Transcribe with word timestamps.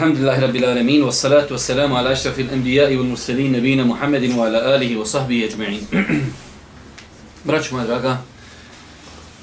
Alhamdulillahi 0.00 0.40
Rabbil 0.40 0.64
Alamin, 0.64 1.04
was 1.04 1.16
salatu 1.16 1.50
was 1.50 1.62
salam 1.62 1.92
ala 1.92 2.12
ashrafil 2.12 2.48
anbiya 2.48 2.88
wal 2.88 3.04
mursalin 3.04 3.52
nabina 3.52 3.84
Muhammedin 3.84 4.34
wa 4.34 4.46
ala 4.46 4.74
alihi 4.74 4.96
wa 4.96 5.04
sahbihi 5.04 5.44
ajma'in. 5.44 5.84
Braćo 7.44 7.74
moja 7.74 7.86
draga, 7.86 8.22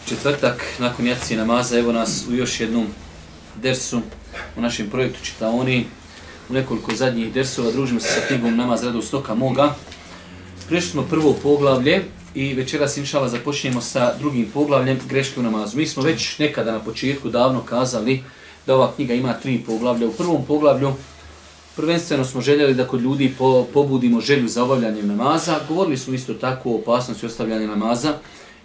četvrtak 0.07 0.65
nakon 0.79 1.07
jaci 1.07 1.35
namaza, 1.35 1.77
evo 1.79 1.91
nas 1.91 2.25
u 2.29 2.33
još 2.33 2.59
jednom 2.59 2.87
dersu 3.61 4.01
u 4.55 4.61
našem 4.61 4.89
projektu 4.89 5.19
Čitaoni, 5.23 5.85
u 6.49 6.53
nekoliko 6.53 6.95
zadnjih 6.95 7.33
dersova, 7.33 7.71
družimo 7.71 7.99
se 7.99 8.07
sa 8.07 8.27
knjigom 8.27 8.57
Namaz 8.57 8.83
radu 8.83 9.01
stoka 9.01 9.35
moga. 9.35 9.75
Prešli 10.67 10.89
smo 10.89 11.03
prvo 11.03 11.33
poglavlje 11.43 12.03
i 12.35 12.53
večeras 12.53 12.97
inšala 12.97 13.29
započnemo 13.29 13.81
sa 13.81 14.13
drugim 14.19 14.49
poglavljem 14.53 14.99
greške 15.09 15.39
u 15.39 15.43
namazu. 15.43 15.77
Mi 15.77 15.87
smo 15.87 16.03
već 16.03 16.39
nekada 16.39 16.71
na 16.71 16.79
početku 16.79 17.29
davno 17.29 17.61
kazali 17.61 18.23
da 18.67 18.75
ova 18.75 18.91
knjiga 18.95 19.13
ima 19.13 19.33
tri 19.33 19.63
poglavlja. 19.65 20.07
U 20.07 20.11
prvom 20.11 20.45
poglavlju 20.45 20.93
prvenstveno 21.75 22.25
smo 22.25 22.41
željeli 22.41 22.73
da 22.73 22.87
kod 22.87 23.01
ljudi 23.01 23.33
po, 23.37 23.65
pobudimo 23.73 24.21
želju 24.21 24.47
za 24.47 24.63
obavljanje 24.63 25.03
namaza. 25.03 25.59
Govorili 25.69 25.97
smo 25.97 26.13
isto 26.13 26.33
tako 26.33 26.71
o 26.71 26.75
opasnosti 26.75 27.25
ostavljanja 27.25 27.67
namaza 27.67 28.13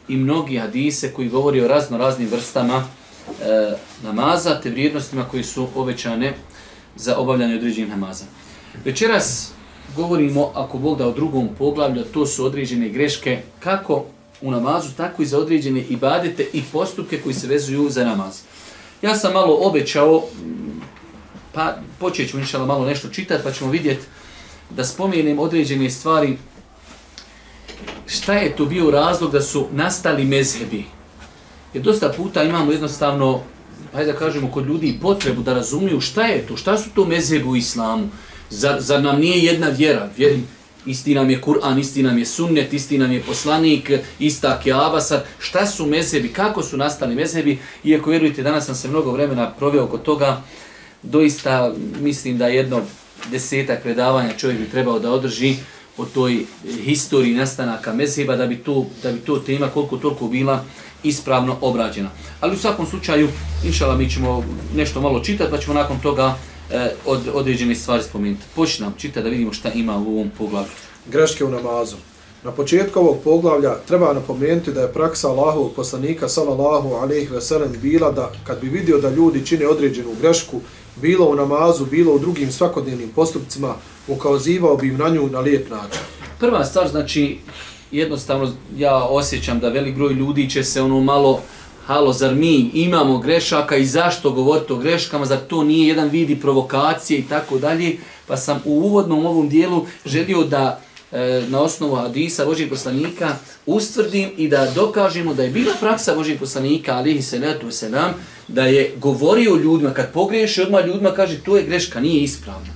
i 0.08 0.16
mnogi 0.16 0.58
hadise 0.58 1.12
koji 1.12 1.28
govori 1.28 1.60
o 1.60 1.68
razno 1.68 1.98
raznim 1.98 2.28
vrstama 2.28 2.84
e, 2.84 3.72
namaza 4.04 4.60
te 4.60 4.70
vrijednostima 4.70 5.24
koji 5.30 5.44
su 5.44 5.68
obećane 5.74 6.34
za 6.96 7.16
obavljanje 7.16 7.54
određenih 7.54 7.90
namaza. 7.90 8.24
Večeras 8.84 9.52
govorimo, 9.96 10.50
ako 10.54 10.78
Bog 10.78 10.98
da 10.98 11.08
o 11.08 11.12
drugom 11.12 11.48
poglavlju, 11.58 12.04
to 12.04 12.26
su 12.26 12.44
određene 12.44 12.88
greške 12.88 13.42
kako 13.60 14.04
u 14.40 14.50
namazu, 14.50 14.88
tako 14.96 15.22
i 15.22 15.26
za 15.26 15.38
određene 15.38 15.80
ibadete 15.80 16.46
i 16.52 16.62
postupke 16.72 17.20
koji 17.20 17.34
se 17.34 17.46
vezuju 17.46 17.90
za 17.90 18.04
namaz. 18.04 18.40
Ja 19.02 19.14
sam 19.14 19.32
malo 19.32 19.58
obećao, 19.60 20.22
pa 21.52 21.76
počet 21.98 22.30
ću 22.30 22.38
inšala 22.38 22.66
malo 22.66 22.86
nešto 22.86 23.08
čitati, 23.08 23.44
pa 23.44 23.52
ćemo 23.52 23.70
vidjeti 23.70 24.02
da 24.70 24.84
spomenem 24.84 25.38
određene 25.38 25.90
stvari. 25.90 26.38
Šta 28.06 28.34
je 28.34 28.56
to 28.56 28.64
bio 28.64 28.90
razlog 28.90 29.32
da 29.32 29.40
su 29.40 29.66
nastali 29.72 30.24
mezhebi? 30.24 30.84
Jer 31.74 31.84
dosta 31.84 32.08
puta 32.16 32.42
imamo 32.42 32.72
jednostavno, 32.72 33.40
hajde 33.92 34.12
da 34.12 34.18
kažemo, 34.18 34.50
kod 34.50 34.66
ljudi 34.66 34.98
potrebu 35.02 35.42
da 35.42 35.54
razumiju 35.54 36.00
šta 36.00 36.22
je 36.22 36.46
to, 36.46 36.56
šta 36.56 36.78
su 36.78 36.90
to 36.94 37.04
mezhebi 37.04 37.44
u 37.44 37.56
islamu. 37.56 38.08
Zar, 38.50 38.80
zar 38.80 39.02
nam 39.02 39.20
nije 39.20 39.44
jedna 39.44 39.68
vjera? 39.68 40.10
Vjer, 40.16 40.38
isti 40.86 41.14
nam 41.14 41.30
je 41.30 41.40
Kur'an, 41.40 41.78
isti 41.78 42.02
nam 42.02 42.18
je 42.18 42.26
sunnet, 42.26 42.72
isti 42.72 42.98
nam 42.98 43.12
je 43.12 43.22
poslanik, 43.22 43.90
ista 44.18 44.60
kjava 44.62 45.00
sad 45.00 45.26
šta 45.38 45.66
su 45.66 45.86
mezebi, 45.86 46.32
kako 46.32 46.62
su 46.62 46.76
nastali 46.76 47.14
mezebi, 47.14 47.58
iako 47.84 48.10
vjerujte, 48.10 48.42
danas 48.42 48.66
sam 48.66 48.74
se 48.74 48.88
mnogo 48.88 49.12
vremena 49.12 49.50
proveo 49.50 49.86
kod 49.86 50.02
toga, 50.02 50.42
doista 51.02 51.72
mislim 52.00 52.38
da 52.38 52.46
jedno 52.46 52.80
desetak 53.30 53.82
predavanja 53.82 54.32
čovjek 54.38 54.60
bi 54.60 54.70
trebao 54.70 54.98
da 54.98 55.10
održi 55.10 55.56
o 55.96 56.04
toj 56.04 56.44
historiji 56.84 57.34
nastanaka 57.34 57.92
mezheba, 57.92 58.36
da 58.36 58.46
bi 58.46 58.56
to, 58.56 58.86
da 59.02 59.12
bi 59.12 59.18
to 59.18 59.38
tema 59.38 59.68
koliko 59.68 59.96
toliko 59.96 60.28
bila 60.28 60.64
ispravno 61.02 61.56
obrađena. 61.60 62.10
Ali 62.40 62.54
u 62.54 62.58
svakom 62.58 62.86
slučaju, 62.86 63.28
inšala, 63.64 63.96
mi 63.96 64.10
ćemo 64.10 64.44
nešto 64.76 65.00
malo 65.00 65.20
čitati, 65.20 65.50
pa 65.50 65.58
ćemo 65.58 65.74
nakon 65.74 66.00
toga 66.00 66.36
e, 66.72 66.94
od, 67.06 67.20
određene 67.34 67.74
stvari 67.74 68.02
spomenuti. 68.02 68.42
Počni 68.54 68.84
nam 68.84 68.94
čitati 68.98 69.24
da 69.24 69.30
vidimo 69.30 69.52
šta 69.52 69.72
ima 69.72 69.98
u 69.98 70.14
ovom 70.14 70.30
poglavlju. 70.38 70.70
Greške 71.10 71.44
u 71.44 71.50
namazu. 71.50 71.96
Na 72.44 72.52
početku 72.52 73.00
ovog 73.00 73.16
poglavlja 73.24 73.74
treba 73.88 74.12
napomenuti 74.12 74.72
da 74.72 74.80
je 74.80 74.92
praksa 74.92 75.28
Allahovog 75.28 75.72
poslanika 75.76 76.28
sallallahu 76.28 76.94
alejhi 76.94 77.26
ve 77.26 77.40
sellem 77.40 77.72
bila 77.82 78.12
da 78.12 78.32
kad 78.44 78.60
bi 78.60 78.68
vidio 78.68 78.98
da 78.98 79.10
ljudi 79.10 79.46
čine 79.46 79.66
određenu 79.66 80.10
grešku, 80.20 80.60
bilo 80.96 81.26
u 81.26 81.34
namazu, 81.34 81.86
bilo 81.86 82.14
u 82.14 82.18
drugim 82.18 82.52
svakodnevnim 82.52 83.08
postupcima, 83.08 83.74
ukazivao 84.08 84.76
bi 84.76 84.88
im 84.88 84.96
na 84.96 85.08
nju 85.08 85.28
na 85.28 85.40
lijep 85.40 85.70
način. 85.70 86.00
Prva 86.40 86.64
stvar, 86.64 86.88
znači, 86.88 87.38
jednostavno 87.92 88.52
ja 88.76 89.04
osjećam 89.04 89.60
da 89.60 89.68
velik 89.68 89.94
broj 89.94 90.12
ljudi 90.12 90.50
će 90.50 90.64
se 90.64 90.82
ono 90.82 91.00
malo 91.00 91.40
halo, 91.86 92.12
zar 92.12 92.34
mi 92.34 92.70
imamo 92.74 93.18
grešaka 93.18 93.76
i 93.76 93.86
zašto 93.86 94.30
govoriti 94.30 94.72
o 94.72 94.76
greškama, 94.76 95.26
zar 95.26 95.38
to 95.38 95.64
nije 95.64 95.88
jedan 95.88 96.08
vidi 96.08 96.40
provokacije 96.40 97.18
i 97.18 97.22
tako 97.28 97.58
dalje, 97.58 97.96
pa 98.26 98.36
sam 98.36 98.60
u 98.64 98.72
uvodnom 98.72 99.26
ovom 99.26 99.48
dijelu 99.48 99.86
želio 100.06 100.44
da 100.44 100.80
e, 101.12 101.42
na 101.48 101.60
osnovu 101.60 101.94
hadisa 101.94 102.44
Božih 102.44 102.68
poslanika 102.68 103.36
ustvrdim 103.66 104.30
i 104.36 104.48
da 104.48 104.72
dokažemo 104.74 105.34
da 105.34 105.42
je 105.42 105.50
bila 105.50 105.74
praksa 105.80 106.14
Božih 106.14 106.40
poslanika, 106.40 106.96
alihi 106.96 107.22
salatu 107.22 107.66
wasalam, 107.66 108.10
da 108.48 108.62
je 108.62 108.94
govorio 108.96 109.56
ljudima, 109.56 109.94
kad 109.94 110.12
pogriješi 110.12 110.62
odmah 110.62 110.86
ljudima, 110.86 111.10
kaže 111.10 111.40
to 111.44 111.56
je 111.56 111.62
greška, 111.62 112.00
nije 112.00 112.22
ispravno. 112.22 112.72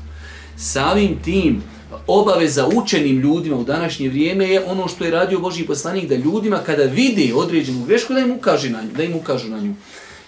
Samim 0.56 1.19
tim, 1.25 1.62
obaveza 2.06 2.69
učenim 2.74 3.20
ljudima 3.20 3.56
u 3.56 3.64
današnje 3.64 4.08
vrijeme 4.08 4.48
je 4.48 4.64
ono 4.64 4.88
što 4.88 5.04
je 5.04 5.10
radio 5.10 5.41
Boži 5.41 5.64
poslanik, 5.64 6.08
da 6.08 6.14
ljudima 6.14 6.58
kada 6.58 6.82
vidi 6.82 7.32
određenu 7.36 7.84
grešku, 7.84 8.14
da 8.14 8.20
im 8.20 8.32
ukaže 8.32 8.70
na 8.70 8.82
nju. 8.82 8.91
Da 8.97 9.02
im 9.02 9.16
ukažu 9.16 9.48
na 9.48 9.60
nju. 9.60 9.74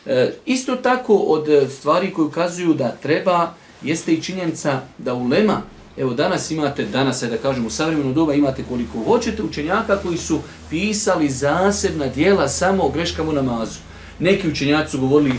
E, 0.06 0.32
isto 0.46 0.76
tako 0.76 1.14
od 1.14 1.48
e, 1.48 1.68
stvari 1.68 2.12
koje 2.12 2.26
ukazuju 2.26 2.74
da 2.74 2.96
treba, 3.02 3.54
jeste 3.82 4.12
i 4.12 4.22
činjenica 4.22 4.80
da 4.98 5.14
ulema, 5.14 5.62
evo 5.96 6.14
danas 6.14 6.50
imate, 6.50 6.84
danas 6.84 7.22
je 7.22 7.28
da 7.28 7.36
kažem 7.36 7.66
u 7.66 7.70
savremenu 7.70 8.12
doba 8.12 8.34
imate 8.34 8.64
koliko 8.68 8.98
hoćete 9.04 9.42
učenjaka 9.42 9.96
koji 9.96 10.18
su 10.18 10.40
pisali 10.70 11.30
zasebna 11.30 12.06
dijela 12.06 12.48
samo 12.48 12.82
o 12.84 12.90
greškama 12.90 13.30
u 13.30 13.32
namazu. 13.32 13.78
Neki 14.20 14.48
učenjaci 14.48 14.90
su 14.90 15.00
govorili 15.00 15.34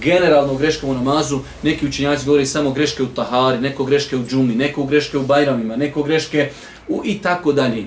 generalno 0.00 0.52
o 0.52 0.56
greškama 0.56 0.92
u 0.92 0.94
namazu, 0.94 1.40
neki 1.62 1.86
učenjaci 1.86 2.26
govori 2.26 2.46
samo 2.46 2.70
greške 2.70 3.02
u 3.02 3.06
tahari, 3.06 3.60
neko 3.60 3.84
greške 3.84 4.16
u 4.16 4.26
džumi, 4.26 4.54
neko 4.54 4.84
greške 4.84 5.18
u 5.18 5.22
bajramima, 5.22 5.76
neko 5.76 6.02
greške 6.02 6.50
u 6.88 7.02
i 7.04 7.18
tako 7.18 7.52
dalje. 7.52 7.84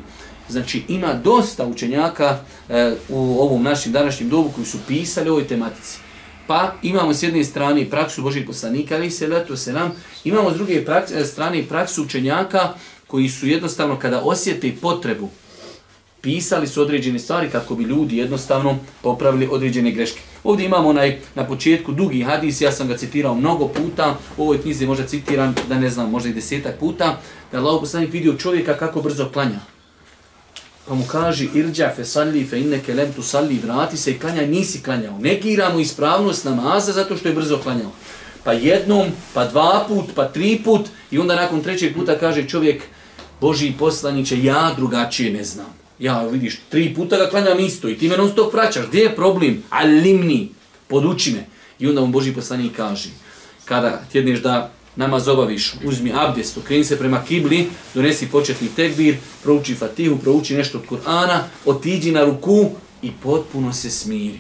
Znači 0.50 0.84
ima 0.88 1.14
dosta 1.14 1.66
učenjaka 1.66 2.40
e, 2.70 2.96
u 3.10 3.42
ovom 3.42 3.64
našim 3.64 3.92
današnjim 3.92 4.30
dobu 4.30 4.52
koji 4.56 4.66
su 4.66 4.78
pisali 4.88 5.30
o 5.30 5.32
ovoj 5.32 5.48
tematici. 5.48 5.98
Pa 6.48 6.74
imamo 6.84 7.14
s 7.14 7.24
jedne 7.24 7.44
strane 7.44 7.90
praksu 7.90 8.22
Božih 8.22 8.46
poslanika, 8.48 8.96
ali 8.96 9.12
se 9.12 9.28
leto 9.28 9.58
se 9.58 9.74
nam, 9.74 9.92
imamo 10.24 10.52
s 10.52 10.56
druge 10.56 10.86
praks, 10.86 11.12
e, 11.12 11.26
strane 11.26 11.64
praksu 11.64 12.04
učenjaka 12.04 12.74
koji 13.08 13.30
su 13.30 13.48
jednostavno 13.48 14.00
kada 14.00 14.22
osjete 14.22 14.72
potrebu 14.82 15.30
pisali 16.22 16.68
su 16.68 16.82
određene 16.82 17.20
stvari 17.20 17.50
kako 17.50 17.76
bi 17.76 17.84
ljudi 17.84 18.18
jednostavno 18.18 18.78
popravili 19.02 19.48
određene 19.52 19.92
greške. 19.92 20.20
Ovdje 20.44 20.66
imamo 20.66 20.90
onaj 20.90 21.20
na 21.36 21.48
početku 21.48 21.92
dugi 21.92 22.22
hadis, 22.22 22.62
ja 22.62 22.72
sam 22.72 22.88
ga 22.88 22.98
citirao 22.98 23.36
mnogo 23.36 23.68
puta, 23.68 24.16
u 24.38 24.44
ovoj 24.44 24.62
knjizi 24.62 24.86
možda 24.86 25.08
citiran, 25.08 25.56
da 25.70 25.80
ne 25.80 25.90
znam, 25.90 26.12
možda 26.12 26.30
i 26.30 26.34
desetak 26.34 26.80
puta, 26.80 27.18
da 27.52 27.58
Allah 27.58 27.80
poslanik 27.80 28.14
vidio 28.14 28.34
čovjeka 28.34 28.78
kako 28.78 29.02
brzo 29.02 29.30
klanja. 29.34 29.60
Pa 30.88 30.94
mu 30.94 31.04
kaže, 31.08 31.48
irđa 31.54 31.92
fe 31.96 32.06
salli 32.06 32.46
fe 32.46 32.60
inneke 32.60 32.94
lem 32.94 33.14
tu 33.14 33.24
salli, 33.24 33.60
vrati 33.60 33.98
se 33.98 34.12
i 34.12 34.20
klanjaj, 34.20 34.48
nisi 34.48 34.84
klanjao. 34.84 35.20
Negiramo 35.20 35.80
ispravnost 35.80 36.46
namaza 36.46 36.92
zato 36.92 37.18
što 37.18 37.28
je 37.28 37.36
brzo 37.36 37.58
klanjao. 37.58 37.92
Pa 38.44 38.54
jednom, 38.54 39.08
pa 39.34 39.46
dva 39.46 39.86
put, 39.88 40.06
pa 40.16 40.28
tri 40.28 40.62
put 40.66 40.88
i 41.12 41.20
onda 41.20 41.36
nakon 41.36 41.62
trećeg 41.62 41.96
puta 41.96 42.20
kaže 42.20 42.48
čovjek, 42.48 42.84
Boži 43.42 43.74
poslaniće, 43.80 44.44
ja 44.44 44.74
drugačije 44.76 45.34
ne 45.34 45.44
znam. 45.44 45.66
Ja, 46.00 46.28
vidiš, 46.28 46.60
tri 46.70 46.94
puta 46.96 47.18
ga 47.18 47.30
klanjam 47.30 47.60
isto 47.60 47.90
i 47.90 47.98
ti 47.98 48.10
me 48.10 48.18
non 48.18 48.32
stop 48.32 48.54
vraćaš. 48.54 48.88
Gdje 48.88 49.00
je 49.00 49.16
problem? 49.16 49.64
Alimni, 49.70 50.50
poduči 50.88 51.32
me. 51.32 51.46
I 51.80 51.88
onda 51.88 52.02
mu 52.02 52.08
Boži 52.08 52.34
poslanik 52.34 52.76
kaže, 52.76 53.10
kada 53.66 54.02
tjedneš 54.12 54.40
da 54.40 54.72
namaz 54.96 55.28
obaviš, 55.28 55.74
uzmi 55.86 56.14
abdest, 56.16 56.58
okreni 56.58 56.84
se 56.84 56.98
prema 56.98 57.24
kibli, 57.28 57.70
donesi 57.94 58.28
početni 58.28 58.68
tekbir, 58.76 59.18
prouči 59.44 59.76
fatihu, 59.76 60.18
prouči 60.18 60.56
nešto 60.56 60.78
od 60.78 60.84
Kur'ana, 60.90 61.40
otiđi 61.66 62.12
na 62.12 62.26
ruku 62.26 62.70
i 63.02 63.12
potpuno 63.24 63.74
se 63.74 63.90
smiri. 63.90 64.40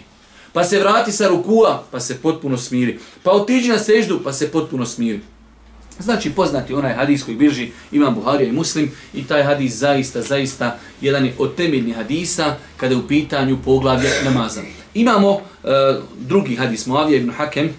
Pa 0.54 0.64
se 0.64 0.80
vrati 0.80 1.12
sa 1.12 1.28
rukua, 1.28 1.84
pa 1.92 2.00
se 2.00 2.18
potpuno 2.22 2.58
smiri. 2.58 3.00
Pa 3.24 3.32
otiđi 3.32 3.70
na 3.70 3.80
seždu, 3.80 4.20
pa 4.24 4.34
se 4.34 4.52
potpuno 4.52 4.86
smiri. 4.86 5.22
Znači 6.00 6.32
poznati 6.32 6.74
onaj 6.74 6.94
hadis 6.94 7.24
koji 7.24 7.38
bilži 7.38 7.72
Imam 7.92 8.16
Buharija 8.16 8.50
i 8.50 8.52
Muslim 8.54 8.92
i 9.14 9.28
taj 9.28 9.44
hadis 9.44 9.74
zaista, 9.74 10.22
zaista 10.22 10.80
jedan 11.02 11.26
je 11.26 11.36
od 11.38 11.56
temeljnih 11.56 11.96
hadisa 11.96 12.56
kada 12.78 12.94
je 12.94 13.00
u 13.00 13.08
pitanju 13.08 13.58
poglavlja 13.66 14.10
namaza. 14.24 14.62
Imamo 14.94 15.32
uh, 15.32 15.40
drugi 16.20 16.56
hadis 16.56 16.86
Muavija 16.86 17.18
ibn 17.18 17.32
Hakem. 17.32 17.70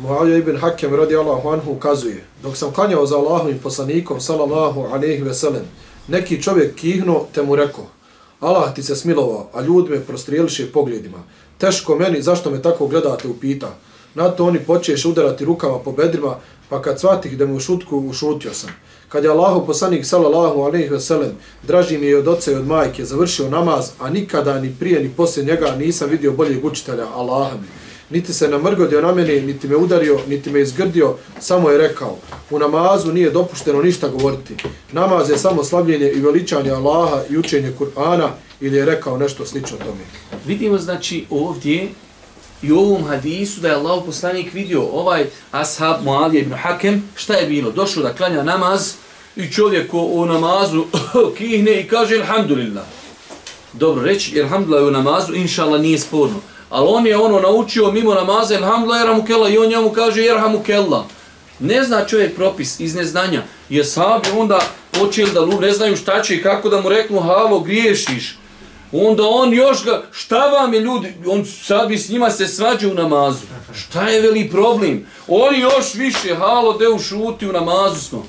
Muavija 0.00 0.38
ibn 0.38 0.56
Hakem 0.56 0.94
radi 0.94 1.16
Allahu 1.16 1.48
anhu 1.48 1.72
ukazuje 1.72 2.24
dok 2.42 2.56
sam 2.56 2.72
klanjao 2.72 3.06
za 3.06 3.16
Allahom 3.16 3.50
i 3.50 3.58
poslanikom 3.58 4.20
sallallahu 4.20 4.80
alaihi 4.80 5.22
ve 5.22 5.34
sellem 5.34 5.64
neki 6.08 6.42
čovjek 6.42 6.74
kihno 6.74 7.26
te 7.34 7.42
mu 7.42 7.56
rekao 7.56 7.86
Allah 8.40 8.74
ti 8.74 8.82
se 8.82 8.96
smilovao, 8.96 9.48
a 9.52 9.60
ljudi 9.60 9.90
me 9.90 10.00
prostrijeliše 10.00 10.72
pogledima. 10.72 11.18
Teško 11.58 11.96
meni, 11.96 12.22
zašto 12.22 12.50
me 12.50 12.62
tako 12.62 12.86
gledate, 12.86 13.28
upita. 13.28 13.74
Na 14.14 14.28
to 14.28 14.46
oni 14.46 14.58
počeš 14.58 15.04
udarati 15.04 15.44
rukama 15.44 15.78
po 15.78 15.92
bedrima, 15.92 16.36
pa 16.70 16.82
kad 16.82 16.98
shvatih 16.98 17.38
da 17.38 17.46
mu 17.46 17.56
u 17.56 17.60
šutku, 17.60 17.98
ušutio 17.98 18.54
sam. 18.54 18.70
Kad 19.08 19.24
je 19.24 19.30
Allahu 19.30 19.66
poslanik 19.66 20.06
sallallahu 20.06 20.60
alejhi 20.60 20.88
ve 20.88 21.00
sellem 21.00 21.32
draži 21.62 21.98
mi 21.98 22.06
je 22.06 22.18
od 22.18 22.28
oca 22.28 22.52
i 22.52 22.54
od 22.54 22.66
majke 22.66 23.04
završio 23.04 23.48
namaz, 23.50 23.90
a 23.98 24.10
nikada 24.10 24.60
ni 24.60 24.74
prije 24.78 25.02
ni 25.02 25.10
poslije 25.16 25.46
njega 25.46 25.76
nisam 25.78 26.10
vidio 26.10 26.32
boljeg 26.32 26.64
učitelja 26.64 27.06
Allaha 27.14 27.56
mi. 27.56 27.66
Niti 28.10 28.32
se 28.32 28.48
namrgodio 28.48 29.00
na 29.00 29.14
mene, 29.14 29.40
niti 29.40 29.68
me 29.68 29.76
udario, 29.76 30.18
niti 30.28 30.50
me 30.50 30.60
izgrdio, 30.60 31.14
samo 31.40 31.70
je 31.70 31.78
rekao, 31.78 32.16
u 32.50 32.58
namazu 32.58 33.12
nije 33.12 33.30
dopušteno 33.30 33.82
ništa 33.82 34.08
govoriti. 34.08 34.56
Namaz 34.92 35.30
je 35.30 35.38
samo 35.38 35.64
slavljenje 35.64 36.10
i 36.10 36.20
veličanje 36.20 36.70
Allaha 36.70 37.22
i 37.30 37.38
učenje 37.38 37.72
Kur'ana 37.78 38.28
ili 38.60 38.76
je 38.76 38.84
rekao 38.84 39.18
nešto 39.18 39.46
slično 39.46 39.76
tome. 39.76 40.04
Vidimo 40.46 40.78
znači 40.78 41.24
ovdje 41.30 41.88
i 42.62 42.72
u 42.72 42.78
ovom 42.78 43.04
hadisu 43.04 43.60
da 43.60 43.68
je 43.68 43.74
Allah 43.74 44.02
poslanik 44.06 44.52
vidio 44.52 44.82
ovaj 44.82 45.26
ashab 45.50 46.04
Muavije 46.04 46.42
ibn 46.42 46.54
Hakem, 46.54 47.08
šta 47.16 47.34
je 47.34 47.46
bilo? 47.46 47.70
Došao 47.70 48.02
da 48.02 48.14
klanja 48.14 48.42
namaz 48.42 48.92
i 49.36 49.52
čovjek 49.52 49.94
u 49.94 50.26
namazu 50.26 50.84
kihne 51.38 51.80
i 51.80 51.88
kaže 51.88 52.16
Alhamdulillah. 52.16 52.84
Dobro 53.72 54.04
reći, 54.04 54.42
Alhamdulillah 54.42 54.88
u 54.88 54.90
namazu, 54.90 55.34
inša 55.34 55.64
Allah 55.64 55.80
nije 55.80 55.98
sporno. 55.98 56.40
Ali 56.70 56.86
on 56.88 57.06
je 57.06 57.16
ono 57.16 57.40
naučio 57.40 57.92
mimo 57.92 58.14
namaza, 58.14 58.54
Alhamdulillah, 58.54 59.00
Jerhamukella, 59.00 59.48
i 59.48 59.58
on 59.58 59.68
njemu 59.68 59.90
kaže 59.90 60.22
Jerhamukella. 60.22 61.06
Ne 61.58 61.84
zna 61.84 62.04
čovjek 62.06 62.36
propis 62.36 62.80
iz 62.80 62.94
neznanja. 62.94 63.42
I 63.70 63.80
ashabi 63.80 64.28
onda 64.38 64.60
počeli 64.90 65.30
da 65.32 65.46
ne 65.46 65.72
znaju 65.72 65.96
šta 65.96 66.22
će 66.22 66.34
i 66.34 66.42
kako 66.42 66.68
da 66.68 66.80
mu 66.80 66.88
reknu, 66.88 67.20
halo, 67.20 67.60
griješiš. 67.60 68.39
Onda 68.92 69.22
on 69.28 69.54
još 69.54 69.84
ga, 69.84 70.02
šta 70.12 70.46
vam 70.46 70.74
je 70.74 70.80
ljudi, 70.80 71.14
on 71.26 71.46
sad 71.46 71.88
bi 71.88 71.98
s 71.98 72.08
njima 72.08 72.30
se 72.30 72.48
svađa 72.48 72.88
u 72.88 72.94
namazu. 72.94 73.46
Šta 73.74 74.08
je 74.08 74.20
veli 74.20 74.50
problem? 74.50 75.06
Oni 75.28 75.58
još 75.60 75.94
više, 75.94 76.34
halo, 76.34 76.78
de 76.78 76.84
šuti 77.02 77.48
u 77.48 77.52
namazu 77.52 78.00
smo. 78.00 78.26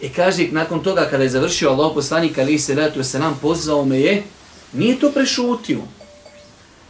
I 0.00 0.06
e 0.06 0.10
kaže, 0.16 0.48
nakon 0.50 0.82
toga 0.82 1.08
kada 1.10 1.22
je 1.22 1.30
završio 1.30 1.70
Allah 1.70 1.92
poslanik, 1.94 2.38
ali 2.38 2.58
se 2.58 2.74
letu 2.74 3.04
se 3.04 3.18
nam 3.18 3.38
pozvao 3.42 3.84
me 3.84 4.00
je, 4.00 4.22
nije 4.72 5.00
to 5.00 5.10
prešutio. 5.10 5.78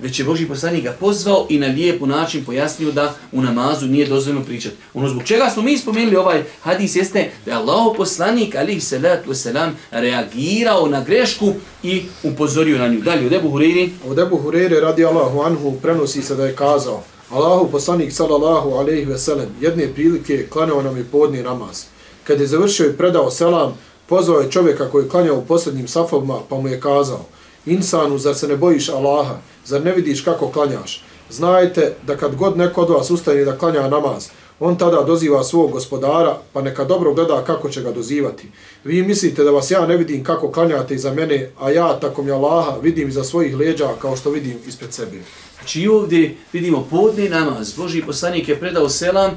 Već 0.05 0.19
je 0.19 0.25
Boži 0.25 0.49
poslanik 0.49 0.85
ga 0.85 0.93
pozvao 1.01 1.47
i 1.49 1.59
na 1.59 1.67
lijep 1.67 2.01
način 2.01 2.45
pojasnio 2.45 2.93
da 2.93 3.15
u 3.33 3.43
namazu 3.43 3.87
nije 3.87 4.07
dozvoljeno 4.07 4.45
pričati. 4.45 4.77
Ono 4.95 5.09
zbog 5.09 5.23
čega 5.23 5.51
smo 5.51 5.63
mi 5.63 5.79
spomenuli 5.79 6.17
ovaj 6.17 6.43
hadis 6.63 6.97
jeste 6.97 7.31
da 7.45 7.51
je 7.51 7.57
Allah 7.57 7.95
poslanik 7.97 8.55
alih 8.55 8.85
salatu 8.85 9.31
wasalam 9.31 9.71
reagirao 9.91 10.89
na 10.89 11.05
grešku 11.05 11.53
i 11.83 12.03
upozorio 12.23 12.79
na 12.79 12.89
nju. 12.89 13.01
Dalje, 13.01 13.27
od 13.27 13.33
Ebu 13.33 13.51
Hureyri. 13.51 13.89
Od 14.09 14.19
Ebu 14.19 14.41
Hureyri 14.45 14.81
radi 14.81 15.05
Allahu 15.05 15.41
anhu 15.41 15.73
prenosi 15.83 16.23
se 16.23 16.35
da 16.35 16.47
je 16.47 16.57
kazao 16.57 17.03
Allahu 17.31 17.71
poslanik 17.71 18.13
sallallahu 18.13 18.71
alaihi 18.71 19.05
veselem 19.05 19.49
jedne 19.61 19.89
prilike 19.95 20.47
klanao 20.51 20.83
nam 20.83 20.97
je 20.97 21.05
podni 21.05 21.43
namaz. 21.43 21.85
Kad 22.25 22.41
je 22.41 22.47
završio 22.47 22.87
i 22.87 22.97
predao 22.97 23.31
selam, 23.31 23.79
pozvao 24.07 24.41
je 24.41 24.51
čovjeka 24.51 24.91
koji 24.91 25.05
je 25.05 25.09
klanjao 25.09 25.39
u 25.39 25.45
posljednjim 25.45 25.89
safovima 25.89 26.39
pa 26.49 26.57
mu 26.57 26.69
je 26.69 26.81
kazao 26.81 27.25
Insanu, 27.67 28.19
zar 28.19 28.35
se 28.35 28.49
ne 28.49 28.57
bojiš 28.57 28.89
Allaha? 28.89 29.37
Zar 29.65 29.85
ne 29.85 29.93
vidiš 29.93 30.21
kako 30.21 30.49
klanjaš? 30.49 31.03
Znajte 31.31 31.95
da 32.07 32.17
kad 32.17 32.35
god 32.37 32.57
neko 32.57 32.81
od 32.81 32.91
vas 32.91 33.11
ustane 33.11 33.45
da 33.45 33.59
klanja 33.59 33.89
namaz, 33.89 34.29
on 34.61 34.79
tada 34.79 35.03
doziva 35.03 35.45
svog 35.45 35.71
gospodara, 35.73 36.39
pa 36.53 36.63
neka 36.63 36.85
dobro 36.85 37.15
gleda 37.15 37.45
kako 37.45 37.69
će 37.69 37.83
ga 37.83 37.93
dozivati. 37.93 38.49
Vi 38.85 39.03
mislite 39.03 39.45
da 39.45 39.51
vas 39.51 39.71
ja 39.71 39.87
ne 39.87 39.97
vidim 39.97 40.25
kako 40.25 40.53
klanjate 40.53 40.95
iza 40.95 41.15
mene, 41.15 41.51
a 41.61 41.71
ja, 41.71 42.01
tako 42.01 42.23
mi 42.23 42.31
Allaha, 42.31 42.77
vidim 42.83 43.09
iza 43.09 43.25
svojih 43.25 43.57
leđa 43.57 43.89
kao 43.99 44.17
što 44.17 44.31
vidim 44.31 44.59
ispred 44.67 44.93
sebe. 44.93 45.17
Znači 45.59 45.89
ovdje 45.89 46.37
vidimo 46.53 46.87
podni 46.91 47.29
namaz. 47.29 47.73
Boži 47.77 48.03
poslanik 48.03 48.49
je 48.49 48.61
predao 48.61 48.89
selam, 48.89 49.31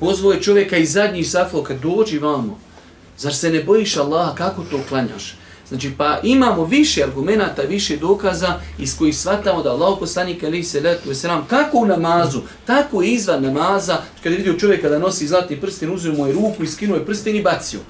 pozvao 0.00 0.32
je 0.32 0.42
čovjeka 0.42 0.76
iz 0.76 0.92
zadnjih 0.92 1.30
saflo, 1.30 1.62
kad 1.62 1.76
dođi 1.80 2.18
vamo. 2.18 2.58
Zar 3.18 3.34
se 3.34 3.50
ne 3.50 3.62
bojiš 3.62 3.96
Allaha, 3.96 4.34
kako 4.34 4.62
to 4.70 4.80
klanjaš? 4.88 5.36
Znači, 5.68 5.90
pa 5.98 6.20
imamo 6.22 6.64
više 6.64 7.04
argumenta, 7.04 7.62
više 7.68 7.96
dokaza 7.96 8.60
iz 8.78 8.98
kojih 8.98 9.16
shvatamo 9.16 9.62
da 9.62 9.70
Allah 9.70 9.96
poslanik 10.00 10.42
ali 10.44 10.62
se 10.62 10.80
letu 10.80 11.08
veselam, 11.08 11.46
kako 11.50 11.78
u 11.78 11.86
namazu, 11.86 12.40
tako 12.66 13.02
i 13.02 13.12
izvan 13.12 13.42
namaza, 13.42 13.96
kad 14.22 14.32
je 14.32 14.38
vidio 14.38 14.58
čovjeka 14.58 14.88
da 14.88 14.98
nosi 14.98 15.26
zlatni 15.26 15.60
prsten, 15.60 15.94
uzio 15.94 16.12
mu 16.12 16.26
je 16.26 16.32
ruku 16.32 16.62
i 16.62 16.66
skinuo 16.66 16.96
je 16.96 17.06
prsten 17.06 17.36
i 17.36 17.42
bacio. 17.42 17.80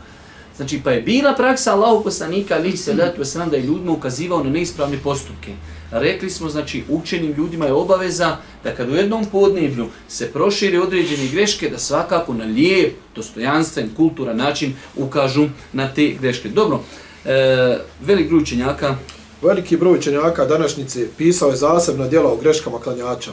Znači, 0.56 0.80
pa 0.84 0.90
je 0.90 1.02
bila 1.02 1.34
praksa 1.34 1.72
Allah 1.72 2.00
poslanika 2.04 2.54
ali 2.54 2.76
se 2.76 2.92
letu 2.92 3.22
i 3.22 3.50
da 3.50 3.56
je 3.56 3.62
ljudima 3.62 3.92
ukazivao 3.92 4.44
na 4.44 4.50
neispravne 4.50 4.98
postupke. 4.98 5.52
Rekli 5.90 6.30
smo, 6.30 6.48
znači, 6.48 6.84
učenim 6.88 7.32
ljudima 7.32 7.66
je 7.66 7.72
obaveza 7.72 8.36
da 8.64 8.74
kad 8.74 8.90
u 8.90 8.94
jednom 8.94 9.24
podneblju 9.24 9.86
se 10.08 10.32
proširi 10.32 10.78
određene 10.78 11.28
greške, 11.28 11.68
da 11.70 11.78
svakako 11.78 12.34
na 12.34 12.44
lijep, 12.44 12.94
dostojanstven, 13.16 13.90
kulturan 13.96 14.36
način 14.36 14.74
ukažu 14.96 15.48
na 15.72 15.94
te 15.94 16.08
greške. 16.20 16.48
Dobro, 16.48 16.80
E, 17.24 17.78
velik 18.00 18.28
broj 18.28 18.42
učenjaka. 18.42 18.96
Veliki 19.42 19.76
broj 19.76 19.98
učenjaka 19.98 20.44
današnjice 20.44 21.06
pisao 21.18 21.50
je 21.50 21.56
zasebna 21.56 22.08
djela 22.08 22.32
o 22.32 22.36
greškama 22.36 22.78
klanjača. 22.78 23.30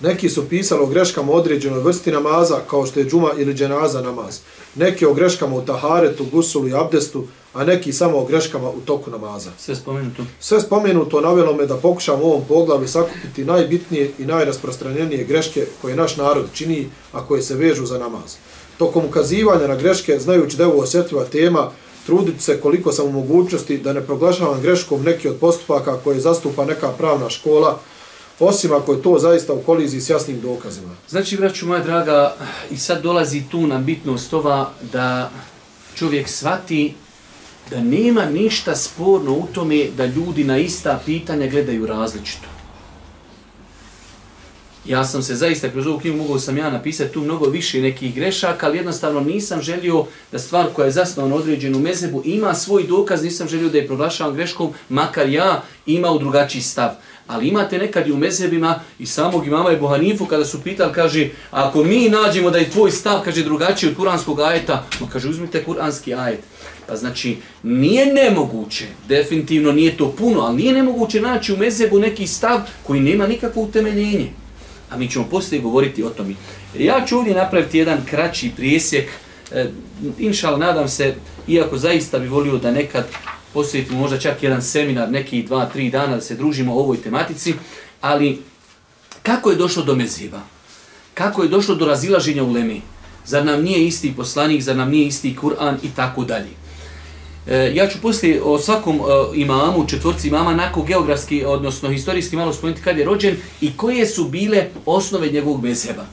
Neki 0.00 0.28
su 0.28 0.48
pisali 0.48 0.82
o 0.82 0.86
greškama 0.86 1.32
određenoj 1.32 1.80
vrsti 1.80 2.12
namaza, 2.12 2.58
kao 2.70 2.86
što 2.86 3.00
je 3.00 3.06
džuma 3.06 3.30
ili 3.38 3.54
dženaza 3.54 4.00
namaz. 4.00 4.38
Neki 4.74 5.06
o 5.06 5.14
greškama 5.14 5.56
u 5.56 5.62
taharetu, 5.62 6.26
gusulu 6.32 6.68
i 6.68 6.74
abdestu, 6.74 7.26
a 7.54 7.64
neki 7.64 7.92
samo 7.92 8.18
o 8.18 8.24
greškama 8.24 8.70
u 8.70 8.80
toku 8.80 9.10
namaza. 9.10 9.50
Sve 9.58 9.76
spomenuto. 9.76 10.22
Sve 10.40 10.60
spomenuto 10.60 11.20
navjelo 11.20 11.54
me 11.54 11.66
da 11.66 11.76
pokušam 11.76 12.20
u 12.20 12.24
ovom 12.24 12.42
poglavi 12.48 12.88
sakupiti 12.88 13.44
najbitnije 13.44 14.10
i 14.18 14.24
najrasprostranjenije 14.24 15.24
greške 15.24 15.66
koje 15.82 15.96
naš 15.96 16.16
narod 16.16 16.46
čini, 16.52 16.88
a 17.12 17.26
koje 17.26 17.42
se 17.42 17.54
vežu 17.54 17.86
za 17.86 17.98
namaz. 17.98 18.36
Tokom 18.78 19.04
ukazivanja 19.04 19.66
na 19.66 19.76
greške, 19.76 20.18
znajući 20.18 20.56
da 20.56 20.62
je 20.62 20.68
ovo 20.68 20.82
osjetljiva 20.82 21.24
tema, 21.24 21.70
trudit 22.10 22.40
se 22.40 22.60
koliko 22.60 22.92
sam 22.92 23.06
u 23.06 23.12
mogućnosti 23.12 23.78
da 23.78 23.92
ne 23.92 24.00
proglašavam 24.00 24.60
greškom 24.60 25.02
neki 25.02 25.28
od 25.28 25.36
postupaka 25.36 25.96
koje 26.04 26.20
zastupa 26.20 26.64
neka 26.64 26.88
pravna 26.88 27.30
škola, 27.30 27.78
osim 28.40 28.72
ako 28.72 28.92
je 28.92 29.02
to 29.02 29.18
zaista 29.18 29.52
u 29.52 29.62
koliziji 29.62 30.00
s 30.00 30.10
jasnim 30.10 30.40
dokazima. 30.40 30.90
Znači, 31.08 31.36
braću 31.36 31.66
moja 31.66 31.80
draga, 31.80 32.34
i 32.70 32.76
sad 32.76 33.02
dolazi 33.02 33.42
tu 33.50 33.66
nam 33.66 33.84
bitnost 33.84 34.34
ova 34.34 34.70
da 34.92 35.30
čovjek 35.94 36.28
svati 36.28 36.94
da 37.70 37.80
nema 37.80 38.24
ništa 38.24 38.76
sporno 38.76 39.32
u 39.32 39.46
tome 39.54 39.86
da 39.96 40.06
ljudi 40.06 40.44
na 40.44 40.58
ista 40.58 41.00
pitanja 41.06 41.46
gledaju 41.46 41.86
različito. 41.86 42.49
Ja 44.84 45.04
sam 45.04 45.22
se 45.22 45.34
zaista 45.34 45.68
kroz 45.68 45.86
ovu 45.86 45.98
knjigu 45.98 46.16
mogao 46.16 46.38
sam 46.38 46.58
ja 46.58 46.70
napisati 46.70 47.12
tu 47.12 47.20
mnogo 47.20 47.46
više 47.46 47.80
nekih 47.80 48.14
grešaka, 48.14 48.66
ali 48.66 48.76
jednostavno 48.76 49.20
nisam 49.20 49.62
želio 49.62 50.04
da 50.32 50.38
stvar 50.38 50.66
koja 50.72 50.86
je 50.86 50.92
zasnovana 50.92 51.34
određenu 51.34 51.78
mezebu 51.78 52.22
ima 52.24 52.54
svoj 52.54 52.82
dokaz, 52.82 53.22
nisam 53.24 53.48
želio 53.48 53.68
da 53.68 53.78
je 53.78 53.86
proglašavam 53.86 54.34
greškom, 54.34 54.72
makar 54.88 55.28
ja 55.28 55.62
imao 55.86 56.18
drugačiji 56.18 56.62
stav. 56.62 56.90
Ali 57.26 57.48
imate 57.48 57.78
nekad 57.78 58.08
i 58.08 58.12
u 58.12 58.16
mezebima 58.16 58.80
i 58.98 59.06
samog 59.06 59.46
imama 59.46 59.72
Ebu 59.72 59.86
Hanifu 59.86 60.26
kada 60.26 60.44
su 60.44 60.62
pitali, 60.62 60.92
kaže, 60.92 61.28
ako 61.50 61.84
mi 61.84 62.08
nađemo 62.08 62.50
da 62.50 62.58
je 62.58 62.70
tvoj 62.70 62.90
stav, 62.90 63.20
kaže, 63.24 63.44
drugačiji 63.44 63.90
od 63.90 63.96
kuranskog 63.96 64.40
ajeta, 64.40 64.86
ma 65.00 65.06
kaže, 65.12 65.28
uzmite 65.28 65.64
kuranski 65.64 66.14
ajet. 66.14 66.40
Pa 66.86 66.96
znači, 66.96 67.36
nije 67.62 68.14
nemoguće, 68.14 68.84
definitivno 69.08 69.72
nije 69.72 69.96
to 69.96 70.12
puno, 70.12 70.40
ali 70.40 70.56
nije 70.56 70.72
nemoguće 70.72 71.20
naći 71.20 71.52
u 71.52 71.56
mezebu 71.56 71.98
neki 71.98 72.26
stav 72.26 72.60
koji 72.82 73.00
nema 73.00 73.26
nikakvo 73.26 73.62
utemeljenje 73.62 74.30
a 74.90 74.96
mi 74.96 75.10
ćemo 75.10 75.24
poslije 75.24 75.62
govoriti 75.62 76.02
o 76.02 76.10
tome. 76.10 76.34
Ja 76.78 77.04
ću 77.06 77.18
ovdje 77.18 77.34
napraviti 77.34 77.78
jedan 77.78 77.98
kraći 78.10 78.50
prijesjek, 78.56 79.08
e, 79.52 79.66
inšal, 80.18 80.58
nadam 80.58 80.88
se, 80.88 81.14
iako 81.48 81.78
zaista 81.78 82.18
bi 82.18 82.28
volio 82.28 82.58
da 82.58 82.70
nekad 82.70 83.06
posjetimo 83.54 83.98
možda 84.00 84.18
čak 84.18 84.42
jedan 84.42 84.62
seminar, 84.62 85.10
neki 85.10 85.42
dva, 85.42 85.66
tri 85.66 85.90
dana 85.90 86.14
da 86.14 86.20
se 86.20 86.34
družimo 86.34 86.74
o 86.74 86.78
ovoj 86.78 86.96
tematici, 87.02 87.54
ali 88.00 88.42
kako 89.22 89.50
je 89.50 89.56
došlo 89.56 89.82
do 89.82 89.94
meziva? 89.94 90.40
Kako 91.14 91.42
je 91.42 91.48
došlo 91.48 91.74
do 91.74 91.86
razilaženja 91.86 92.44
u 92.44 92.52
Lemi? 92.52 92.82
Zar 93.26 93.44
nam 93.44 93.62
nije 93.62 93.86
isti 93.86 94.14
poslanik, 94.16 94.62
zar 94.62 94.76
nam 94.76 94.90
nije 94.90 95.06
isti 95.06 95.36
Kur'an 95.42 95.76
i 95.82 95.88
tako 95.96 96.24
dalje? 96.24 96.59
E, 97.46 97.72
ja 97.74 97.88
ću 97.88 97.98
poslije 98.02 98.42
o 98.42 98.58
svakom 98.58 98.96
e, 98.96 99.00
imamu, 99.34 99.86
četvorci 99.88 100.28
imama, 100.28 100.54
nakon 100.54 100.84
geografski, 100.84 101.44
odnosno 101.44 101.90
historijski 101.90 102.36
malo 102.36 102.52
spomenuti 102.52 102.82
kad 102.82 102.98
je 102.98 103.04
rođen 103.04 103.36
i 103.60 103.76
koje 103.76 104.06
su 104.06 104.24
bile 104.24 104.66
osnove 104.86 105.28
njegovog 105.28 105.62
mezheba. 105.62 106.04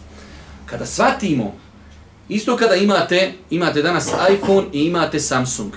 Kada 0.65 0.85
shvatimo, 0.85 1.55
isto 2.29 2.57
kada 2.57 2.75
imate, 2.75 3.33
imate 3.49 3.81
danas 3.81 4.11
iPhone 4.33 4.67
i 4.73 4.85
imate 4.85 5.19
Samsung. 5.19 5.73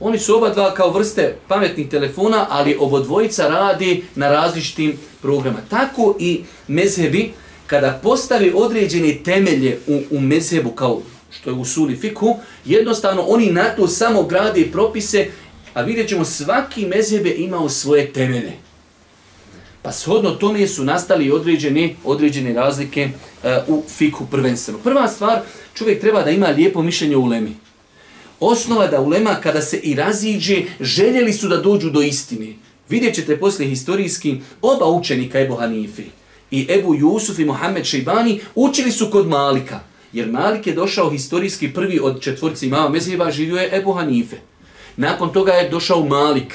Oni 0.00 0.18
su 0.18 0.36
oba 0.36 0.48
dva 0.48 0.74
kao 0.74 0.90
vrste 0.90 1.36
pametnih 1.48 1.88
telefona, 1.88 2.46
ali 2.50 2.76
obodvojica 2.80 3.48
radi 3.48 4.04
na 4.14 4.28
različitim 4.28 4.98
programa. 5.22 5.58
Tako 5.70 6.16
i 6.18 6.40
mezhebi, 6.68 7.32
kada 7.66 8.00
postavi 8.02 8.52
određene 8.54 9.14
temelje 9.24 9.78
u, 9.86 10.00
u 10.10 10.20
mezhebu 10.20 10.70
kao 10.70 11.00
što 11.40 11.50
je 11.50 11.54
u 11.54 11.64
suli 11.64 11.96
fiku, 11.96 12.36
jednostavno 12.64 13.22
oni 13.22 13.52
na 13.52 13.64
to 13.64 13.88
samo 13.88 14.22
grade 14.22 14.68
propise, 14.72 15.26
a 15.74 15.82
vidjet 15.82 16.08
ćemo 16.08 16.24
svaki 16.24 16.86
mezhebe 16.86 17.30
imao 17.30 17.68
svoje 17.68 18.12
temelje. 18.12 18.52
Pa 19.82 19.92
shodno 19.92 20.30
tome 20.30 20.66
su 20.66 20.84
nastali 20.84 21.30
određene, 21.30 21.94
određene 22.04 22.52
razlike 22.52 23.08
uh, 23.08 23.50
u 23.76 23.82
fiku 23.88 24.26
prvenstveno. 24.30 24.78
Prva 24.78 25.08
stvar, 25.08 25.40
čovjek 25.74 26.00
treba 26.00 26.22
da 26.22 26.30
ima 26.30 26.46
lijepo 26.46 26.82
mišljenje 26.82 27.16
u 27.16 27.26
lemi. 27.26 27.56
Osnova 28.40 28.86
da 28.86 29.00
ulema 29.00 29.34
kada 29.34 29.62
se 29.62 29.76
i 29.76 29.94
raziđe, 29.94 30.62
željeli 30.80 31.32
su 31.32 31.48
da 31.48 31.56
dođu 31.56 31.90
do 31.90 32.02
istine. 32.02 32.52
Vidjet 32.88 33.14
ćete 33.14 33.38
poslije 33.38 33.68
historijski 33.68 34.40
oba 34.62 34.86
učenika 34.86 35.40
Ebu 35.40 35.54
Hanifi 35.54 36.04
i 36.50 36.66
Ebu 36.70 36.94
Jusuf 36.94 37.38
i 37.38 37.44
Mohamed 37.44 37.84
Šeibani 37.84 38.40
učili 38.54 38.92
su 38.92 39.10
kod 39.10 39.28
Malika. 39.28 39.80
Jer 40.12 40.30
Malik 40.30 40.66
je 40.66 40.74
došao 40.74 41.10
historijski 41.10 41.72
prvi 41.74 42.00
od 42.02 42.20
četvorci 42.20 42.66
imama 42.66 42.88
Mezheba, 42.88 43.30
živio 43.30 43.56
je 43.56 43.76
Ebu 43.76 43.92
Hanife. 43.92 44.36
Nakon 44.96 45.32
toga 45.32 45.52
je 45.52 45.70
došao 45.70 46.04
Malik. 46.04 46.54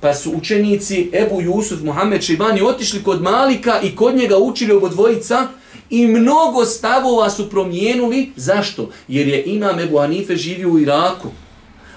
Pa 0.00 0.14
su 0.14 0.32
učenici 0.36 1.10
Ebu 1.12 1.40
Jusuf, 1.40 1.82
Muhammed 1.82 2.22
Šibani 2.22 2.62
otišli 2.62 3.02
kod 3.02 3.22
Malika 3.22 3.80
i 3.80 3.96
kod 3.96 4.16
njega 4.16 4.38
učili 4.38 4.72
obo 4.72 4.88
dvojica 4.88 5.48
i 5.90 6.06
mnogo 6.06 6.64
stavova 6.64 7.30
su 7.30 7.50
promijenuli. 7.50 8.32
Zašto? 8.36 8.90
Jer 9.08 9.28
je 9.28 9.42
imam 9.44 9.80
Ebu 9.80 9.98
Hanife 9.98 10.36
živio 10.36 10.70
u 10.70 10.78
Iraku. 10.78 11.28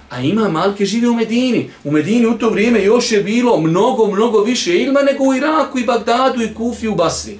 A 0.09 0.21
ima 0.21 0.49
Malke 0.49 0.85
živi 0.85 1.07
u 1.07 1.13
Medini. 1.13 1.69
U 1.83 1.91
Medini 1.91 2.27
u 2.27 2.37
to 2.37 2.49
vrijeme 2.49 2.83
još 2.83 3.11
je 3.11 3.23
bilo 3.23 3.61
mnogo, 3.61 4.07
mnogo 4.07 4.39
više 4.39 4.77
ilma 4.77 5.01
nego 5.01 5.23
u 5.23 5.33
Iraku 5.33 5.79
i 5.79 5.85
Bagdadu 5.85 6.43
i 6.43 6.53
Kufi 6.53 6.87
u 6.87 6.95
Basri. 6.95 7.39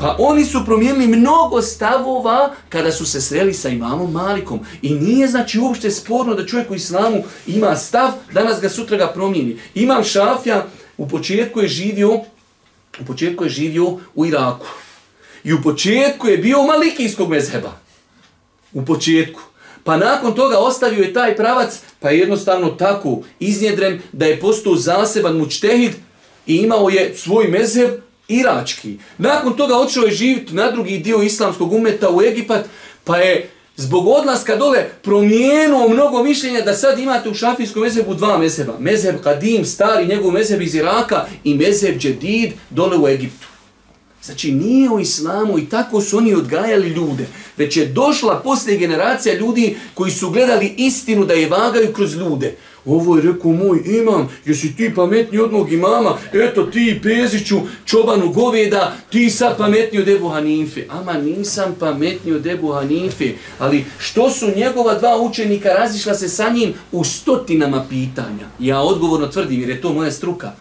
Pa 0.00 0.16
oni 0.18 0.44
su 0.44 0.64
promijenili 0.64 1.06
mnogo 1.06 1.62
stavova 1.62 2.54
kada 2.68 2.92
su 2.92 3.06
se 3.06 3.20
sreli 3.20 3.54
sa 3.54 3.68
imamom 3.68 4.12
Malikom. 4.12 4.60
I 4.82 4.94
nije 4.94 5.28
znači 5.28 5.58
uopšte 5.58 5.90
sporno 5.90 6.34
da 6.34 6.46
čovjek 6.46 6.70
u 6.70 6.74
islamu 6.74 7.22
ima 7.46 7.76
stav, 7.76 8.10
danas 8.32 8.60
ga 8.60 8.68
sutra 8.68 8.96
ga 8.96 9.06
promijeni. 9.06 9.58
Imam 9.74 10.04
Šafja, 10.04 10.66
u 10.96 11.08
početku 11.08 11.60
je 11.60 11.68
živio, 11.68 12.12
u 13.00 13.04
početku 13.06 13.44
je 13.44 13.50
živio 13.50 13.98
u 14.14 14.26
Iraku. 14.26 14.66
I 15.44 15.52
u 15.52 15.62
početku 15.62 16.28
je 16.28 16.38
bio 16.38 16.62
malikijskog 16.62 17.30
mezheba. 17.30 17.72
U 18.72 18.84
početku. 18.84 19.40
Pa 19.84 19.96
nakon 19.96 20.34
toga 20.34 20.58
ostavio 20.58 21.02
je 21.02 21.12
taj 21.12 21.36
pravac, 21.36 21.78
pa 22.00 22.10
je 22.10 22.18
jednostavno 22.18 22.70
tako 22.70 23.22
iznjedren 23.40 24.00
da 24.12 24.26
je 24.26 24.40
postao 24.40 24.76
zaseban 24.76 25.36
mučtehid 25.36 25.92
i 26.46 26.56
imao 26.56 26.88
je 26.88 27.16
svoj 27.16 27.48
mezheb 27.48 28.09
irački. 28.30 28.96
Nakon 29.18 29.56
toga 29.56 29.76
odšao 29.76 30.04
je 30.04 30.12
živjeti 30.12 30.54
na 30.54 30.70
drugi 30.70 30.98
dio 30.98 31.22
islamskog 31.22 31.72
umeta 31.72 32.10
u 32.10 32.22
Egipat, 32.22 32.64
pa 33.04 33.16
je 33.16 33.50
zbog 33.76 34.08
odlaska 34.08 34.56
dole 34.56 34.88
promijenuo 35.02 35.88
mnogo 35.88 36.22
mišljenja 36.22 36.60
da 36.60 36.74
sad 36.74 36.98
imate 36.98 37.28
u 37.28 37.34
šafijskom 37.34 37.82
mezebu 37.82 38.14
dva 38.14 38.38
mezeba. 38.38 38.72
Mezeb 38.78 39.16
Kadim, 39.22 39.64
stari, 39.64 40.06
njegov 40.06 40.32
mezeb 40.32 40.62
iz 40.62 40.74
Iraka 40.74 41.26
i 41.44 41.54
mezeb 41.54 41.98
Džedid 41.98 42.52
dole 42.70 42.98
u 42.98 43.08
Egiptu. 43.08 43.46
Znači 44.22 44.52
nije 44.52 44.90
u 44.90 45.00
islamu 45.00 45.58
i 45.58 45.68
tako 45.68 46.00
su 46.00 46.18
oni 46.18 46.34
odgajali 46.34 46.88
ljude, 46.88 47.26
već 47.56 47.76
je 47.76 47.86
došla 47.86 48.40
poslije 48.44 48.78
generacija 48.78 49.34
ljudi 49.34 49.76
koji 49.94 50.10
su 50.10 50.30
gledali 50.30 50.74
istinu 50.76 51.24
da 51.24 51.34
je 51.34 51.48
vagaju 51.48 51.92
kroz 51.92 52.16
ljude. 52.16 52.56
Ovo 52.84 53.16
je 53.16 53.22
rekao 53.22 53.52
moj 53.52 53.82
imam, 53.86 54.28
jesi 54.44 54.76
ti 54.76 54.92
pametni 54.94 55.38
od 55.38 55.52
mog 55.52 55.72
imama, 55.72 56.18
eto 56.32 56.62
ti 56.62 57.00
Peziću, 57.02 57.60
čobanu 57.84 58.32
goveda, 58.32 58.96
ti 59.10 59.30
sad 59.30 59.56
pametni 59.56 59.98
od 59.98 60.08
Ebu 60.08 60.28
Hanife. 60.28 60.84
Ama 60.88 61.12
nisam 61.12 61.76
pametni 61.80 62.32
od 62.32 62.46
Ebu 62.46 62.72
Hanife, 62.72 63.32
ali 63.58 63.84
što 63.98 64.30
su 64.30 64.46
njegova 64.56 64.94
dva 64.94 65.20
učenika 65.20 65.68
razišla 65.68 66.14
se 66.14 66.28
sa 66.28 66.48
njim 66.48 66.74
u 66.92 67.04
stotinama 67.04 67.84
pitanja? 67.88 68.46
Ja 68.58 68.80
odgovorno 68.80 69.26
tvrdim 69.26 69.60
jer 69.60 69.68
je 69.68 69.80
to 69.80 69.92
moja 69.92 70.10
struka 70.10 70.52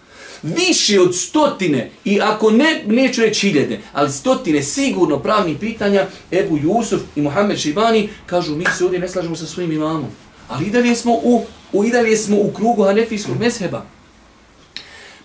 više 0.43 1.01
od 1.01 1.15
stotine, 1.15 1.91
i 2.05 2.21
ako 2.21 2.51
ne, 2.51 2.83
neću 2.87 3.21
reći 3.21 3.47
hiljede, 3.47 3.79
ali 3.93 4.11
stotine 4.11 4.63
sigurno 4.63 5.19
pravnih 5.19 5.57
pitanja, 5.59 6.07
Ebu 6.31 6.57
Jusuf 6.57 7.01
i 7.15 7.21
Mohamed 7.21 7.59
Šibani 7.59 8.09
kažu 8.25 8.55
mi 8.55 8.65
se 8.77 8.83
ovdje 8.85 8.99
ne 8.99 9.09
slažemo 9.09 9.35
sa 9.35 9.45
svojim 9.45 9.71
imamom. 9.71 10.09
Ali 10.47 10.65
i 10.65 10.71
dalje 10.71 10.95
smo 10.95 11.13
u, 11.13 11.45
u, 11.73 11.85
i 11.85 11.91
dalje 11.91 12.17
smo 12.17 12.37
u 12.37 12.51
krugu 12.51 12.83
hanefijskog 12.83 13.39
mezheba. 13.39 13.85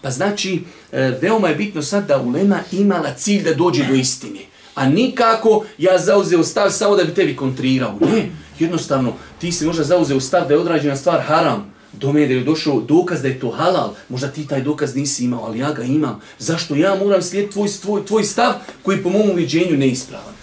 Pa 0.02 0.10
znači, 0.10 0.62
e, 0.92 1.18
veoma 1.22 1.48
je 1.48 1.54
bitno 1.54 1.82
sad 1.82 2.06
da 2.06 2.20
ulema 2.20 2.60
imala 2.72 3.14
cilj 3.14 3.42
da 3.42 3.54
dođe 3.54 3.86
do 3.86 3.94
istine. 3.94 4.40
A 4.74 4.88
nikako 4.88 5.64
ja 5.78 5.98
zauzeo 5.98 6.44
stav 6.44 6.70
samo 6.70 6.96
da 6.96 7.04
bi 7.04 7.14
tebi 7.14 7.36
kontrirao. 7.36 7.98
Ne, 8.00 8.30
jednostavno, 8.58 9.12
ti 9.40 9.52
si 9.52 9.66
možda 9.66 9.84
zauzeo 9.84 10.20
stav 10.20 10.48
da 10.48 10.54
je 10.54 10.60
odrađena 10.60 10.96
stvar 10.96 11.20
haram 11.20 11.74
do 11.92 12.12
me 12.12 12.26
da 12.26 12.34
je 12.34 12.44
došao 12.44 12.80
dokaz 12.80 13.22
da 13.22 13.28
je 13.28 13.40
to 13.40 13.50
halal, 13.50 13.94
možda 14.08 14.28
ti 14.28 14.46
taj 14.46 14.62
dokaz 14.62 14.94
nisi 14.94 15.24
imao, 15.24 15.44
ali 15.44 15.58
ja 15.58 15.72
ga 15.72 15.82
imam. 15.82 16.20
Zašto 16.38 16.74
ja 16.74 16.94
moram 16.94 17.22
slijediti 17.22 17.52
tvoj, 17.52 17.68
tvoj, 17.82 18.06
tvoj 18.06 18.24
stav 18.24 18.52
koji 18.82 19.02
po 19.02 19.10
mom 19.10 19.30
uviđenju 19.30 19.76
neispravan? 19.76 20.34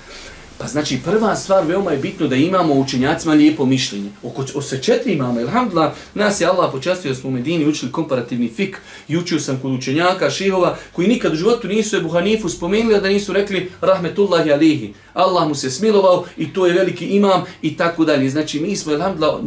Pa 0.62 0.68
znači 0.68 1.00
prva 1.06 1.36
stvar 1.36 1.66
veoma 1.68 1.92
je 1.92 1.98
bitno 1.98 2.28
da 2.28 2.36
imamo 2.36 2.74
učenjacima 2.74 3.34
lijepo 3.34 3.66
mišljenje. 3.66 4.10
Oko 4.24 4.46
o 4.56 4.62
sve 4.62 4.82
četiri 4.82 5.14
imamo, 5.14 5.40
ilhamdulillah, 5.40 5.92
nas 6.14 6.42
je 6.42 6.48
Allah 6.48 6.72
počastio 6.72 7.12
da 7.12 7.16
smo 7.16 7.30
u 7.30 7.32
Medini 7.32 7.68
učili 7.68 7.92
komparativni 7.92 8.50
fik 8.50 8.78
i 9.08 9.18
učio 9.18 9.40
sam 9.40 9.60
kod 9.62 9.72
učenjaka, 9.72 10.30
šihova, 10.30 10.78
koji 10.92 11.08
nikad 11.08 11.34
u 11.34 11.36
životu 11.36 11.68
nisu 11.68 11.98
Ebu 11.98 12.10
Hanifu 12.10 12.50
spomenuli, 12.50 13.02
da 13.02 13.10
nisu 13.10 13.34
rekli 13.34 13.72
rahmetullahi 13.82 14.52
alihi. 14.52 14.94
Allah 15.14 15.48
mu 15.48 15.56
se 15.56 15.72
smilovao 15.72 16.26
i 16.38 16.54
to 16.54 16.66
je 16.66 16.74
veliki 16.74 17.06
imam 17.06 17.44
i 17.62 17.78
tako 17.78 18.06
dalje. 18.06 18.30
Znači 18.30 18.60
mi 18.60 18.76
smo, 18.76 18.94
ilhamdulillah, 18.94 19.40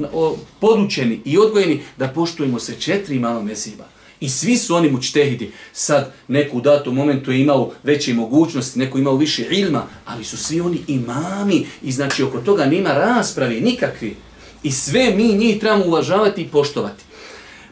podučeni 0.60 1.20
i 1.24 1.38
odgojeni 1.38 1.82
da 1.98 2.08
poštujemo 2.08 2.60
se 2.60 2.74
četiri 2.80 3.16
imama 3.16 3.42
mesiba. 3.42 3.93
I 4.24 4.28
svi 4.28 4.56
su 4.56 4.74
oni 4.74 4.90
mučtehidi. 4.90 5.52
Sad 5.72 6.12
neku 6.28 6.60
datom 6.60 6.94
momentu 6.94 7.32
je 7.32 7.40
imao 7.40 7.72
veće 7.82 8.14
mogućnosti, 8.14 8.78
neko 8.78 8.98
imao 8.98 9.16
više 9.16 9.46
ilma, 9.50 9.82
ali 10.04 10.24
su 10.24 10.36
svi 10.36 10.60
oni 10.60 10.78
imami 10.86 11.66
i 11.82 11.92
znači 11.92 12.22
oko 12.22 12.38
toga 12.38 12.64
nema 12.64 12.92
rasprave 12.92 13.60
nikakvi. 13.60 14.16
I 14.62 14.72
sve 14.72 15.10
mi 15.10 15.32
njih 15.32 15.60
trebamo 15.60 15.84
uvažavati 15.84 16.42
i 16.42 16.48
poštovati. 16.48 17.04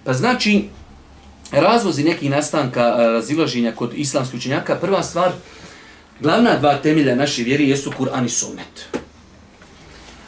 Pa 0.04 0.12
znači, 0.12 0.64
razlozi 1.50 2.04
nekih 2.04 2.30
nastanka 2.30 2.80
e, 2.80 3.06
razilaženja 3.06 3.72
kod 3.72 3.90
islamskih 3.94 4.38
učenjaka, 4.38 4.76
prva 4.76 5.02
stvar, 5.02 5.32
glavna 6.20 6.58
dva 6.58 6.76
temelja 6.76 7.14
naše 7.14 7.42
vjeri 7.42 7.68
jesu 7.68 7.92
Kur'an 7.98 8.26
i 8.26 8.28
Sunnet. 8.28 8.88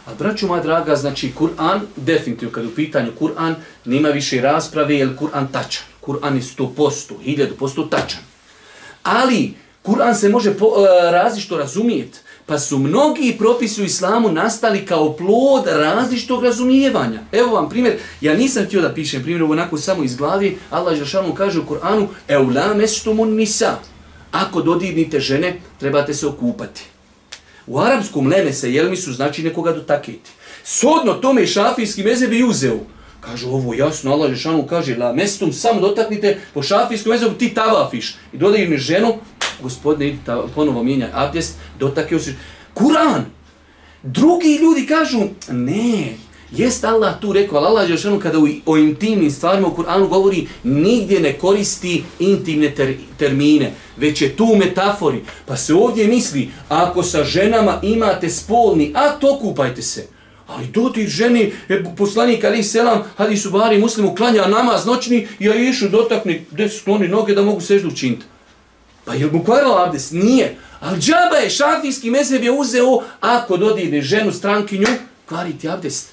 A 0.07 0.15
braću 0.19 0.47
moja 0.47 0.63
draga, 0.63 0.97
znači 0.97 1.33
Kur'an, 1.39 1.81
definitivno 1.97 2.55
kad 2.55 2.65
u 2.65 2.75
pitanju 2.75 3.13
Kur'an, 3.21 3.55
nema 3.85 4.09
više 4.09 4.41
rasprave, 4.41 4.99
jer 4.99 5.17
Kur'an 5.19 5.47
tačan. 5.53 5.94
Kur'an 6.05 6.37
je 6.37 6.43
100%, 6.43 7.13
1000% 7.27 7.91
tačan. 7.91 8.21
Ali, 9.03 9.55
Kur'an 9.83 10.15
se 10.15 10.29
može 10.29 10.59
po, 10.59 10.67
e, 10.67 11.11
različito 11.11 11.57
razumijeti. 11.57 12.19
Pa 12.47 12.59
su 12.59 12.79
mnogi 12.79 13.37
propisi 13.39 13.83
u 13.83 13.85
islamu 13.85 14.33
nastali 14.33 14.87
kao 14.87 15.17
plod 15.17 15.67
različitog 15.67 16.45
razumijevanja. 16.45 17.21
Evo 17.33 17.55
vam 17.55 17.69
primjer, 17.69 17.99
ja 18.21 18.37
nisam 18.37 18.65
htio 18.65 18.83
da 18.83 18.95
pišem 18.95 19.23
primjer, 19.23 19.43
onako 19.43 19.79
samo 19.79 20.05
iz 20.05 20.17
glavi, 20.17 20.59
Allah 20.71 20.99
Žešanu 20.99 21.35
kaže 21.35 21.61
u 21.61 21.67
Kur'anu, 21.67 22.07
Eula 22.29 22.75
mestumun 22.75 23.35
nisa. 23.35 23.77
Ako 24.33 24.63
dodirnite 24.63 25.21
žene, 25.21 25.61
trebate 25.81 26.15
se 26.15 26.27
okupati. 26.27 26.83
U 27.67 27.79
arapskom 27.81 28.27
lene 28.27 28.53
se 28.53 28.73
jelmisu 28.73 29.13
znači 29.13 29.43
nekoga 29.43 29.73
dotaketi. 29.73 30.31
Sodno 30.65 31.15
tome 31.15 31.43
i 31.43 31.47
šafijski 31.47 32.03
meze 32.03 32.29
bi 32.29 32.45
uzeo. 32.45 32.79
Kažu 33.25 33.49
ovo 33.49 33.75
jasno, 33.75 34.13
Allah 34.13 34.31
Žešanu 34.31 34.67
kaže, 34.67 34.97
la 34.97 35.13
mestum 35.13 35.53
samo 35.53 35.81
dotaknite 35.81 36.39
po 36.55 36.63
šafijskom 36.63 37.13
mezobu 37.13 37.35
ti 37.35 37.55
tavafiš. 37.55 38.17
I 38.33 38.39
dodaju 38.39 38.71
mi 38.71 38.79
ženu, 38.79 39.15
gospodine, 39.63 40.09
idi 40.09 40.19
ta, 40.27 40.45
ponovo 40.55 40.83
mijenjaj 40.83 41.11
abdest, 41.13 41.55
dotakio 41.79 42.19
se. 42.19 42.35
Kur'an! 42.75 43.25
Drugi 44.03 44.59
ljudi 44.63 44.87
kažu, 44.87 45.21
ne, 45.49 46.13
jest 46.51 46.85
Allah 46.85 47.21
tu 47.21 47.33
rekao, 47.33 47.59
ali 47.59 47.67
Allah 47.67 47.89
Žešanu 47.89 48.21
kada 48.21 48.39
u, 48.39 48.47
o 48.67 48.77
intimnim 48.77 49.31
stvarima 49.31 49.69
u 49.69 49.77
Kur'anu 49.77 50.09
govori, 50.09 50.47
nigdje 50.65 51.21
ne 51.21 51.33
koristi 51.33 52.05
intimne 52.19 52.71
ter, 52.71 52.95
termine, 53.19 53.73
već 53.97 54.23
je 54.23 54.37
tu 54.37 54.57
metafori. 54.57 55.23
Pa 55.47 55.57
se 55.57 55.75
ovdje 55.75 56.07
misli, 56.07 56.51
ako 56.69 57.03
sa 57.03 57.25
ženama 57.25 57.81
imate 57.83 58.31
spolni 58.31 58.93
akt, 58.95 59.25
okupajte 59.25 59.83
se. 59.83 60.14
Ali 60.57 60.67
dodir 60.67 61.09
ženi, 61.09 61.53
je 61.69 61.85
poslanik 61.97 62.45
Ali 62.45 62.63
Selam, 62.63 63.03
hadi 63.17 63.37
su 63.37 63.51
bari 63.51 63.79
muslimu, 63.79 64.15
klanja 64.15 64.47
namaz 64.47 64.87
noćni 64.87 65.29
i 65.39 65.45
ja 65.45 65.55
išu 65.55 65.89
dotakni, 65.89 66.47
gdje 66.51 66.69
su 66.69 66.79
skloni 66.81 67.09
noge 67.09 67.35
da 67.35 67.43
mogu 67.43 67.61
seždu 67.61 67.89
učiniti. 67.89 68.25
Pa 69.05 69.15
je 69.15 69.27
mu 69.27 69.45
kvarila 69.45 69.85
abdes? 69.87 70.11
Nije. 70.11 70.57
Ali 70.81 71.01
džaba 71.01 71.37
je, 71.37 71.51
šafijski 71.51 72.11
mezheb 72.11 72.43
je 72.43 72.51
uzeo, 72.51 73.03
ako 73.21 73.57
dodirne 73.57 74.03
ženu, 74.03 74.33
strankinju, 74.33 74.87
kvariti 75.29 75.69
abdest. 75.69 76.09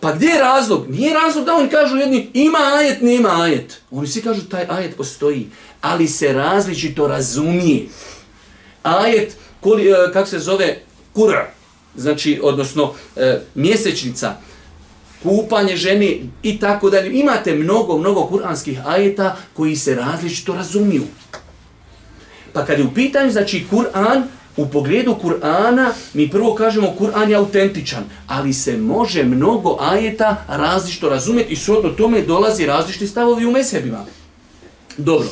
Pa 0.00 0.12
gdje 0.12 0.26
je 0.26 0.38
razlog? 0.38 0.90
Nije 0.90 1.14
razlog 1.14 1.44
da 1.44 1.54
oni 1.54 1.68
kažu 1.68 1.96
jedni, 1.96 2.30
ima 2.34 2.58
ajet, 2.58 3.02
nema 3.02 3.42
ajet. 3.42 3.80
Oni 3.90 4.06
svi 4.06 4.22
kažu, 4.22 4.42
taj 4.48 4.66
ajet 4.68 4.96
postoji, 4.96 5.46
ali 5.80 6.08
se 6.08 6.32
različito 6.32 7.06
razumije. 7.06 7.86
Ajet, 8.82 9.36
koli, 9.60 9.90
e, 9.90 9.94
kako 10.12 10.28
se 10.28 10.38
zove, 10.38 10.82
kura, 11.12 11.50
znači, 11.98 12.40
odnosno 12.42 12.92
e, 13.16 13.40
mjesečnica, 13.54 14.34
kupanje 15.22 15.76
žene 15.76 16.16
i 16.42 16.58
tako 16.58 16.90
dalje. 16.90 17.20
Imate 17.20 17.54
mnogo, 17.54 17.98
mnogo 17.98 18.26
kuranskih 18.26 18.86
ajeta 18.86 19.36
koji 19.54 19.76
se 19.76 19.94
različito 19.94 20.54
razumiju. 20.54 21.02
Pa 22.52 22.64
kad 22.64 22.78
je 22.78 22.84
u 22.84 22.94
pitanju, 22.94 23.32
znači, 23.32 23.64
Kur'an, 23.70 24.22
u 24.56 24.66
pogledu 24.66 25.16
Kur'ana, 25.22 25.90
mi 26.14 26.30
prvo 26.30 26.54
kažemo 26.54 26.94
Kur'an 26.98 27.30
je 27.30 27.36
autentičan, 27.36 28.04
ali 28.26 28.52
se 28.52 28.76
može 28.76 29.24
mnogo 29.24 29.76
ajeta 29.80 30.44
različito 30.48 31.08
razumjeti 31.08 31.52
i 31.52 31.56
shodno 31.56 31.90
tome 31.90 32.22
dolazi 32.22 32.66
različiti 32.66 33.06
stavovi 33.06 33.46
u 33.46 33.50
mesebima. 33.50 34.04
Dobro. 34.96 35.28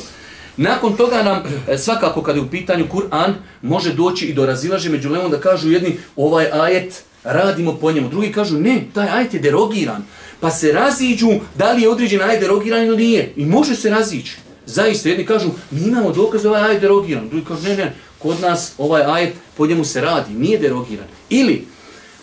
Nakon 0.57 0.97
toga 0.97 1.23
nam, 1.23 1.43
e, 1.67 1.77
svakako 1.77 2.21
kada 2.21 2.39
je 2.39 2.45
u 2.45 2.49
pitanju 2.49 2.85
Kur'an, 2.93 3.33
može 3.61 3.93
doći 3.93 4.25
i 4.25 4.33
do 4.33 4.45
razilaže 4.45 4.89
među 4.89 5.09
lemom 5.09 5.31
da 5.31 5.39
kažu 5.39 5.71
jedni 5.71 5.97
ovaj 6.15 6.47
ajet 6.51 7.03
radimo 7.23 7.75
po 7.75 7.91
njemu. 7.91 8.09
Drugi 8.09 8.31
kažu 8.31 8.57
ne, 8.57 8.83
taj 8.93 9.09
ajet 9.09 9.33
je 9.33 9.39
derogiran. 9.39 10.05
Pa 10.39 10.51
se 10.51 10.71
raziđu 10.71 11.29
da 11.55 11.71
li 11.71 11.81
je 11.81 11.89
određen 11.89 12.21
ajet 12.21 12.39
derogiran 12.39 12.85
ili 12.85 12.97
nije. 12.97 13.33
I 13.35 13.45
može 13.45 13.75
se 13.75 13.89
razići. 13.89 14.37
Zaista, 14.65 15.09
jedni 15.09 15.25
kažu, 15.25 15.49
mi 15.71 15.81
imamo 15.81 16.11
dokaz 16.11 16.43
da 16.43 16.49
ovaj 16.49 16.61
ajet 16.61 16.81
derogiran. 16.81 17.29
Drugi 17.29 17.45
kažu, 17.45 17.63
ne, 17.63 17.77
ne, 17.77 17.95
kod 18.19 18.41
nas 18.41 18.73
ovaj 18.77 19.03
ajet 19.03 19.33
po 19.57 19.67
njemu 19.67 19.85
se 19.85 20.01
radi, 20.01 20.33
nije 20.33 20.59
derogiran. 20.59 21.05
Ili, 21.29 21.67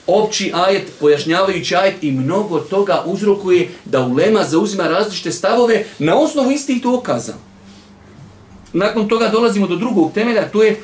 opći 0.06 0.52
ajet, 0.54 0.92
pojašnjavajući 1.00 1.76
ajet 1.76 1.94
i 2.02 2.12
mnogo 2.12 2.58
toga 2.58 3.02
uzrokuje 3.06 3.68
da 3.84 4.06
ulema 4.06 4.44
zauzima 4.44 4.88
različite 4.88 5.32
stavove 5.32 5.84
na 5.98 6.16
osnovu 6.16 6.50
istih 6.50 6.82
dokaza. 6.82 7.34
Nakon 8.74 9.08
toga 9.08 9.28
dolazimo 9.28 9.66
do 9.66 9.76
drugog 9.76 10.12
temelja, 10.12 10.48
to 10.48 10.62
je 10.62 10.76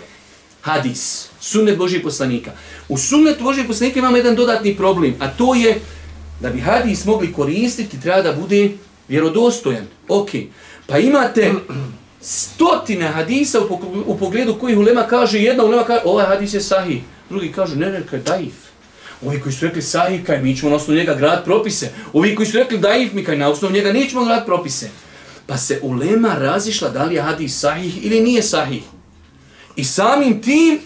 hadis, 0.61 1.29
sunnet 1.41 1.79
Božijeg 1.79 2.03
poslanika. 2.03 2.51
U 2.89 2.99
sunnetu 2.99 3.45
Božijeg 3.45 3.67
poslanika 3.67 3.99
imamo 3.99 4.17
jedan 4.17 4.35
dodatni 4.35 4.77
problem, 4.77 5.15
a 5.19 5.29
to 5.29 5.55
je 5.55 5.81
da 6.41 6.51
bi 6.51 6.61
hadis 6.61 7.05
mogli 7.05 7.33
koristiti, 7.33 8.01
treba 8.01 8.23
da 8.23 8.33
bude 8.33 8.71
vjerodostojan. 9.09 9.87
Ok, 10.09 10.31
pa 10.87 10.99
imate 10.99 11.53
stotine 12.21 13.09
hadisa 13.09 13.61
u 14.07 14.19
pogledu 14.19 14.55
kojih 14.55 14.79
ulema 14.79 15.03
kaže, 15.03 15.39
jedna 15.39 15.65
ulema 15.65 15.85
kaže, 15.85 16.01
ovaj 16.05 16.27
hadis 16.27 16.55
je 16.55 16.61
sahih, 16.61 17.03
drugi 17.31 17.53
kaže, 17.53 17.77
ne, 17.77 17.93
ne, 17.93 18.07
kaj 18.11 18.19
daif. 18.19 18.55
Ovi 19.27 19.41
koji 19.41 19.53
su 19.53 19.67
rekli 19.67 19.83
sahih, 19.83 20.25
kaj 20.25 20.43
mi 20.43 20.57
ćemo 20.57 20.71
na 20.71 20.77
osnovu 20.77 20.99
njega 20.99 21.15
grad 21.15 21.45
propise. 21.45 21.93
Ovi 22.13 22.35
koji 22.35 22.47
su 22.47 22.59
rekli 22.59 22.79
daif, 22.79 23.13
mi 23.13 23.25
kaj 23.25 23.39
na 23.39 23.49
osnovu 23.49 23.75
njega 23.75 23.93
nećemo 23.93 24.25
grad 24.25 24.47
propise. 24.47 24.91
Pa 25.51 25.57
se 25.57 25.81
ulema 25.83 26.35
razišla 26.39 26.89
da 26.89 27.05
li 27.05 27.15
je 27.15 27.23
hadis 27.23 27.59
sahih 27.59 28.07
ili 28.07 28.21
nije 28.21 28.43
sahih. 28.43 28.83
I 29.77 29.85
samim 29.85 30.43
tim, 30.43 30.81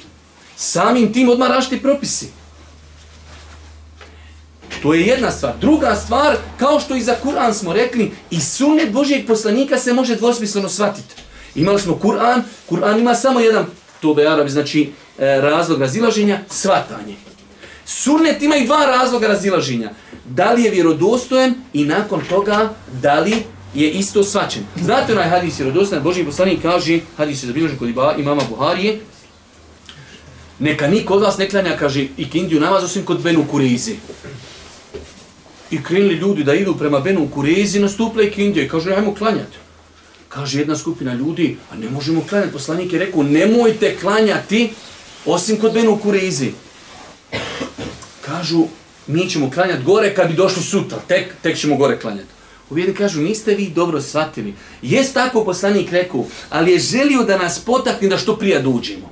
samim 0.57 1.13
tim 1.13 1.29
odmah 1.29 1.49
rašti 1.49 1.83
propisi. 1.83 2.29
To 4.83 4.95
je 4.95 5.07
jedna 5.07 5.31
stvar. 5.31 5.53
Druga 5.61 5.95
stvar, 5.95 6.37
kao 6.59 6.81
što 6.81 6.95
i 6.95 7.03
za 7.03 7.17
Kur'an 7.25 7.53
smo 7.53 7.73
rekli, 7.73 8.13
i 8.31 8.41
sunnet 8.41 8.93
Božijeg 8.93 9.27
poslanika 9.27 9.79
se 9.79 9.93
može 9.93 10.17
dvosmisleno 10.17 10.69
shvatiti. 10.69 11.15
Imali 11.55 11.81
smo 11.81 11.99
Kur'an, 12.03 12.43
Kur'an 12.71 12.99
ima 12.99 13.15
samo 13.15 13.41
jedan, 13.41 13.67
to 14.01 14.15
be 14.15 14.27
Arabi, 14.27 14.51
znači 14.51 14.93
e, 15.19 15.41
razlog 15.41 15.81
razilaženja, 15.81 16.41
svatanje. 16.51 17.17
Sunnet 17.87 18.43
ima 18.43 18.57
i 18.57 18.67
dva 18.67 18.87
razloga 18.87 19.27
razilaženja. 19.27 19.91
Da 20.25 20.53
li 20.53 20.63
je 20.63 20.71
vjerodostojen 20.71 21.55
i 21.73 21.85
nakon 21.85 22.21
toga 22.29 22.75
da 23.03 23.21
li 23.21 23.54
je 23.75 23.91
isto 23.91 24.25
svačen. 24.25 24.63
Znate 24.77 25.13
onaj 25.13 25.29
hadis 25.29 25.59
vjerodostojen, 25.59 26.03
Boži 26.03 26.25
poslanik 26.25 26.63
kaže, 26.63 27.01
hadis 27.17 27.43
je 27.43 27.47
zabilježen 27.47 27.79
kod 27.79 27.89
imama 28.19 28.43
Buharije, 28.49 29.01
neka 30.59 30.89
niko 30.89 31.15
od 31.15 31.23
vas 31.23 31.39
ne 31.39 31.49
klanja, 31.49 31.77
kaže, 31.77 32.07
i 32.17 32.31
kindiju 32.31 32.61
namaz 32.61 32.85
osim 32.85 33.05
kod 33.05 33.23
Benu 33.23 33.45
Kureizi. 33.51 33.97
I 35.71 35.83
krenuli 35.83 36.15
ljudi 36.15 36.45
da 36.45 36.55
idu 36.55 36.77
prema 36.79 37.01
Benu 37.01 37.29
Kureizi, 37.35 37.81
nastupile 37.81 38.27
i 38.27 38.31
kindije, 38.31 38.69
kaže, 38.69 38.95
ajmo 38.95 39.15
klanjati. 39.15 39.59
Kaže 40.29 40.59
jedna 40.59 40.77
skupina 40.77 41.15
ljudi, 41.15 41.57
a 41.71 41.77
ne 41.77 41.91
možemo 41.91 42.25
klanjati. 42.29 42.53
Poslanik 42.53 42.93
je 42.93 42.99
rekao, 42.99 43.23
nemojte 43.23 43.97
klanjati 44.01 44.71
osim 45.27 45.57
kod 45.57 45.73
Benu 45.73 45.99
Kureizi. 46.03 46.53
Kažu, 48.21 48.67
mi 49.07 49.31
ćemo 49.31 49.51
klanjati 49.51 49.85
gore 49.85 50.15
kad 50.15 50.29
bi 50.29 50.35
došli 50.35 50.63
sutra, 50.63 50.99
tek, 51.09 51.35
tek 51.43 51.59
ćemo 51.59 51.77
gore 51.77 51.99
klanjati. 52.01 52.34
Uvijedi 52.75 52.95
kažu, 52.95 53.21
niste 53.21 53.55
vi 53.55 53.69
dobro 53.71 54.01
shvatili. 54.01 54.55
Jest 54.83 55.15
tako 55.15 55.45
poslanik 55.45 55.93
rekao, 55.93 56.25
ali 56.51 56.73
je 56.73 56.79
želio 56.79 57.23
da 57.23 57.39
nas 57.39 57.59
potakne 57.59 58.09
da 58.09 58.19
što 58.19 58.37
prije 58.37 58.63
dođemo. 58.63 59.11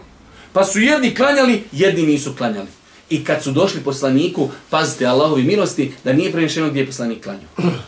Pa 0.52 0.64
su 0.64 0.80
jedni 0.80 1.14
klanjali, 1.14 1.62
jedni 1.72 2.02
nisu 2.02 2.34
klanjali. 2.38 2.66
I 3.10 3.24
kad 3.24 3.42
su 3.42 3.52
došli 3.52 3.80
poslaniku, 3.80 4.48
pazite 4.70 5.06
Allahovi 5.06 5.42
milosti, 5.42 5.92
da 6.04 6.12
nije 6.12 6.32
prenešeno 6.32 6.70
gdje 6.70 6.80
je 6.80 6.86
poslanik 6.86 7.22
klanjao. 7.22 7.78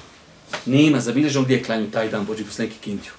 Nema 0.66 1.00
zabilježeno 1.00 1.44
gdje 1.44 1.54
je 1.54 1.62
klanjao 1.62 1.90
taj 1.90 2.08
dan 2.08 2.26
Boži 2.26 2.44
poslanik 2.44 2.72
i 2.74 2.84
kindiju. 2.84 3.12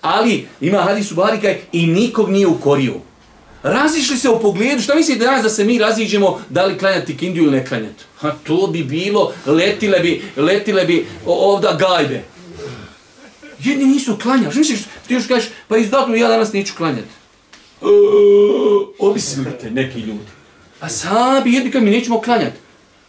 Ali 0.00 0.46
ima 0.60 0.78
hadis 0.78 1.12
u 1.12 1.14
Barikaj 1.14 1.60
i 1.72 1.86
nikog 1.86 2.30
nije 2.30 2.46
ukorio. 2.46 2.94
Razišli 3.62 4.16
se 4.16 4.28
u 4.28 4.40
pogledu, 4.40 4.82
šta 4.82 4.94
mislite 4.94 5.24
danas 5.24 5.42
da 5.42 5.48
se 5.48 5.64
mi 5.64 5.78
raziđemo 5.78 6.40
da 6.48 6.64
li 6.64 6.78
klanjati 6.78 7.16
kindiju 7.16 7.44
ili 7.44 7.52
ne 7.52 7.66
klanjati? 7.66 8.04
Ha, 8.16 8.34
to 8.46 8.66
bi 8.66 8.84
bilo, 8.84 9.32
letile 9.46 10.00
bi, 10.00 10.22
letile 10.36 10.84
bi 10.84 11.06
ovda 11.26 11.78
gajbe. 11.80 12.22
Jedni 13.58 13.84
nisu 13.84 14.16
klanjali. 14.22 14.50
Što 14.50 14.58
misliš, 14.58 14.80
ti 15.06 15.14
još 15.14 15.26
kažeš, 15.26 15.48
pa 15.68 15.76
izdatno 15.76 16.14
ja 16.14 16.28
danas 16.28 16.52
neću 16.52 16.74
klanjati. 16.76 17.08
E, 19.66 19.70
neki 19.70 20.00
ljudi. 20.00 20.30
A 20.80 20.88
sabi, 20.88 21.52
jedni 21.52 21.70
kad 21.70 21.82
mi 21.82 21.90
nećemo 21.90 22.20
klanjati. 22.20 22.56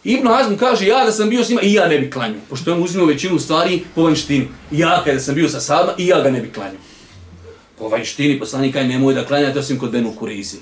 Ibn 0.04 0.28
Azm 0.28 0.54
kaže, 0.54 0.86
ja 0.86 1.04
da 1.04 1.12
sam 1.12 1.28
bio 1.28 1.44
s 1.44 1.48
njima, 1.48 1.62
i 1.62 1.72
ja 1.72 1.88
ne 1.88 1.98
bi 1.98 2.10
klanjao. 2.10 2.40
Pošto 2.48 2.72
on 2.72 2.82
uzimao 2.82 3.06
većinu 3.06 3.38
stvari 3.38 3.82
po 3.94 4.02
vanštini. 4.02 4.48
Ja 4.70 5.02
kada 5.04 5.20
sam 5.20 5.34
bio 5.34 5.48
sa 5.48 5.60
sabima, 5.60 5.94
i 5.98 6.06
ja 6.06 6.20
ga 6.20 6.30
ne 6.30 6.40
bi 6.40 6.52
klanjao 6.52 6.89
po 7.80 7.88
vanjštini 7.88 8.38
poslanika 8.38 8.82
nemoj 8.82 9.14
da 9.14 9.24
klanjate 9.24 9.58
osim 9.58 9.78
kod 9.78 9.90
Benu 9.90 10.12
Kurizi. 10.18 10.56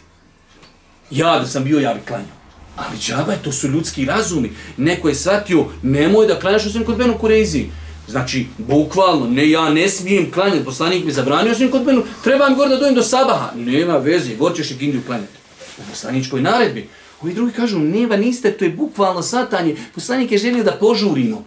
Ja 1.10 1.38
da 1.38 1.46
sam 1.46 1.64
bio, 1.64 1.80
ja 1.80 1.94
bi 1.94 2.00
klanjao. 2.06 2.38
Ali 2.76 2.98
džaba 2.98 3.36
to 3.44 3.52
su 3.52 3.68
ljudski 3.68 4.04
razumi. 4.04 4.50
Neko 4.76 5.08
je 5.08 5.14
shvatio, 5.14 5.64
nemoj 5.82 6.26
da 6.26 6.38
klanjaš 6.40 6.66
osim 6.66 6.84
kod 6.84 6.96
Benu 6.96 7.18
Kurizi. 7.18 7.64
Znači, 8.08 8.46
bukvalno, 8.58 9.26
ne, 9.26 9.50
ja 9.50 9.70
ne 9.70 9.88
smijem 9.88 10.30
klanjati, 10.30 10.64
poslanik 10.64 11.04
mi 11.04 11.12
zabranio 11.12 11.52
osim 11.52 11.70
kod 11.70 11.84
Benu, 11.84 12.04
treba 12.24 12.48
mi 12.48 12.56
gore 12.56 12.70
da 12.70 12.76
dojem 12.76 12.94
do 12.94 13.02
sabaha. 13.02 13.50
Nema 13.56 13.96
veze, 13.96 14.36
gore 14.36 14.54
ćeš 14.54 14.70
i 14.70 14.78
kindiju 14.78 15.02
klanjati. 15.06 15.32
U 15.78 15.82
poslaničkoj 15.90 16.42
naredbi. 16.42 16.88
Ovi 17.22 17.34
drugi 17.34 17.52
kažu, 17.52 17.78
nema, 17.78 18.16
niste, 18.16 18.52
to 18.52 18.64
je 18.64 18.70
bukvalno 18.70 19.22
satanje. 19.22 19.76
Poslanik 19.94 20.32
je 20.32 20.38
želio 20.38 20.64
da 20.64 20.72
požurimo. 20.72 21.44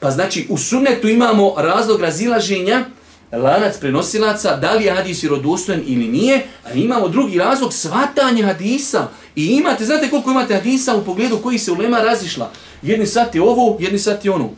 Pa 0.00 0.10
znači, 0.10 0.46
u 0.48 0.58
sunnetu 0.58 1.08
imamo 1.08 1.54
razlog 1.56 2.00
razilaženja, 2.00 2.84
lanac 3.32 3.78
prenosilaca, 3.78 4.56
da 4.56 4.72
li 4.72 4.84
je 4.84 4.94
hadis 4.94 5.22
vjerodostojen 5.22 5.82
ili 5.86 6.08
nije, 6.08 6.46
a 6.64 6.72
imamo 6.72 7.08
drugi 7.08 7.38
razlog, 7.38 7.72
svatanje 7.72 8.42
hadisa. 8.42 9.08
I 9.36 9.46
imate, 9.46 9.84
znate 9.84 10.10
koliko 10.10 10.30
imate 10.30 10.54
hadisa 10.54 10.96
u 10.96 11.04
pogledu 11.04 11.38
koji 11.42 11.58
se 11.58 11.72
ulema 11.72 11.98
razišla? 11.98 12.50
Jedni 12.82 13.06
sat 13.06 13.34
je 13.34 13.42
ovo, 13.42 13.76
jedni 13.80 13.98
sat 13.98 14.24
je 14.24 14.30
ono. 14.30 14.50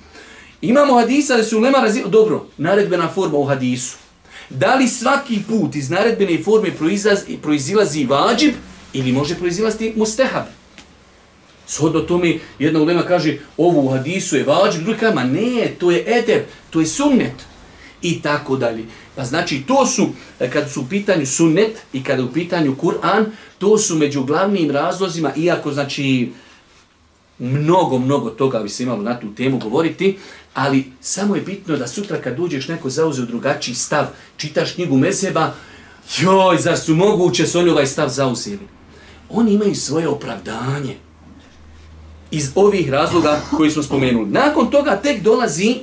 Imamo 0.60 0.94
hadisa 0.94 1.36
da 1.36 1.44
se 1.44 1.56
ulema 1.56 1.78
razišla, 1.78 2.10
dobro, 2.10 2.46
naredbena 2.56 3.08
forma 3.08 3.38
u 3.38 3.44
hadisu. 3.44 3.96
Da 4.50 4.74
li 4.74 4.88
svaki 4.88 5.40
put 5.48 5.74
iz 5.74 5.90
naredbene 5.90 6.42
forme 6.42 6.70
proizaz, 6.70 7.18
proizilazi 7.42 8.04
vađib 8.04 8.54
ili 8.92 9.12
može 9.12 9.34
proizilaziti 9.34 9.92
mustehab? 9.96 10.44
Shodno 11.66 12.00
tome 12.00 12.38
jedna 12.58 12.80
ulema 12.80 13.02
kaže 13.02 13.38
ovo 13.56 13.80
u 13.80 13.88
hadisu 13.88 14.36
je 14.36 14.44
vađib, 14.44 14.82
drugi 14.82 14.98
kaže, 14.98 15.14
ma 15.14 15.24
ne, 15.24 15.74
to 15.78 15.90
je 15.90 16.18
edeb, 16.18 16.42
to 16.70 16.80
je 16.80 16.86
sunnet 16.86 17.32
i 18.02 18.22
tako 18.22 18.56
dalje. 18.56 18.84
Pa 19.16 19.24
znači 19.24 19.62
to 19.66 19.86
su, 19.86 20.08
e, 20.40 20.50
kad 20.50 20.70
su 20.70 20.80
u 20.80 20.86
pitanju 20.90 21.26
sunnet 21.26 21.76
i 21.92 22.02
kada 22.04 22.24
u 22.24 22.32
pitanju 22.32 22.76
Kur'an, 22.82 23.24
to 23.58 23.78
su 23.78 23.96
među 23.96 24.24
glavnim 24.24 24.70
razlozima, 24.70 25.32
iako 25.36 25.72
znači 25.72 26.32
mnogo, 27.38 27.98
mnogo 27.98 28.30
toga 28.30 28.58
bi 28.58 28.68
se 28.68 28.82
imalo 28.82 29.02
na 29.02 29.20
tu 29.20 29.34
temu 29.34 29.58
govoriti, 29.58 30.18
ali 30.54 30.92
samo 31.00 31.36
je 31.36 31.42
bitno 31.42 31.76
da 31.76 31.86
sutra 31.86 32.20
kad 32.20 32.38
uđeš 32.38 32.68
neko 32.68 32.90
zauzeo 32.90 33.26
drugačiji 33.26 33.74
stav, 33.74 34.06
čitaš 34.36 34.72
knjigu 34.72 34.96
Meseba, 34.96 35.52
joj, 36.18 36.56
zar 36.58 36.78
su 36.78 36.94
moguće 36.94 37.46
su 37.46 37.58
oni 37.58 37.70
ovaj 37.70 37.86
stav 37.86 38.08
zauzeli? 38.08 38.68
Oni 39.30 39.52
imaju 39.52 39.74
svoje 39.74 40.08
opravdanje 40.08 40.96
iz 42.30 42.50
ovih 42.54 42.90
razloga 42.90 43.40
koji 43.56 43.70
smo 43.70 43.82
spomenuli. 43.82 44.30
Nakon 44.30 44.70
toga 44.70 44.96
tek 45.02 45.22
dolazi 45.22 45.76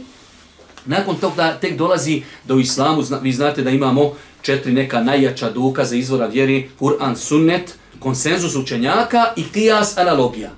Nakon 0.85 1.15
toga 1.15 1.57
tek 1.61 1.77
dolazi 1.77 2.21
do 2.45 2.59
islamu, 2.59 3.03
vi 3.21 3.31
znate 3.31 3.61
da 3.61 3.69
imamo 3.69 4.13
četiri 4.41 4.73
neka 4.73 5.03
najjača 5.03 5.49
dokaza 5.51 5.95
izvora 5.95 6.25
vjeri, 6.25 6.69
Kur'an, 6.79 7.15
sunnet, 7.15 7.75
konsenzus 7.99 8.55
učenjaka 8.55 9.25
i 9.35 9.43
kijas 9.53 9.97
analogija. 9.97 10.51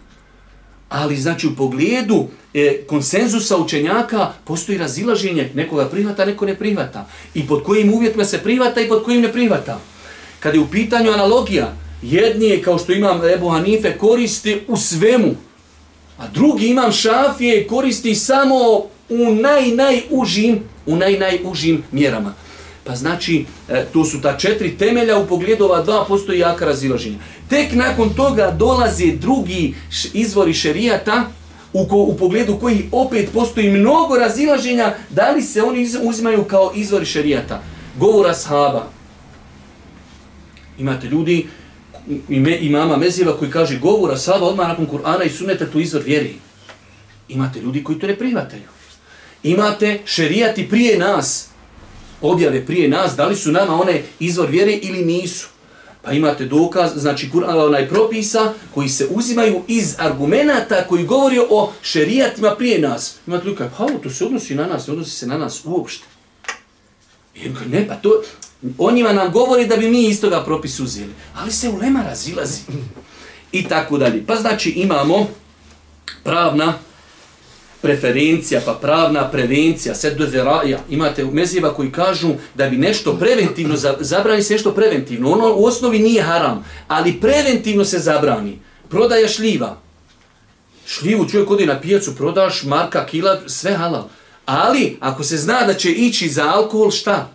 Ali 0.89 1.15
znači 1.17 1.47
u 1.47 1.55
pogledu 1.55 2.27
e, 2.53 2.83
konsenzusa 2.87 3.57
učenjaka 3.57 4.31
postoji 4.43 4.77
razilaženje, 4.77 5.51
nekoga 5.53 5.85
prihvata, 5.85 6.25
neko 6.25 6.45
ne 6.45 6.55
prihvata. 6.55 7.07
I 7.33 7.47
pod 7.47 7.63
kojim 7.63 7.93
uvjetima 7.93 8.25
se 8.25 8.37
prihvata 8.37 8.81
i 8.81 8.87
pod 8.87 9.03
kojim 9.03 9.21
ne 9.21 9.31
prihvata. 9.31 9.79
Kad 10.39 10.53
je 10.53 10.59
u 10.59 10.67
pitanju 10.67 11.11
analogija, 11.11 11.73
jedni 12.01 12.45
je, 12.45 12.61
kao 12.61 12.77
što 12.77 12.91
imam 12.91 13.21
Ebu 13.29 13.49
Hanife, 13.49 13.97
koristi 13.97 14.61
u 14.67 14.77
svemu, 14.77 15.35
a 16.17 16.27
drugi 16.27 16.67
imam 16.67 16.91
Šafije 16.91 17.67
koristi 17.67 18.15
samo 18.15 18.85
u 19.09 19.35
naj, 19.35 19.71
najužim, 19.71 20.59
u 20.85 20.95
naj, 20.95 21.19
najužim 21.19 21.83
mjerama. 21.91 22.33
Pa 22.83 22.95
znači, 22.95 23.45
e, 23.69 23.85
to 23.93 24.05
su 24.05 24.21
ta 24.21 24.37
četiri 24.37 24.77
temelja, 24.77 25.17
u 25.17 25.27
pogledu 25.27 25.63
ova 25.63 25.81
dva 25.81 26.05
postoji 26.05 26.39
jaka 26.39 26.65
razilaženja. 26.65 27.17
Tek 27.49 27.73
nakon 27.73 28.09
toga 28.09 28.51
dolaze 28.51 29.11
drugi 29.11 29.75
izvori 30.13 30.53
šerijata, 30.53 31.25
u, 31.73 31.87
ko, 31.87 31.95
u 31.95 32.17
pogledu 32.17 32.57
koji 32.59 32.89
opet 32.91 33.29
postoji 33.33 33.69
mnogo 33.69 34.15
razilaženja, 34.17 34.95
da 35.09 35.31
li 35.31 35.41
se 35.41 35.63
oni 35.63 35.89
uzimaju 36.03 36.43
kao 36.43 36.71
izvori 36.75 37.05
šerijata. 37.05 37.61
govora 37.99 38.33
sahaba. 38.33 38.87
Imate 40.79 41.07
ljudi, 41.07 41.47
ime, 42.29 42.57
imama 42.61 42.97
Mezijeva 42.97 43.37
koji 43.37 43.51
kaže 43.51 43.79
govora 43.79 44.17
sahaba 44.17 44.45
odmah 44.45 44.67
nakon 44.67 44.87
Kur'ana 44.87 45.25
i 45.25 45.29
suneta 45.29 45.65
to 45.65 45.79
izvor 45.79 46.03
vjeri. 46.03 46.35
Imate 47.29 47.59
ljudi 47.59 47.83
koji 47.83 47.99
to 47.99 48.07
ne 48.07 48.15
prihvataju. 48.15 48.76
Imate 49.47 49.99
šerijati 50.05 50.69
prije 50.69 50.97
nas, 50.97 51.47
objave 52.21 52.65
prije 52.65 52.87
nas, 52.89 53.15
da 53.15 53.25
li 53.25 53.35
su 53.35 53.51
nama 53.51 53.81
one 53.81 54.03
izvor 54.19 54.49
vjere 54.49 54.71
ili 54.71 55.05
nisu. 55.05 55.47
Pa 56.01 56.11
imate 56.11 56.45
dokaz, 56.45 56.91
znači 56.95 57.29
onaj 57.43 57.89
propisa 57.89 58.53
koji 58.73 58.89
se 58.89 59.07
uzimaju 59.09 59.61
iz 59.67 59.95
argumenata 59.99 60.85
koji 60.87 61.05
govori 61.05 61.39
o 61.49 61.71
šerijatima 61.81 62.55
prije 62.55 62.79
nas. 62.79 63.15
Imate 63.27 63.45
ljudi 63.45 63.59
pa 63.59 63.87
to 64.03 64.09
se 64.09 64.25
odnosi 64.25 64.55
na 64.55 64.65
nas, 64.65 64.87
ne 64.87 64.91
odnosi 64.93 65.11
se 65.11 65.27
na 65.27 65.37
nas 65.37 65.61
uopšte. 65.65 66.05
I 67.35 67.49
ne, 67.71 67.87
pa 67.87 67.95
to, 67.95 68.21
o 68.77 68.91
njima 68.91 69.13
nam 69.13 69.31
govori 69.31 69.67
da 69.67 69.77
bi 69.77 69.89
mi 69.89 70.07
iz 70.07 70.21
toga 70.21 70.43
propis 70.43 70.79
uzeli. 70.79 71.13
Ali 71.35 71.51
se 71.51 71.69
ulema 71.69 72.03
razilazi. 72.03 72.61
I 73.51 73.67
tako 73.67 73.97
dalje. 73.97 74.25
Pa 74.25 74.35
znači 74.35 74.69
imamo 74.69 75.27
pravna 76.23 76.73
preferencija, 77.81 78.61
pa 78.65 78.73
pravna 78.73 79.31
prevencija, 79.31 79.95
sed 79.95 80.17
do 80.17 80.27
zeraja. 80.27 80.79
Imate 80.89 81.25
meziva 81.25 81.73
koji 81.73 81.91
kažu 81.91 82.29
da 82.55 82.69
bi 82.69 82.77
nešto 82.77 83.17
preventivno, 83.17 83.75
zabrani 83.99 84.43
se 84.43 84.53
nešto 84.53 84.71
preventivno. 84.71 85.31
Ono 85.31 85.53
u 85.55 85.65
osnovi 85.65 85.99
nije 85.99 86.21
haram, 86.21 86.65
ali 86.87 87.19
preventivno 87.21 87.85
se 87.85 87.99
zabrani. 87.99 88.59
Prodaja 88.89 89.27
šljiva. 89.27 89.77
Šljivu 90.87 91.29
čovjek 91.29 91.51
odi 91.51 91.65
na 91.65 91.81
pijacu, 91.81 92.15
prodaš 92.15 92.63
marka, 92.63 93.05
kila, 93.05 93.39
sve 93.47 93.73
halal. 93.73 94.07
Ali, 94.45 94.97
ako 94.99 95.23
se 95.23 95.37
zna 95.37 95.63
da 95.63 95.73
će 95.73 95.91
ići 95.91 96.29
za 96.29 96.49
alkohol, 96.49 96.91
šta? 96.91 97.29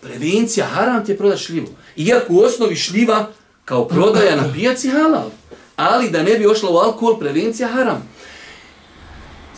Prevencija, 0.00 0.66
haram 0.66 1.04
ti 1.04 1.12
je 1.12 1.18
prodaš 1.18 1.44
šljivu. 1.44 1.68
Iako 1.96 2.32
u 2.32 2.40
osnovi 2.40 2.76
šljiva 2.76 3.26
kao 3.64 3.88
prodaja 3.88 4.36
na 4.36 4.52
pijaci 4.54 4.88
halal. 4.88 5.30
Ali 5.76 6.10
da 6.10 6.22
ne 6.22 6.34
bi 6.34 6.46
ošla 6.46 6.70
u 6.70 6.76
alkohol, 6.76 7.18
prevencija 7.18 7.68
haram. 7.68 8.08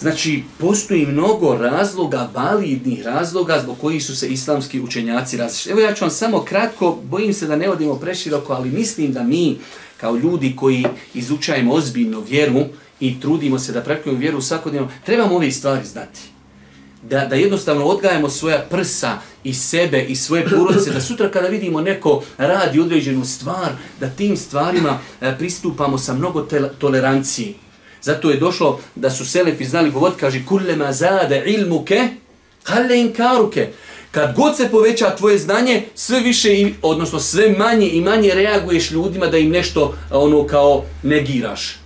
Znači, 0.00 0.42
postoji 0.58 1.06
mnogo 1.06 1.56
razloga, 1.56 2.30
validnih 2.34 3.02
razloga 3.04 3.60
zbog 3.62 3.78
kojih 3.78 4.04
su 4.04 4.16
se 4.16 4.28
islamski 4.28 4.80
učenjaci 4.80 5.36
različili. 5.36 5.72
Evo 5.72 5.80
ja 5.80 5.94
ću 5.94 6.04
vam 6.04 6.10
samo 6.10 6.40
kratko, 6.44 6.98
bojim 7.04 7.32
se 7.34 7.46
da 7.46 7.56
ne 7.56 7.70
odimo 7.70 7.94
preširoko, 7.94 8.52
ali 8.52 8.70
mislim 8.70 9.12
da 9.12 9.22
mi, 9.22 9.58
kao 9.96 10.16
ljudi 10.16 10.56
koji 10.56 10.84
izučajemo 11.14 11.72
ozbiljno 11.72 12.20
vjeru 12.20 12.64
i 13.00 13.20
trudimo 13.20 13.58
se 13.58 13.72
da 13.72 13.80
praktikujemo 13.80 14.20
vjeru 14.20 14.42
svakodnevno, 14.42 14.88
trebamo 15.06 15.36
ove 15.36 15.50
stvari 15.52 15.86
znati. 15.86 16.20
Da, 17.02 17.26
da 17.26 17.34
jednostavno 17.34 17.84
odgajamo 17.84 18.28
svoja 18.28 18.66
prsa 18.70 19.18
i 19.44 19.54
sebe 19.54 20.02
i 20.02 20.16
svoje 20.16 20.48
porodice, 20.48 20.90
da 20.90 21.00
sutra 21.00 21.30
kada 21.30 21.48
vidimo 21.48 21.80
neko 21.80 22.22
radi 22.38 22.80
određenu 22.80 23.24
stvar, 23.24 23.72
da 24.00 24.08
tim 24.08 24.36
stvarima 24.36 24.98
e, 25.20 25.38
pristupamo 25.38 25.98
sa 25.98 26.14
mnogo 26.14 26.46
tolerancije. 26.78 27.54
Zato 28.02 28.30
je 28.30 28.36
došlo 28.36 28.80
da 28.94 29.10
su 29.10 29.26
selefi 29.26 29.64
znali 29.64 29.90
govod, 29.90 30.12
kaže 30.20 30.44
kullema 30.48 30.92
zade 30.92 31.42
ilmuke, 31.46 32.08
kale 32.62 33.00
inkaruke. 33.00 33.68
Kad 34.10 34.34
god 34.36 34.56
se 34.56 34.68
poveća 34.70 35.16
tvoje 35.16 35.38
znanje, 35.38 35.82
sve 35.94 36.20
više, 36.20 36.48
odnosno 36.82 37.20
sve 37.20 37.54
manje 37.58 37.88
i 37.88 38.00
manje 38.00 38.34
reaguješ 38.34 38.90
ljudima 38.90 39.26
da 39.26 39.38
im 39.38 39.50
nešto 39.50 39.94
ono 40.10 40.46
kao 40.46 40.84
negiraš. 41.02 41.76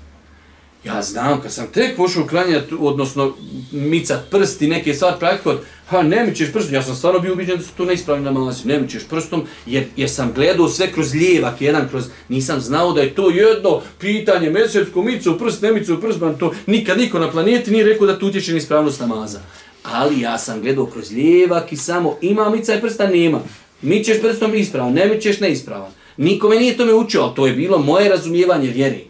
Ja 0.84 1.02
znam, 1.02 1.40
kad 1.40 1.52
sam 1.52 1.66
tek 1.66 1.96
pošao 1.96 2.26
klanjati, 2.26 2.74
odnosno 2.80 3.34
micat 3.72 4.30
prsti, 4.30 4.66
neke 4.66 4.94
stvari 4.94 5.16
praktikovat, 5.18 5.58
ha, 5.86 6.02
ne 6.02 6.24
mi 6.26 6.34
ćeš 6.34 6.52
prstom, 6.52 6.74
ja 6.74 6.82
sam 6.82 6.94
stvarno 6.94 7.20
bio 7.20 7.32
ubiđen 7.32 7.56
da 7.56 7.62
su 7.62 7.70
to 7.76 7.84
neispravni 7.84 8.24
namazi, 8.24 8.68
ne 8.68 8.80
mi 8.80 8.88
ćeš 8.88 9.02
prstom, 9.10 9.42
jer, 9.66 9.84
jer 9.96 10.10
sam 10.10 10.32
gledao 10.34 10.68
sve 10.68 10.92
kroz 10.92 11.14
lijevak, 11.14 11.60
jedan 11.60 11.88
kroz, 11.88 12.04
nisam 12.28 12.60
znao 12.60 12.92
da 12.92 13.00
je 13.00 13.14
to 13.14 13.30
jedno 13.30 13.82
pitanje, 14.00 14.50
mesecku 14.50 15.02
micu, 15.02 15.38
prst, 15.38 15.62
ne 15.62 15.72
micu, 15.72 16.00
prst, 16.00 16.20
man 16.20 16.38
to, 16.38 16.52
nikad 16.66 16.98
niko 16.98 17.18
na 17.18 17.30
planeti 17.30 17.70
nije 17.70 17.84
rekao 17.84 18.06
da 18.06 18.18
tu 18.18 18.26
utječe 18.26 18.52
neispravnost 18.52 19.00
namaza. 19.00 19.40
Ali 19.82 20.20
ja 20.20 20.38
sam 20.38 20.60
gledao 20.60 20.86
kroz 20.86 21.12
lijevak 21.12 21.72
i 21.72 21.76
samo 21.76 22.16
ima 22.20 22.50
mica 22.50 22.74
i 22.74 22.80
prsta, 22.80 23.06
nema. 23.06 23.40
Mi 23.82 24.04
ćeš 24.04 24.20
prstom 24.20 24.54
ispravan, 24.54 24.92
ne 24.92 25.06
mi 25.06 25.20
ćeš 25.20 25.40
neispravan. 25.40 25.90
Nikome 26.16 26.56
nije 26.56 26.76
to 26.76 26.86
me 26.86 26.94
učio, 26.94 27.22
ali 27.22 27.34
to 27.34 27.46
je 27.46 27.52
bilo 27.52 27.78
moje 27.78 28.08
razumijevanje 28.08 28.68
vjeri. 28.68 29.04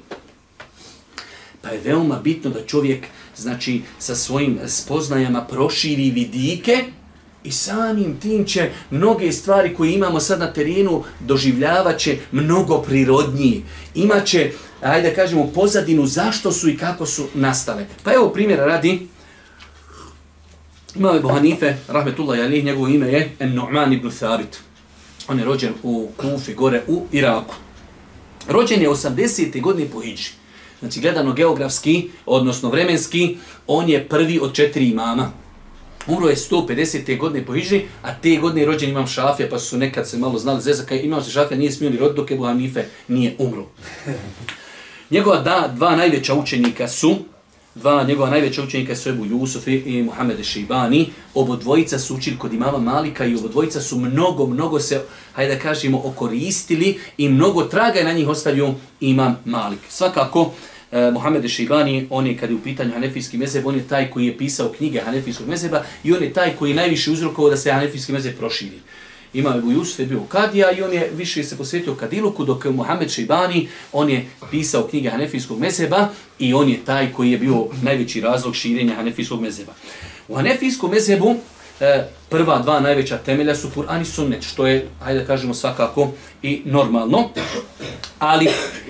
Pa 1.64 1.70
je 1.70 1.80
veoma 1.84 2.18
bitno 2.18 2.50
da 2.50 2.66
čovjek 2.66 3.06
znači 3.36 3.82
sa 3.98 4.14
svojim 4.14 4.58
spoznajama 4.66 5.44
proširi 5.44 6.10
vidike 6.10 6.84
i 7.44 7.52
samim 7.52 8.20
tim 8.20 8.44
će 8.44 8.70
mnoge 8.90 9.32
stvari 9.32 9.74
koje 9.74 9.94
imamo 9.94 10.20
sad 10.20 10.40
na 10.40 10.52
terenu 10.52 11.04
doživljavat 11.20 11.98
će 11.98 12.18
mnogo 12.32 12.78
prirodnije. 12.78 13.62
Imaće, 13.94 14.52
ajde 14.80 15.08
da 15.08 15.14
kažemo, 15.14 15.50
pozadinu 15.54 16.06
zašto 16.06 16.52
su 16.52 16.68
i 16.68 16.76
kako 16.76 17.06
su 17.06 17.26
nastale. 17.34 17.86
Pa 18.02 18.12
evo 18.12 18.28
primjera 18.28 18.66
radi, 18.66 19.08
imao 20.94 21.14
je 21.14 21.20
Bohanife, 21.20 21.76
rahmetullahi 21.88 22.42
alih, 22.42 22.64
njegovo 22.64 22.88
ime 22.88 23.08
je 23.08 23.36
En-Nu'man 23.38 23.92
ibn 23.92 24.10
Thabit. 24.10 24.60
On 25.28 25.38
je 25.38 25.44
rođen 25.44 25.72
u 25.82 26.08
Kufi, 26.16 26.54
gore 26.54 26.82
u 26.88 27.06
Iraku. 27.12 27.54
Rođen 28.48 28.82
je 28.82 28.90
80. 28.90 29.60
godine 29.60 29.88
po 29.90 30.00
Hidži. 30.00 30.43
Znači, 30.84 31.00
gledano 31.00 31.32
geografski, 31.32 32.08
odnosno 32.26 32.70
vremenski, 32.70 33.36
on 33.66 33.88
je 33.88 34.08
prvi 34.08 34.38
od 34.42 34.52
četiri 34.54 34.88
imama. 34.88 35.30
Umro 36.06 36.28
je 36.28 36.36
150. 36.36 37.18
godine 37.18 37.46
po 37.46 37.54
Hiži, 37.54 37.82
a 38.02 38.14
te 38.14 38.36
godine 38.36 38.60
je 38.60 38.66
rođen 38.66 38.90
imam 38.90 39.06
Šafija, 39.06 39.48
pa 39.50 39.58
su 39.58 39.78
nekad 39.78 40.08
se 40.08 40.18
malo 40.18 40.38
znali 40.38 40.62
zezaka, 40.62 40.94
imam 40.94 41.22
se 41.22 41.30
Šafija, 41.30 41.58
nije 41.58 41.72
smio 41.72 41.90
ni 41.90 41.96
roditi 41.96 42.16
dok 42.16 42.30
je 42.30 42.36
Buhanife 42.36 42.84
nije 43.08 43.36
umro. 43.38 43.66
Njegova 45.10 45.40
da, 45.40 45.72
dva 45.76 45.96
najveća 45.96 46.34
učenika 46.34 46.88
su, 46.88 47.16
dva 47.74 48.04
njegova 48.04 48.30
najveća 48.30 48.62
učenika 48.62 48.96
su 48.96 49.08
Ebu 49.08 49.24
Jusuf 49.24 49.66
i 49.68 50.02
Muhammed 50.02 50.44
Šibani, 50.44 51.10
obo 51.34 51.56
dvojica 51.56 51.98
su 51.98 52.16
učili 52.16 52.38
kod 52.38 52.52
imama 52.52 52.78
Malika 52.78 53.24
i 53.26 53.34
obo 53.34 53.48
dvojica 53.48 53.80
su 53.80 53.98
mnogo, 53.98 54.46
mnogo 54.46 54.80
se, 54.80 55.00
hajde 55.32 55.54
da 55.54 55.60
kažemo, 55.60 56.02
okoristili 56.04 56.98
i 57.18 57.28
mnogo 57.28 57.62
traga 57.62 57.98
je 57.98 58.04
na 58.04 58.12
njih 58.12 58.28
ostavio 58.28 58.74
imam 59.00 59.36
Malik. 59.44 59.80
Svakako, 59.88 60.52
Eh, 60.94 60.98
e, 60.98 61.10
Muhammed 61.10 61.48
Šibani, 61.48 62.06
on 62.10 62.26
je 62.26 62.36
kad 62.36 62.50
je 62.50 62.56
u 62.56 62.60
pitanju 62.60 62.92
Hanefijski 62.92 63.38
mezeb, 63.38 63.66
on 63.66 63.74
je 63.74 63.88
taj 63.88 64.10
koji 64.10 64.26
je 64.26 64.38
pisao 64.38 64.68
knjige 64.68 65.00
Hanefijskog 65.00 65.48
mezeba 65.48 65.82
i 66.04 66.12
on 66.12 66.22
je 66.22 66.32
taj 66.32 66.56
koji 66.56 66.70
je 66.70 66.76
najviše 66.76 67.10
uzrokovao 67.10 67.50
da 67.50 67.56
se 67.56 67.72
Hanefijski 67.72 68.12
mezeb 68.12 68.36
proširi. 68.38 68.78
Ima 69.32 69.54
Ebu 69.58 69.72
Jusuf 69.72 69.98
je 69.98 70.06
bio 70.06 70.20
Kadija 70.20 70.70
i 70.72 70.82
on 70.82 70.92
je 70.92 71.10
više 71.14 71.44
se 71.44 71.56
posvetio 71.56 71.94
Kadiluku, 71.94 72.44
dok 72.44 72.64
je 72.64 72.70
Mohamed 72.70 73.10
Šibani, 73.10 73.68
on 73.92 74.10
je 74.10 74.26
pisao 74.50 74.86
knjige 74.86 75.10
Hanefijskog 75.10 75.58
mezeba 75.58 76.08
i 76.38 76.54
on 76.54 76.68
je 76.68 76.84
taj 76.84 77.12
koji 77.12 77.30
je 77.30 77.38
bio 77.38 77.66
najveći 77.82 78.20
razlog 78.20 78.54
širenja 78.54 78.94
Hanefijskog 78.94 79.40
mezeba. 79.40 79.72
U 80.28 80.34
Hanefijskom 80.34 80.90
mezebu 80.90 81.36
e, 81.80 82.04
prva 82.28 82.58
dva 82.58 82.80
najveća 82.80 83.18
temelja 83.18 83.54
su 83.54 83.68
Kur'an 83.76 84.02
i 84.02 84.04
Sunnet, 84.04 84.42
što 84.42 84.66
je, 84.66 84.88
hajde 85.00 85.20
da 85.20 85.26
kažemo, 85.26 85.54
svakako 85.54 86.10
i 86.42 86.62
normalno. 86.64 87.28
Ali 88.18 88.48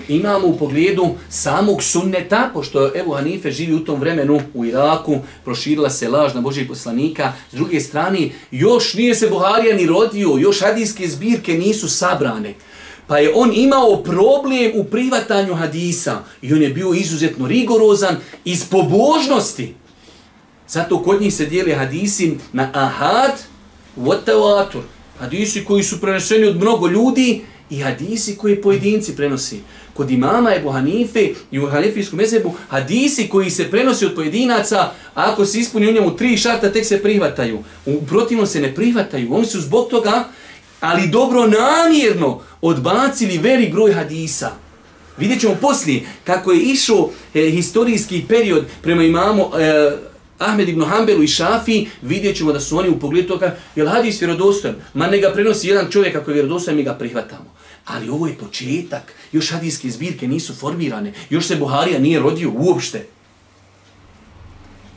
imamo 0.09 0.47
u 0.47 0.59
pogledu 0.59 1.15
samog 1.29 1.83
Sunneta, 1.83 2.51
pošto 2.53 2.91
Ebu 2.97 3.13
Hanife 3.13 3.51
živi 3.51 3.75
u 3.75 3.85
tom 3.85 4.01
vremenu 4.01 4.41
u 4.55 4.65
Iraku, 4.65 5.19
proširila 5.45 5.91
se 5.91 6.09
laž 6.09 6.35
na 6.35 6.41
Božih 6.41 6.69
poslanika, 6.69 7.33
s 7.53 7.55
druge 7.55 7.81
strane, 7.81 8.31
još 8.51 8.95
nije 8.95 9.15
se 9.15 9.29
Buharija 9.29 9.77
ni 9.77 9.87
rodio, 9.87 10.37
još 10.39 10.61
hadijske 10.61 11.09
zbirke 11.09 11.55
nisu 11.55 11.89
sabrane. 11.89 12.55
Pa 13.07 13.19
je 13.19 13.33
on 13.35 13.51
imao 13.55 14.03
problem 14.03 14.73
u 14.75 14.85
privatanju 14.85 15.55
hadisa 15.55 16.19
i 16.43 16.53
on 16.53 16.63
je 16.63 16.69
bio 16.69 16.93
izuzetno 16.95 17.47
rigorozan 17.47 18.17
iz 18.45 18.65
pobožnosti. 18.71 19.75
Zato 20.69 21.03
kod 21.03 21.21
njih 21.21 21.35
se 21.35 21.47
dijeli 21.47 21.73
hadisi 21.73 22.37
na 22.53 22.71
ahad, 22.73 23.33
watawatur. 23.99 24.83
Hadisi 25.19 25.65
koji 25.65 25.83
su 25.83 26.01
preneseni 26.01 26.47
od 26.47 26.57
mnogo 26.57 26.89
ljudi 26.89 27.43
i 27.71 27.79
hadisi 27.79 28.37
koji 28.37 28.63
pojedinci 28.63 29.17
prenosi. 29.17 29.61
Kod 29.95 30.11
imama 30.11 30.55
Ebu 30.55 30.71
Hanife 30.71 31.29
i 31.51 31.59
u 31.59 31.67
Hanifijskom 31.67 32.19
mezebu, 32.19 32.55
hadisi 32.69 33.29
koji 33.29 33.51
se 33.51 33.71
prenosi 33.71 34.07
od 34.07 34.15
pojedinaca, 34.15 34.91
ako 35.15 35.47
se 35.47 35.59
ispuni 35.59 35.89
u 35.89 35.93
njemu 35.93 36.17
tri 36.17 36.37
šarta, 36.37 36.73
tek 36.73 36.87
se 36.87 37.03
prihvataju. 37.03 37.59
U 37.87 38.07
protivnom 38.07 38.47
se 38.47 38.61
ne 38.61 38.75
prihvataju. 38.75 39.35
Oni 39.35 39.47
su 39.47 39.61
zbog 39.61 39.89
toga, 39.89 40.25
ali 40.81 41.09
dobro 41.09 41.47
namjerno, 41.47 42.41
odbacili 42.61 43.39
veri 43.39 43.71
groj 43.71 43.93
hadisa. 43.93 44.51
Vidjet 45.19 45.41
ćemo 45.41 45.57
poslije 45.61 46.03
kako 46.25 46.53
je 46.53 46.61
išao 46.61 47.11
e, 47.35 47.51
historijski 47.51 48.25
period 48.29 48.65
prema 48.83 49.03
imamu 49.03 49.43
e, 49.43 49.91
Ahmed 50.39 50.69
ibn 50.69 50.85
Hanbelu 50.85 51.23
i 51.23 51.29
Šafi, 51.29 51.87
vidjet 52.03 52.37
ćemo 52.37 52.53
da 52.53 52.61
su 52.61 52.79
oni 52.79 52.89
u 52.89 52.99
pogledu 52.99 53.29
toga, 53.29 53.57
je 53.77 53.85
li 53.85 53.91
hadis 53.91 54.21
vjerodostojan? 54.21 54.77
Ma 54.95 55.07
ne 55.07 55.19
ga 55.19 55.33
prenosi 55.33 55.69
jedan 55.69 55.91
čovjek 55.91 56.17
ako 56.17 56.31
je 56.31 56.35
vjerodostojan, 56.35 56.77
mi 56.77 56.83
ga 56.83 56.95
prihvatamo. 56.95 57.55
Ali 57.85 58.09
ovo 58.09 58.27
je 58.27 58.35
početak, 58.35 59.13
još 59.33 59.51
hadijske 59.51 59.91
zbirke 59.91 60.29
nisu 60.29 60.55
formirane, 60.55 61.13
još 61.31 61.47
se 61.47 61.57
Buharija 61.57 61.99
nije 61.99 62.21
rodio 62.21 62.53
uopšte. 62.57 63.07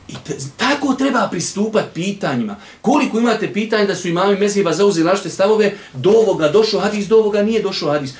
I 0.08 0.14
te, 0.26 0.36
Tako 0.56 0.94
treba 0.94 1.28
pristupati 1.30 1.88
pitanjima. 1.94 2.56
Koliko 2.80 3.18
imate 3.18 3.52
pitanja 3.52 3.86
da 3.86 3.94
su 3.94 4.08
imami 4.08 4.38
mezheba 4.38 4.72
zauzeli 4.72 5.06
različite 5.06 5.34
stavove, 5.34 5.74
do 5.94 6.10
ovoga 6.10 6.48
došao 6.48 6.80
hadis, 6.80 7.06
do 7.06 7.16
ovoga 7.16 7.42
nije 7.42 7.62
došao 7.62 7.90
hadis. 7.92 8.14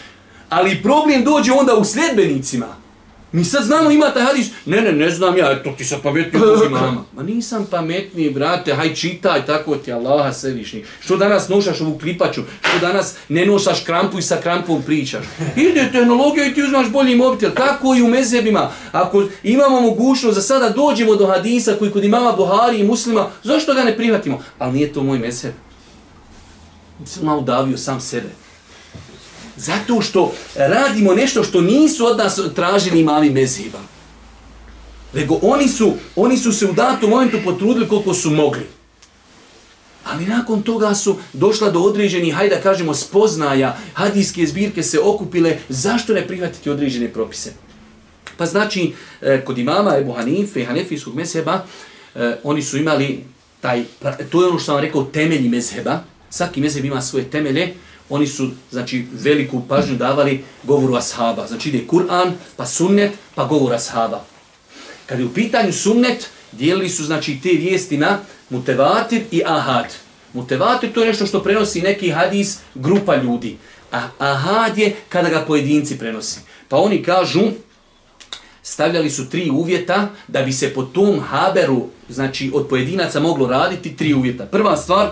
Ali 0.49 0.83
problem 0.83 1.25
dođe 1.25 1.53
onda 1.53 1.75
u 1.75 1.85
sljedbenicima. 1.85 2.77
Mi 3.33 3.45
sad 3.45 3.65
znamo 3.65 3.91
ima 3.91 4.11
taj 4.11 4.23
hadis, 4.23 4.51
ne, 4.67 4.81
ne, 4.81 4.93
ne 4.93 5.11
znam 5.11 5.37
ja, 5.37 5.63
to 5.63 5.71
ti 5.79 5.85
sam 5.85 6.01
pametniji 6.03 6.43
od 6.43 6.67
imama. 6.71 7.05
Ma 7.17 7.23
nisam 7.23 7.67
pametniji, 7.71 8.31
brate, 8.31 8.75
haj 8.75 8.95
čitaj, 8.95 9.47
tako 9.47 9.77
ti 9.77 9.93
Allaha 9.93 10.33
svevišnji. 10.33 10.85
Što 11.01 11.17
danas 11.17 11.49
nošaš 11.49 11.81
ovu 11.81 11.99
klipaču, 11.99 12.43
što 12.61 12.79
danas 12.79 13.17
ne 13.29 13.47
nošaš 13.47 13.85
krampu 13.85 14.19
i 14.19 14.23
sa 14.23 14.37
krampom 14.37 14.83
pričaš. 14.83 15.25
Ide 15.57 15.89
tehnologija 15.93 16.47
i 16.47 16.55
ti 16.55 16.63
uzmaš 16.63 16.91
bolji 16.91 17.15
mobitel, 17.15 17.51
tako 17.57 17.95
i 17.95 18.03
u 18.03 18.09
mezebima. 18.09 18.71
Ako 18.93 19.25
imamo 19.43 19.81
mogućnost 19.81 20.35
da 20.35 20.43
sada 20.43 20.71
dođemo 20.71 21.17
do 21.17 21.27
hadisa 21.27 21.75
koji 21.79 21.91
kod 21.91 22.05
imama 22.05 22.33
Buhari 22.33 22.79
i 22.79 22.87
muslima, 22.87 23.29
zašto 23.43 23.75
ga 23.75 23.85
ne 23.85 23.97
prihvatimo? 23.97 24.43
Ali 24.59 24.73
nije 24.73 24.93
to 24.93 25.03
moj 25.03 25.19
mezeb. 25.19 25.53
Sam 27.05 27.25
malo 27.25 27.41
davio 27.41 27.79
sam 27.79 28.01
sebe. 28.01 28.48
Zato 29.59 30.01
što 30.03 30.33
radimo 30.57 31.15
nešto 31.15 31.45
što 31.45 31.61
nisu 31.61 32.07
od 32.07 32.19
nas 32.19 32.41
tražili 32.55 33.01
imami 33.01 33.31
meziva. 33.31 33.79
Nego 35.15 35.39
oni 35.43 35.69
su, 35.69 35.93
oni 36.17 36.37
su 36.37 36.53
se 36.53 36.67
u 36.67 36.73
datom 36.73 37.11
momentu 37.11 37.39
potrudili 37.45 37.89
koliko 37.89 38.15
su 38.15 38.31
mogli. 38.31 38.67
Ali 40.05 40.27
nakon 40.27 40.63
toga 40.63 40.95
su 40.95 41.17
došla 41.33 41.71
do 41.71 41.81
određenih, 41.81 42.35
hajde 42.35 42.57
da 42.57 42.63
kažemo, 42.63 42.95
spoznaja, 42.95 43.77
hadijske 43.95 44.47
zbirke 44.47 44.83
se 44.83 45.01
okupile, 45.01 45.59
zašto 45.69 46.15
ne 46.15 46.27
prihvatiti 46.27 46.71
određene 46.71 47.09
propise? 47.09 47.53
Pa 48.37 48.47
znači, 48.47 48.93
eh, 49.23 49.43
kod 49.45 49.59
imama 49.59 49.97
Ebu 49.97 50.13
Hanife 50.13 50.61
i 50.61 50.65
Hanefijskog 50.65 51.15
mezheba, 51.15 51.65
eh, 52.15 52.37
oni 52.45 52.63
su 52.63 52.79
imali 52.79 53.25
taj, 53.61 53.85
to 54.31 54.43
je 54.43 54.49
ono 54.49 54.59
što 54.59 54.65
sam 54.65 54.75
vam 54.75 54.85
rekao, 54.85 55.05
temelji 55.05 55.49
mezheba, 55.49 56.03
svaki 56.31 56.61
mezheb 56.61 56.85
ima 56.85 57.03
svoje 57.03 57.31
temelje, 57.31 57.75
oni 58.11 58.27
su 58.27 58.51
znači 58.71 59.07
veliku 59.13 59.63
pažnju 59.69 59.97
davali 59.97 60.45
govoru 60.63 60.95
ashaba. 60.95 61.47
Znači 61.47 61.69
ide 61.69 61.87
Kur'an, 61.87 62.33
pa 62.57 62.67
sunnet, 62.67 63.13
pa 63.35 63.45
govor 63.45 63.75
ashaba. 63.75 64.25
Kad 65.07 65.19
je 65.19 65.27
u 65.27 65.35
pitanju 65.35 65.73
sunnet, 65.73 66.31
dijelili 66.53 66.89
su 66.89 67.05
znači 67.05 67.39
te 67.43 67.49
vijesti 67.49 67.97
na 67.97 68.19
mutevatir 68.51 69.23
i 69.31 69.43
ahad. 69.47 69.87
Mutevatir 70.33 70.93
to 70.93 71.01
je 71.01 71.07
nešto 71.07 71.27
što 71.27 71.43
prenosi 71.43 71.83
neki 71.83 72.11
hadis 72.11 72.59
grupa 72.75 73.17
ljudi. 73.17 73.57
A 73.93 74.09
ahad 74.19 74.79
je 74.79 74.97
kada 75.09 75.29
ga 75.29 75.45
pojedinci 75.47 75.99
prenosi. 75.99 76.41
Pa 76.69 76.77
oni 76.77 77.03
kažu, 77.03 77.41
stavljali 78.63 79.11
su 79.11 79.31
tri 79.31 79.51
uvjeta 79.51 80.09
da 80.29 80.43
bi 80.43 80.53
se 80.53 80.75
po 80.75 80.83
tom 80.83 81.21
haberu, 81.21 81.87
znači 82.09 82.51
od 82.55 82.69
pojedinaca 82.69 83.21
moglo 83.21 83.49
raditi 83.49 83.97
tri 83.97 84.15
uvjeta. 84.15 84.45
Prva 84.47 84.77
stvar, 84.77 85.11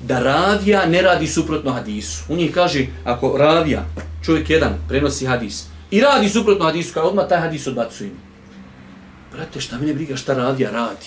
da 0.00 0.18
ravija 0.18 0.86
ne 0.86 1.02
radi 1.02 1.26
suprotno 1.26 1.72
hadisu. 1.72 2.22
U 2.28 2.36
njih 2.36 2.54
kaže, 2.54 2.86
ako 3.04 3.36
ravija, 3.36 3.84
čovjek 4.24 4.50
jedan, 4.50 4.78
prenosi 4.88 5.26
hadis, 5.26 5.64
i 5.90 6.00
radi 6.00 6.28
suprotno 6.28 6.64
hadisu, 6.64 6.94
kao 6.94 7.08
odmah 7.08 7.28
taj 7.28 7.40
hadis 7.40 7.66
odbacujem. 7.66 8.12
Brate, 9.32 9.60
šta 9.60 9.78
mene 9.78 9.94
briga 9.94 10.16
šta 10.16 10.34
ravija 10.34 10.70
radi? 10.70 11.06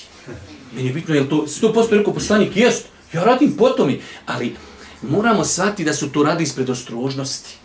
Meni 0.76 0.88
je 0.88 0.94
bitno, 0.94 1.16
je 1.16 1.30
to 1.30 1.36
100% 1.36 1.98
rekao 1.98 2.14
poslanik? 2.14 2.58
Jest, 2.58 2.86
ja 3.14 3.24
radim 3.24 3.58
potom 3.58 3.96
ali 4.26 4.56
moramo 5.02 5.46
shvatiti 5.46 5.84
da 5.84 5.94
su 5.94 6.12
to 6.12 6.24
radi 6.24 6.44
ispred 6.44 6.70
ostrožnosti. 6.70 7.56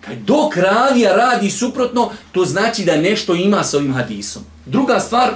Kaj 0.00 0.16
dok 0.16 0.56
ravija 0.56 1.16
radi 1.16 1.50
suprotno, 1.50 2.10
to 2.32 2.44
znači 2.44 2.84
da 2.84 2.96
nešto 2.96 3.34
ima 3.34 3.64
sa 3.64 3.76
ovim 3.76 3.94
hadisom. 3.94 4.42
Druga 4.66 5.00
stvar, 5.00 5.30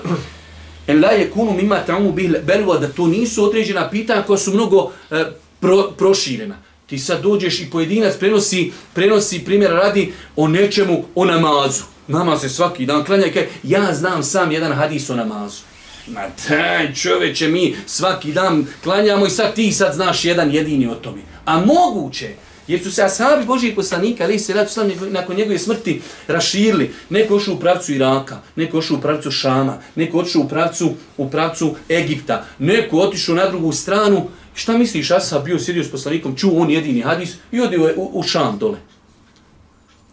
en 0.89 1.01
la 1.01 1.13
yakunu 1.13 1.53
mimma 1.57 1.85
ta'umu 1.87 2.13
bih 2.13 2.31
belwa 2.47 2.79
da 2.81 2.89
to 2.89 3.07
nisu 3.07 3.45
određena 3.45 3.91
pitanja 3.91 4.23
koja 4.23 4.39
su 4.39 4.55
mnogo 4.55 4.93
e, 5.11 5.25
pro, 5.61 5.91
proširena. 5.97 6.57
Ti 6.87 6.99
sad 6.99 7.23
dođeš 7.23 7.61
i 7.61 7.71
pojedinac 7.71 8.17
prenosi, 8.17 8.73
prenosi 8.95 9.45
primjer 9.45 9.71
radi 9.71 10.13
o 10.37 10.49
nečemu, 10.49 11.05
o 11.15 11.25
namazu. 11.25 11.83
Namaz 12.07 12.41
se 12.41 12.49
svaki 12.49 12.87
dan 12.87 13.05
klanja 13.05 13.27
i 13.27 13.47
ja 13.63 13.95
znam 13.95 14.23
sam 14.23 14.53
jedan 14.53 14.73
hadis 14.73 15.11
o 15.11 15.17
namazu. 15.17 15.63
Ma 16.07 16.21
taj 16.49 16.95
čoveče, 16.95 17.49
mi 17.49 17.77
svaki 17.87 18.33
dan 18.33 18.67
klanjamo 18.83 19.27
i 19.27 19.31
sad 19.31 19.55
ti 19.55 19.73
sad 19.73 19.95
znaš 19.95 20.25
jedan 20.25 20.55
jedini 20.55 20.87
o 20.87 20.95
tome. 20.95 21.21
A 21.45 21.61
moguće, 21.61 22.29
Jer 22.69 22.83
su 22.83 22.93
se 22.93 23.03
asabi 23.03 23.45
Božijeg 23.45 23.75
poslanika, 23.75 24.25
ali 24.25 24.39
se 24.39 24.55
ratu 24.55 24.73
slavni, 24.73 24.97
nakon 25.11 25.37
njegove 25.37 25.59
smrti 25.59 26.01
raširili. 26.27 26.91
Neko 27.11 27.37
ošao 27.37 27.55
u 27.55 27.61
pravcu 27.61 27.93
Iraka, 27.93 28.41
neko 28.57 28.79
ošao 28.79 28.97
u 28.97 29.01
pravcu 29.01 29.31
Šama, 29.31 29.79
neko 29.95 30.19
ošao 30.19 30.43
u 30.43 30.49
pravcu, 30.49 30.95
u 31.17 31.31
pravcu 31.31 31.75
Egipta, 31.91 32.45
neko 32.59 32.99
otišao 32.99 33.35
na 33.35 33.49
drugu 33.49 33.73
stranu. 33.73 34.29
Šta 34.55 34.79
misliš, 34.79 35.11
ashab 35.11 35.45
bio 35.45 35.59
sjedio 35.59 35.85
s 35.85 35.91
poslanikom, 35.91 36.37
čuo 36.37 36.61
on 36.61 36.71
jedini 36.71 37.01
hadis 37.01 37.35
i 37.53 37.61
odio 37.61 37.87
je 37.87 37.95
u, 37.97 38.11
u 38.15 38.23
Šam 38.23 38.59
dole. 38.59 38.79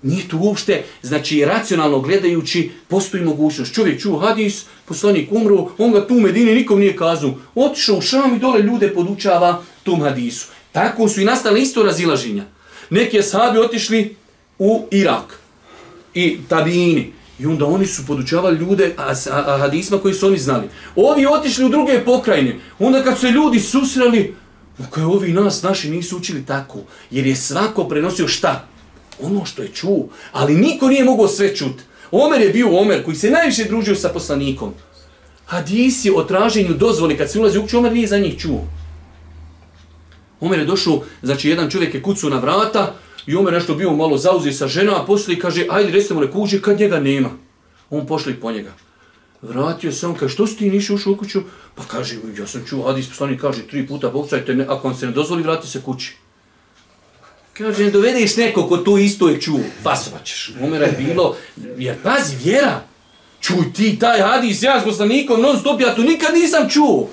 Nije 0.01 0.27
to 0.27 0.37
uopšte, 0.37 0.83
znači 1.01 1.45
racionalno 1.45 1.99
gledajući, 1.99 2.71
postoji 2.87 3.23
mogućnost. 3.23 3.73
Čovjek 3.73 4.01
čuo 4.01 4.19
hadis, 4.19 4.65
poslanik 4.85 5.31
umru, 5.31 5.69
on 5.77 5.91
ga 5.91 6.07
tu 6.07 6.15
u 6.15 6.19
Medini 6.19 6.55
nikom 6.55 6.79
nije 6.79 6.95
kazao. 6.95 7.33
Otišao 7.55 7.97
u 7.97 8.01
Šam 8.01 8.35
i 8.35 8.39
dole 8.39 8.61
ljude 8.61 8.93
podučava 8.93 9.63
tom 9.83 10.01
hadisu. 10.01 10.47
Tako 10.75 11.09
su 11.09 11.21
i 11.21 11.25
nastali 11.25 11.61
isto 11.61 11.83
razilaženja. 11.83 12.43
Neki 12.89 13.19
ashabi 13.19 13.59
otišli 13.59 14.15
u 14.59 14.87
Irak 14.91 15.39
i 16.13 16.37
tabini. 16.49 17.13
I 17.39 17.45
onda 17.45 17.65
oni 17.65 17.85
su 17.85 18.05
podučavali 18.07 18.57
ljude 18.57 18.93
a, 18.97 19.13
a, 19.31 19.43
a 19.45 19.57
hadisma 19.57 19.97
koji 19.97 20.13
su 20.13 20.27
oni 20.27 20.37
znali. 20.37 20.67
Ovi 20.95 21.25
otišli 21.25 21.65
u 21.65 21.69
druge 21.69 21.99
pokrajine. 22.05 22.59
Onda 22.79 23.03
kad 23.03 23.19
se 23.19 23.31
ljudi 23.31 23.59
susreli, 23.59 24.35
kaj 24.89 25.03
ovi 25.03 25.33
nas, 25.33 25.61
naši 25.63 25.91
nisu 25.91 26.17
učili 26.17 26.45
tako. 26.45 26.79
Jer 27.11 27.27
je 27.27 27.35
svako 27.35 27.83
prenosio 27.83 28.27
šta? 28.27 28.67
Ono 29.21 29.45
što 29.45 29.61
je 29.61 29.71
čuo. 29.73 30.07
Ali 30.31 30.55
niko 30.55 30.87
nije 30.87 31.03
mogao 31.03 31.27
sve 31.27 31.55
čuti. 31.55 31.83
Omer 32.11 32.41
je 32.41 32.49
bio 32.49 32.79
Omer 32.79 33.03
koji 33.05 33.15
se 33.15 33.29
najviše 33.29 33.63
družio 33.63 33.95
sa 33.95 34.09
poslanikom. 34.09 34.73
Hadisi 35.45 36.11
o 36.15 36.23
traženju 36.23 36.73
dozvoli 36.73 37.17
kad 37.17 37.31
se 37.31 37.39
ulazi 37.39 37.57
u 37.57 37.61
kuću, 37.61 37.77
Omer 37.77 37.93
nije 37.93 38.07
za 38.07 38.17
njih 38.17 38.37
čuo. 38.37 38.67
Omer 40.45 40.59
je 40.59 40.65
došao, 40.65 41.01
znači 41.23 41.49
jedan 41.49 41.69
čovjek 41.69 41.93
je 41.93 42.01
kucu 42.01 42.29
na 42.29 42.39
vrata 42.39 42.93
i 43.27 43.35
Omer 43.35 43.53
nešto 43.53 43.75
bio 43.75 43.95
malo 43.95 44.17
zauzi 44.17 44.53
sa 44.53 44.67
ženom, 44.67 44.95
a 44.95 45.05
poslije 45.05 45.39
kaže, 45.39 45.65
ajde 45.69 45.91
recite 45.91 46.13
mu 46.13 46.21
neko 46.21 46.39
uđe 46.39 46.61
kad 46.61 46.79
njega 46.79 46.99
nema. 46.99 47.29
On 47.89 48.05
pošli 48.07 48.33
po 48.33 48.51
njega. 48.51 48.73
Vratio 49.41 49.91
se 49.91 50.07
on, 50.07 50.15
kaže, 50.15 50.33
što 50.33 50.47
si 50.47 50.57
ti 50.57 50.69
niši 50.69 50.93
ušao 50.93 51.13
u 51.13 51.17
kuću? 51.17 51.41
Pa 51.75 51.83
kaže, 51.83 52.15
ja 52.37 52.47
sam 52.47 52.65
čuo, 52.69 52.87
Adis 52.87 53.09
poslanik 53.09 53.41
kaže, 53.41 53.67
tri 53.67 53.87
puta 53.87 54.09
pokcajte, 54.09 54.65
ako 54.69 54.87
vam 54.87 54.97
se 54.97 55.05
ne 55.05 55.11
dozvoli, 55.11 55.43
vrati 55.43 55.67
se 55.67 55.81
kući. 55.81 56.15
Kaže, 57.53 57.83
ne 57.83 57.91
dovedeš 57.91 58.37
neko 58.37 58.67
ko 58.67 58.77
to 58.77 58.97
isto 58.97 59.29
je 59.29 59.41
čuo, 59.41 59.59
fasovaćeš. 59.83 60.53
Omera 60.61 60.85
je 60.85 60.95
bilo, 60.97 61.35
jer 61.77 61.95
pazi, 62.03 62.35
vjera, 62.43 62.83
čuj 63.39 63.73
ti 63.73 63.99
taj 63.99 64.21
hadis, 64.21 64.63
ja 64.63 64.81
s 64.81 64.83
poslanikom, 64.83 65.41
non 65.41 65.59
stop, 65.59 65.81
ja 65.81 65.95
to 65.95 66.01
nikad 66.01 66.33
nisam 66.33 66.69
čuo. 66.69 67.09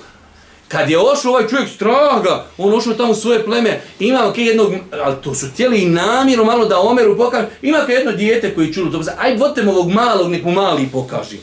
Kad 0.73 0.91
je 0.91 0.99
ošao 0.99 1.33
ovaj 1.33 1.49
čovjek 1.49 1.69
straga, 1.69 2.47
on 2.59 2.75
ošao 2.75 2.95
tamo 2.95 3.13
u 3.13 3.15
svoje 3.15 3.45
pleme, 3.45 3.81
ima 4.01 4.33
kaj 4.35 4.45
jednog, 4.45 4.73
ali 5.05 5.17
to 5.23 5.35
su 5.35 5.47
htjeli 5.53 5.83
i 5.83 5.89
namjeru 5.89 6.45
malo 6.45 6.65
da 6.67 6.81
Omeru 6.81 7.17
pokaže, 7.17 7.47
ima 7.63 7.79
kaj 7.87 7.95
jedno 7.95 8.13
dijete 8.13 8.55
koji 8.55 8.73
čulo 8.73 8.91
to, 8.91 9.03
aj 9.19 9.37
vodite 9.37 9.69
ovog 9.69 9.91
malog, 9.91 10.31
nek 10.31 10.45
mu 10.45 10.53
mali 10.53 10.89
pokaži. 10.93 11.39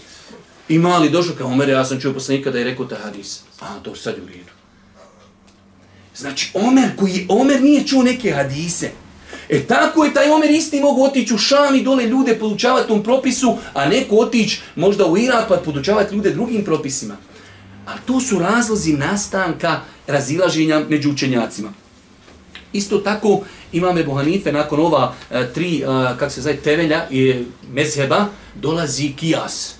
I 0.69 0.79
mali 0.79 1.09
došao 1.09 1.35
kao 1.35 1.47
Omer, 1.47 1.69
ja 1.69 1.85
sam 1.85 1.99
čuo 1.99 2.13
poslanika 2.13 2.51
da 2.51 2.57
je 2.57 2.63
rekao 2.63 2.85
ta 2.85 2.95
hadis. 3.03 3.41
A, 3.59 3.79
to 3.83 3.95
sad 3.95 4.17
je 4.17 4.23
u 4.23 4.27
redu. 4.27 4.51
Znači, 6.15 6.51
Omer 6.53 6.89
koji, 6.99 7.25
Omer 7.29 7.61
nije 7.61 7.87
čuo 7.87 8.03
neke 8.03 8.31
hadise. 8.31 8.91
E 9.49 9.63
tako 9.63 10.05
je 10.05 10.13
taj 10.13 10.29
Omer 10.29 10.51
isti 10.51 10.81
mogu 10.81 11.03
otići 11.03 11.33
u 11.33 11.37
Šam 11.37 11.75
i 11.75 11.83
dole 11.83 12.05
ljude 12.05 12.39
podučavati 12.39 12.87
tom 12.87 13.03
propisu, 13.03 13.57
a 13.73 13.85
neko 13.85 14.15
otići 14.15 14.61
možda 14.75 15.05
u 15.05 15.17
Irak 15.17 15.47
pa 15.47 15.57
podučavati 15.57 16.15
ljude 16.15 16.31
drugim 16.31 16.65
propisima. 16.65 17.17
A 17.89 17.97
to 18.05 18.19
su 18.19 18.39
razlozi 18.39 18.93
nastanka 18.93 19.81
razilaženja 20.07 20.85
među 20.89 21.11
učenjacima. 21.11 21.73
Isto 22.73 22.97
tako 22.97 23.41
imam 23.71 23.97
Ebu 23.97 24.13
Hanife 24.13 24.51
nakon 24.51 24.79
ova 24.79 25.13
e, 25.31 25.53
tri, 25.53 25.77
e, 25.77 25.85
kak 26.19 26.31
se 26.31 26.41
zove, 26.41 26.55
tevelja 26.55 27.07
i 27.09 27.43
mezheba, 27.71 28.25
dolazi 28.55 29.13
kijas. 29.15 29.75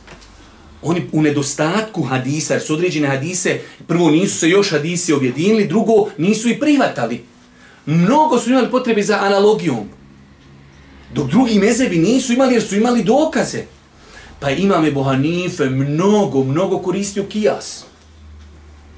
Oni 0.82 1.08
u 1.12 1.22
nedostatku 1.22 2.04
hadisa, 2.04 2.54
jer 2.54 2.64
su 2.64 2.74
određene 2.74 3.08
hadise, 3.08 3.60
prvo 3.88 4.10
nisu 4.10 4.40
se 4.40 4.50
još 4.50 4.72
hadise 4.72 5.16
objedinili, 5.16 5.68
drugo 5.68 6.10
nisu 6.18 6.50
i 6.50 6.60
privatali. 6.60 7.24
Mnogo 7.86 8.40
su 8.40 8.50
imali 8.50 8.72
potrebe 8.72 9.04
za 9.04 9.20
analogijom. 9.22 9.90
Dok 11.14 11.30
drugi 11.30 11.60
mezebi 11.60 11.98
nisu 11.98 12.34
imali 12.34 12.54
jer 12.54 12.64
su 12.64 12.76
imali 12.76 13.04
dokaze. 13.04 13.64
Pa 14.40 14.50
imam 14.50 14.86
Ebu 14.86 15.04
Hanife 15.04 15.66
mnogo, 15.70 16.44
mnogo 16.44 16.78
koristio 16.78 17.24
kijas. 17.24 17.89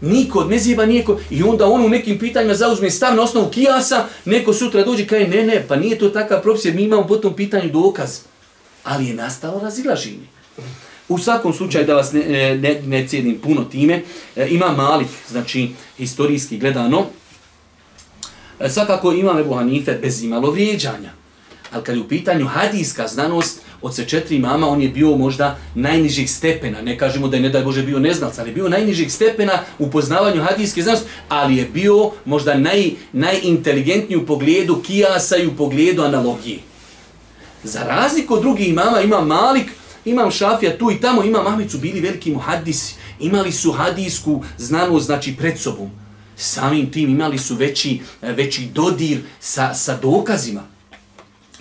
Niko 0.02 0.40
od 0.40 0.50
mezijeba 0.50 0.86
nije 0.86 1.06
ko... 1.06 1.20
I 1.30 1.44
onda 1.44 1.66
on 1.66 1.86
u 1.86 1.90
nekim 1.90 2.20
pitanjima 2.20 2.56
zauzme 2.56 2.90
stav 2.90 3.16
na 3.16 3.22
osnovu 3.22 3.50
kijasa, 3.50 4.06
neko 4.26 4.54
sutra 4.54 4.84
dođe 4.84 5.08
kaže 5.08 5.28
ne, 5.28 5.44
ne, 5.44 5.66
pa 5.68 5.76
nije 5.76 5.98
to 5.98 6.10
takav 6.10 6.42
propis 6.42 6.66
jer 6.66 6.76
mi 6.76 6.84
imamo 6.84 7.08
po 7.08 7.18
tom 7.18 7.36
pitanju 7.36 7.70
dokaz. 7.70 8.20
Ali 8.84 9.08
je 9.08 9.14
nastalo 9.14 9.60
razilaženje. 9.60 10.28
U 11.10 11.18
svakom 11.18 11.54
slučaju 11.54 11.86
da 11.86 11.96
vas 11.96 12.12
ne, 12.12 12.22
e, 12.22 12.56
ne, 12.56 12.82
ne 12.86 13.08
cijedim 13.08 13.40
puno 13.40 13.64
time, 13.64 14.02
e, 14.36 14.48
ima 14.50 14.72
Malik, 14.72 15.08
znači 15.30 15.70
historijski 15.98 16.58
gledano, 16.58 17.06
e, 18.60 18.70
svakako 18.70 19.12
ima 19.12 19.40
Ebu 19.40 19.54
Hanife 19.54 19.94
bez 19.94 20.24
imalo 20.24 20.52
vrijeđanja. 20.52 21.12
Ali 21.72 21.84
kad 21.84 21.96
je 21.96 22.02
u 22.02 22.08
pitanju 22.08 22.46
hadijska 22.48 23.08
znanost, 23.08 23.62
od 23.82 23.96
sve 23.96 24.08
četiri 24.08 24.40
mama 24.40 24.68
on 24.70 24.82
je 24.82 24.90
bio 24.90 25.18
možda 25.18 25.58
najnižih 25.76 26.32
stepena. 26.32 26.82
Ne 26.82 26.98
kažemo 26.98 27.28
da 27.28 27.36
je 27.36 27.42
ne 27.42 27.50
daj 27.50 27.64
Bože 27.64 27.84
bio 27.84 28.00
neznalc, 28.00 28.40
ali 28.40 28.50
je 28.50 28.54
bio 28.54 28.70
najnižih 28.70 29.14
stepena 29.14 29.60
u 29.80 29.90
poznavanju 29.92 30.44
hadijske 30.44 30.82
znanosti, 30.82 31.10
ali 31.30 31.58
je 31.58 31.66
bio 31.66 32.12
možda 32.26 32.58
naj, 32.58 32.92
najinteligentniji 33.12 34.18
u 34.18 34.26
pogledu 34.26 34.82
kijasa 34.84 35.38
i 35.38 35.48
u 35.48 35.56
pogledu 35.56 36.02
analogije. 36.02 36.60
Za 37.64 37.84
razliku 37.84 38.34
od 38.34 38.42
drugih 38.42 38.70
imama 38.70 39.02
ima 39.02 39.22
Malik, 39.22 39.72
imam 40.06 40.32
Šafija 40.32 40.78
tu 40.78 40.92
i 40.92 41.02
tamo, 41.02 41.24
imam 41.24 41.48
Ahmed 41.48 41.72
su 41.72 41.78
bili 41.78 42.00
veliki 42.00 42.32
muhadisi, 42.32 42.96
imali 43.20 43.52
su 43.52 43.72
hadijsku 43.72 44.44
znanost, 44.58 45.06
znači 45.06 45.36
pred 45.38 45.60
sobom. 45.60 45.92
Samim 46.36 46.92
tim 46.92 47.10
imali 47.10 47.38
su 47.38 47.56
veći, 47.56 48.00
veći 48.22 48.66
dodir 48.74 49.20
sa, 49.40 49.74
sa 49.74 49.98
dokazima. 50.02 50.71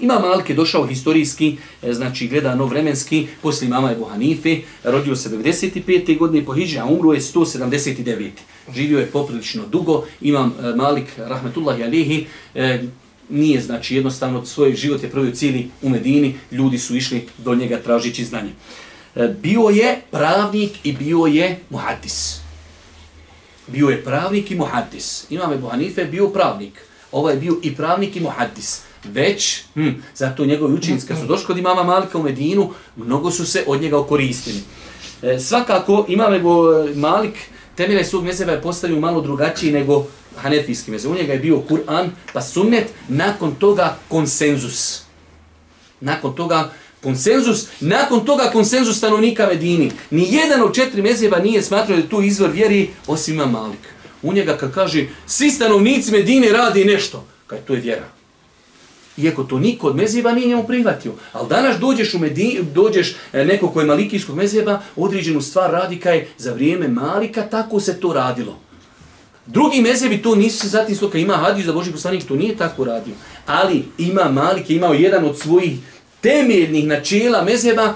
Ima 0.00 0.18
Malik 0.18 0.50
je 0.50 0.56
došao 0.56 0.86
historijski, 0.86 1.56
e, 1.82 1.92
znači 1.92 2.28
gledano 2.28 2.66
vremenski, 2.66 3.26
poslije 3.42 3.70
mama 3.70 3.92
Ebu 3.92 4.04
Hanife, 4.04 4.56
rodio 4.84 5.16
se 5.16 5.30
95. 5.30 6.18
godine 6.18 6.44
po 6.44 6.52
Hidži, 6.52 6.78
a 6.78 6.84
umro 6.84 7.12
je 7.12 7.20
179. 7.20 8.30
Živio 8.74 8.98
je 8.98 9.06
poprilično 9.06 9.66
dugo, 9.66 10.04
imam 10.20 10.54
e, 10.60 10.76
Malik, 10.76 11.06
rahmetullahi 11.16 11.84
alihi, 11.84 12.26
e, 12.54 12.82
nije 13.28 13.60
znači 13.60 13.96
jednostavno 13.96 14.46
svoj 14.46 14.74
život 14.74 15.02
je 15.02 15.10
provio 15.10 15.34
cijeli 15.34 15.68
u 15.82 15.88
Medini, 15.88 16.34
ljudi 16.50 16.78
su 16.78 16.96
išli 16.96 17.26
do 17.38 17.54
njega 17.54 17.78
tražići 17.78 18.24
znanje. 18.24 18.50
Bio 19.42 19.68
je 19.68 20.00
pravnik 20.10 20.70
i 20.84 20.92
bio 20.92 21.26
je 21.26 21.58
muhaddis. 21.70 22.40
Bio 23.66 23.88
je 23.88 24.04
pravnik 24.04 24.50
i 24.50 24.54
muhaddis. 24.54 25.26
Imam 25.30 25.52
Ebu 25.52 25.68
Hanife 25.68 26.04
bio 26.04 26.28
pravnik. 26.28 26.72
Ovaj 27.12 27.34
je 27.34 27.40
bio 27.40 27.56
i 27.62 27.74
pravnik 27.74 28.16
i 28.16 28.20
muhaddis 28.20 28.82
već, 29.04 29.62
hm, 29.74 29.90
zato 30.14 30.44
njegovi 30.44 30.74
učenici 30.74 31.06
kad 31.06 31.18
su 31.18 31.26
došli 31.26 31.46
kod 31.46 31.58
imama 31.58 31.82
Malika 31.82 32.18
u 32.18 32.22
Medinu, 32.22 32.70
mnogo 32.96 33.30
su 33.30 33.46
se 33.46 33.64
od 33.66 33.82
njega 33.82 33.98
okoristili. 33.98 34.60
E, 35.22 35.38
svakako, 35.38 36.04
imam 36.08 36.32
nego 36.32 36.72
e, 36.72 36.94
Malik, 36.94 37.34
temelje 37.74 38.04
svog 38.04 38.24
mezeba 38.24 38.52
je 38.52 38.62
postavio 38.62 39.00
malo 39.00 39.20
drugačiji 39.20 39.72
nego 39.72 40.06
Hanefijski 40.36 40.90
mezeb. 40.90 41.10
U 41.10 41.14
njega 41.14 41.32
je 41.32 41.38
bio 41.38 41.62
Kur'an, 41.68 42.10
pa 42.32 42.42
sunnet, 42.42 42.86
nakon 43.08 43.54
toga 43.54 43.96
konsenzus. 44.08 45.02
Nakon 46.00 46.36
toga 46.36 46.70
konsenzus, 47.02 47.66
nakon 47.80 48.24
toga 48.24 48.50
konsenzus 48.52 48.96
stanovnika 48.96 49.46
Medini. 49.46 49.90
Ni 50.10 50.34
jedan 50.34 50.62
od 50.62 50.74
četiri 50.74 51.02
mezeba 51.02 51.38
nije 51.38 51.62
smatrao 51.62 51.96
da 51.96 52.08
tu 52.08 52.22
izvor 52.22 52.50
vjeri, 52.50 52.90
osim 53.06 53.34
ima 53.34 53.46
Malik. 53.46 53.80
U 54.22 54.32
njega 54.32 54.56
kad 54.56 54.74
kaže, 54.74 55.06
svi 55.26 55.50
stanovnici 55.50 56.12
Medine 56.12 56.48
radi 56.48 56.84
nešto, 56.84 57.26
kaj 57.46 57.58
to 57.58 57.74
je 57.74 57.80
vjera. 57.80 58.19
Iako 59.22 59.44
to 59.44 59.58
niko 59.58 59.86
od 59.86 59.96
mezijeba 59.96 60.32
nije 60.32 60.48
njemu 60.48 60.66
prihvatio. 60.66 61.12
Ali 61.32 61.48
danas 61.48 61.78
dođeš 61.78 62.14
u 62.14 62.18
Medinu, 62.18 62.64
dođeš 62.74 63.16
e, 63.32 63.44
neko 63.44 63.68
ko 63.68 63.80
je 63.80 63.86
malikijskog 63.86 64.36
mezijeba, 64.36 64.80
određenu 64.96 65.40
stvar 65.40 65.70
radi 65.70 66.00
kaj 66.00 66.26
za 66.38 66.52
vrijeme 66.52 66.88
Malika, 66.88 67.42
tako 67.42 67.80
se 67.80 68.00
to 68.00 68.12
radilo. 68.12 68.58
Drugi 69.46 69.80
mezijebi 69.80 70.22
to 70.22 70.34
nisu 70.34 70.58
se 70.58 70.68
zatim 70.68 70.96
sloka, 70.96 71.18
ima 71.18 71.36
hadiju 71.36 71.66
za 71.66 71.72
Boži 71.72 71.92
poslanik, 71.92 72.24
to 72.28 72.36
nije 72.36 72.56
tako 72.56 72.84
radio. 72.84 73.14
Ali 73.46 73.84
ima 73.98 74.28
Malik 74.28 74.70
je 74.70 74.76
imao 74.76 74.94
jedan 74.94 75.24
od 75.24 75.38
svojih 75.38 75.78
temeljnih 76.20 76.86
načela 76.86 77.44
mezijeba, 77.44 77.94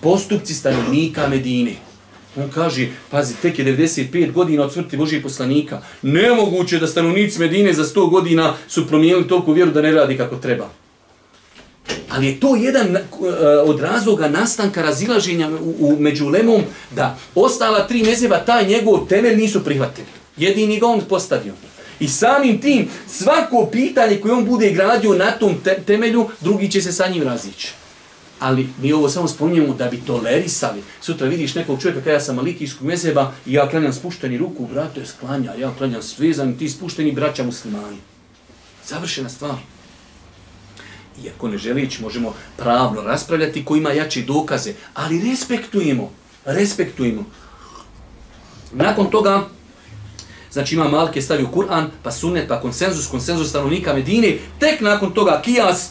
postupci 0.00 0.54
stanovnika 0.54 1.28
Medine. 1.28 1.91
On 2.36 2.48
kaže, 2.50 2.88
pazi, 3.10 3.34
tek 3.42 3.58
je 3.58 3.64
95 3.64 4.32
godina 4.32 4.64
od 4.64 4.72
smrti 4.72 4.96
Božih 4.96 5.22
poslanika. 5.22 5.82
Nemoguće 6.02 6.78
da 6.78 6.86
stanovnici 6.86 7.40
Medine 7.40 7.72
za 7.72 7.84
100 7.84 8.10
godina 8.10 8.54
su 8.68 8.86
promijenili 8.86 9.28
toliko 9.28 9.52
vjeru 9.52 9.70
da 9.70 9.82
ne 9.82 9.92
radi 9.92 10.16
kako 10.16 10.36
treba. 10.36 10.70
Ali 12.08 12.26
je 12.26 12.40
to 12.40 12.56
jedan 12.56 12.96
eh, 12.96 13.00
od 13.64 13.80
razloga 13.80 14.28
nastanka 14.28 14.82
razilaženja 14.82 15.50
u, 15.50 15.74
u 15.78 15.96
među 16.00 16.28
lemom 16.28 16.62
da 16.90 17.18
ostala 17.34 17.86
tri 17.86 18.02
mezeba 18.02 18.38
taj 18.38 18.66
njegov 18.66 19.06
temelj 19.08 19.36
nisu 19.36 19.64
prihvatili. 19.64 20.06
Jedini 20.36 20.80
ga 20.80 20.86
on 20.86 21.00
postavio. 21.08 21.52
I 22.00 22.08
samim 22.08 22.60
tim 22.60 22.88
svako 23.08 23.68
pitanje 23.72 24.20
koje 24.20 24.34
on 24.34 24.44
bude 24.44 24.70
gradio 24.70 25.14
na 25.14 25.30
tom 25.30 25.54
temelju, 25.86 26.28
drugi 26.40 26.70
će 26.70 26.82
se 26.82 26.92
sa 26.92 27.08
njim 27.08 27.22
razići 27.22 27.81
ali 28.42 28.68
mi 28.82 28.92
ovo 28.92 29.08
samo 29.08 29.28
spominjemo 29.28 29.74
da 29.74 29.88
bi 29.88 30.00
tolerisali. 30.00 30.82
Sutra 31.00 31.28
vidiš 31.28 31.54
nekog 31.54 31.82
čovjeka 31.82 32.00
kada 32.00 32.12
ja 32.12 32.20
sam 32.20 32.36
malikijskog 32.36 32.86
mezeba 32.86 33.32
i 33.46 33.52
ja 33.52 33.68
klanjam 33.68 33.92
spušteni 33.92 34.38
ruku, 34.38 34.66
brato 34.72 35.00
je 35.00 35.06
sklanja, 35.06 35.54
ja 35.54 35.70
klanjam 35.78 36.02
svezan, 36.02 36.58
ti 36.58 36.68
spušteni 36.68 37.12
braća 37.12 37.42
muslimani. 37.42 37.96
Završena 38.86 39.28
stvar. 39.28 39.54
Iako 41.24 41.48
ne 41.48 41.58
želić, 41.58 41.98
možemo 41.98 42.34
pravno 42.56 43.02
raspravljati 43.02 43.64
ko 43.64 43.76
ima 43.76 43.92
jače 43.92 44.22
dokaze, 44.22 44.74
ali 44.94 45.30
respektujemo, 45.30 46.10
respektujemo. 46.44 47.24
Nakon 48.72 49.10
toga, 49.10 49.42
znači 50.52 50.74
ima 50.74 50.88
Malke 50.88 51.22
stavio 51.22 51.48
Kur'an, 51.54 51.86
pa 52.02 52.10
sunnet, 52.10 52.48
pa 52.48 52.60
konsenzus, 52.60 53.06
konsenzus 53.06 53.48
stanovnika 53.48 53.94
Medine, 53.94 54.38
tek 54.58 54.80
nakon 54.80 55.14
toga 55.14 55.40
kijas, 55.44 55.90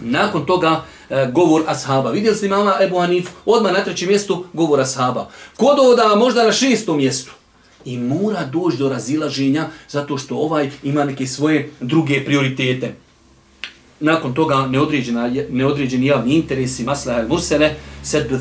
nakon 0.00 0.46
toga 0.46 0.84
E, 1.10 1.28
govor 1.32 1.62
ashaba. 1.66 2.10
Vidjeli 2.10 2.36
ste 2.36 2.46
imama 2.46 2.74
Ebu 2.80 2.98
Hanif, 2.98 3.28
odmah 3.46 3.72
na 3.72 3.84
trećem 3.84 4.08
mjestu 4.08 4.44
govor 4.52 4.80
ashaba. 4.80 5.28
Kod 5.56 5.78
ovoda 5.78 6.14
možda 6.16 6.44
na 6.44 6.52
šestom 6.52 6.96
mjestu. 6.96 7.32
I 7.84 7.98
mora 7.98 8.44
doći 8.44 8.76
do 8.76 8.88
razilaženja 8.88 9.68
zato 9.88 10.18
što 10.18 10.36
ovaj 10.36 10.70
ima 10.82 11.04
neke 11.04 11.26
svoje 11.26 11.70
druge 11.80 12.24
prioritete. 12.24 12.94
Nakon 14.00 14.34
toga 14.34 14.66
neodređeni 15.50 16.06
javni 16.06 16.34
interesi, 16.34 16.84
masla 16.84 17.18
el 17.18 17.28
mursele, 17.28 17.74
sedbe 18.02 18.38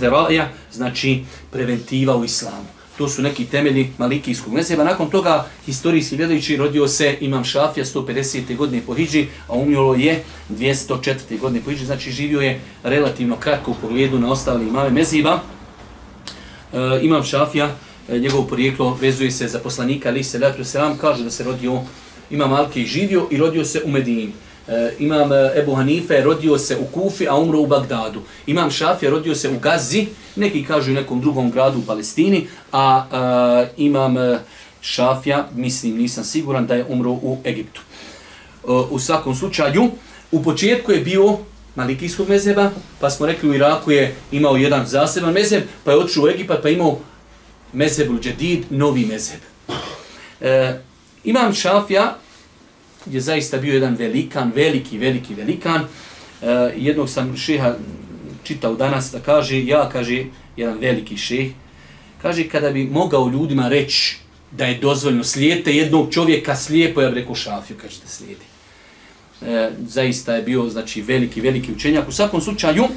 znači 0.71 1.23
preventiva 1.51 2.15
u 2.15 2.25
islamu. 2.25 2.80
To 3.01 3.09
su 3.09 3.21
neki 3.21 3.45
temelji 3.45 3.89
malikijskog 3.97 4.53
mezheba. 4.53 4.83
Nakon 4.83 5.09
toga, 5.09 5.45
historijski 5.65 6.17
gledajući, 6.17 6.57
rodio 6.57 6.87
se 6.87 7.17
Imam 7.21 7.43
Šafija 7.43 7.85
150. 7.85 8.55
godine 8.55 8.81
po 8.85 8.93
Hidži, 8.93 9.25
a 9.47 9.53
umjelo 9.53 9.95
je 9.95 10.23
204. 10.49 11.39
godine 11.39 11.61
po 11.65 11.71
Hidži. 11.71 11.85
Znači, 11.85 12.11
živio 12.11 12.41
je 12.41 12.59
relativno 12.83 13.35
kratko 13.35 13.71
u 13.71 13.75
pogledu 13.81 14.19
na 14.19 14.31
ostali 14.31 14.67
imame 14.67 14.89
mezheba. 14.89 15.39
E, 16.73 16.99
imam 17.01 17.23
Šafija, 17.23 17.75
e, 18.09 18.19
njegov 18.19 18.47
porijeklo 18.47 18.97
vezuje 19.01 19.31
se 19.31 19.47
za 19.47 19.59
poslanika, 19.59 20.09
ali 20.09 20.23
se 20.23 20.39
da 20.39 20.63
se 20.63 20.79
vam 20.79 20.97
kaže 20.97 21.23
da 21.23 21.31
se 21.31 21.43
rodio 21.43 21.81
Imam 22.29 22.69
i 22.75 22.85
živio 22.85 23.27
i 23.31 23.37
rodio 23.37 23.65
se 23.65 23.81
u 23.85 23.91
Medini. 23.91 24.31
Eh, 24.71 24.93
imam 24.99 25.31
eh, 25.33 25.51
Ebu 25.55 25.75
Hanife 25.75 26.21
rodio 26.21 26.57
se 26.57 26.77
u 26.77 26.85
Kufi, 26.85 27.27
a 27.27 27.35
umro 27.35 27.59
u 27.59 27.67
Bagdadu. 27.67 28.21
Imam 28.47 28.71
Šafija 28.71 29.11
rodio 29.11 29.35
se 29.35 29.49
u 29.49 29.59
Gazi, 29.59 30.07
neki 30.35 30.63
kažu 30.65 30.91
u 30.91 30.93
nekom 30.93 31.21
drugom 31.21 31.51
gradu 31.51 31.79
u 31.79 31.85
Palestini, 31.85 32.47
a, 32.71 33.05
a 33.11 33.65
imam 33.77 34.15
Šafija, 34.81 35.47
mislim, 35.55 35.97
nisam 35.97 36.23
siguran 36.23 36.67
da 36.67 36.75
je 36.75 36.85
umro 36.89 37.11
u 37.11 37.37
Egiptu. 37.45 37.81
U 38.89 38.99
svakom 38.99 39.35
slučaju, 39.35 39.89
u 40.31 40.43
početku 40.43 40.91
je 40.91 40.99
bio 40.99 41.37
Malikijskog 41.75 42.29
mezeba, 42.29 42.71
pa 42.99 43.09
smo 43.09 43.25
rekli 43.25 43.49
u 43.49 43.53
Iraku 43.53 43.91
je 43.91 44.15
imao 44.31 44.55
jedan 44.55 44.85
zaseban 44.85 45.33
mezeb, 45.33 45.63
pa 45.83 45.91
je 45.91 45.97
otišao 45.97 46.23
u 46.23 46.27
Egipat, 46.27 46.61
pa 46.61 46.69
imao 46.69 46.99
mezebul 47.73 48.19
džedid, 48.19 48.65
novi 48.69 49.05
mezeb. 49.05 49.39
E, 50.41 50.79
imam 51.23 51.53
Šafija, 51.53 52.15
je 53.05 53.21
zaista 53.21 53.57
bio 53.57 53.73
jedan 53.73 53.95
velikan, 53.95 54.51
veliki, 54.55 54.97
veliki 54.97 55.33
velikan. 55.33 55.81
E, 55.81 56.47
jednog 56.77 57.09
sam 57.09 57.37
šeha 57.37 57.75
čitao 58.43 58.75
danas 58.75 59.11
da 59.11 59.19
kaže, 59.19 59.65
ja 59.65 59.89
kaže, 59.89 60.25
jedan 60.57 60.77
veliki 60.79 61.17
šeh, 61.17 61.51
kaže 62.21 62.47
kada 62.49 62.69
bi 62.71 62.83
mogao 62.83 63.29
ljudima 63.29 63.67
reći 63.69 64.17
da 64.51 64.65
je 64.65 64.77
dozvoljno 64.77 65.23
slijete 65.23 65.75
jednog 65.75 66.13
čovjeka 66.13 66.55
slijepo, 66.55 67.01
ja 67.01 67.09
bih 67.09 67.17
rekao 67.17 67.35
šafiju, 67.35 67.77
kaže 67.81 67.99
da 68.01 68.07
slijedi. 68.07 68.45
E, 69.41 69.69
zaista 69.87 70.35
je 70.35 70.43
bio 70.43 70.69
znači 70.69 71.01
veliki, 71.01 71.41
veliki 71.41 71.71
učenjak. 71.71 72.09
U 72.09 72.11
svakom 72.11 72.41
slučaju, 72.41 72.87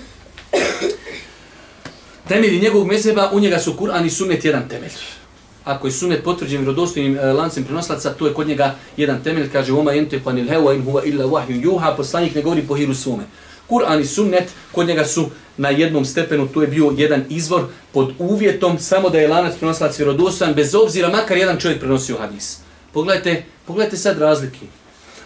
temelji 2.29 2.61
njegovog 2.61 2.89
mezeba, 2.89 3.31
u 3.33 3.41
njega 3.41 3.59
su 3.59 3.77
Kur'an 3.79 4.07
i 4.07 4.11
Sunnet 4.11 4.45
jedan 4.45 4.69
temelj 4.69 5.24
ako 5.65 5.87
je 5.87 5.93
sunet 5.93 6.25
potvrđen 6.25 6.61
vjerodostojnim 6.61 7.19
e, 7.19 7.33
lancem 7.33 7.65
prenoslaca, 7.65 8.15
to 8.15 8.27
je 8.27 8.35
kod 8.35 8.49
njega 8.49 8.75
jedan 8.97 9.23
temelj, 9.23 9.51
kaže 9.53 9.73
Oma 9.73 9.95
ente 9.95 10.21
panil 10.25 10.49
hewa 10.49 10.75
in 10.75 10.85
huwa 10.85 11.05
illa 11.05 11.25
wahyu 11.25 11.63
yuha, 11.63 11.97
poslanik 11.97 12.35
ne 12.35 12.43
govori 12.43 12.63
po 12.63 12.75
hiru 12.75 12.95
svome. 12.95 13.25
Kur'an 13.69 14.01
i 14.01 14.07
sunnet 14.07 14.53
kod 14.73 14.87
njega 14.87 15.05
su 15.05 15.31
na 15.57 15.69
jednom 15.69 16.05
stepenu, 16.05 16.49
to 16.49 16.63
je 16.63 16.69
bio 16.69 16.95
jedan 16.97 17.25
izvor 17.29 17.65
pod 17.93 18.13
uvjetom 18.19 18.79
samo 18.79 19.11
da 19.11 19.19
je 19.19 19.29
lanac 19.29 19.57
prenoslac 19.57 19.99
vjerodostojan, 19.99 20.55
bez 20.55 20.75
obzira 20.75 21.09
makar 21.09 21.37
jedan 21.37 21.59
čovjek 21.59 21.81
prenosio 21.81 22.17
hadis. 22.19 22.59
Pogledajte, 22.93 23.45
pogledajte 23.67 23.97
sad 23.97 24.19
razlike. 24.19 24.67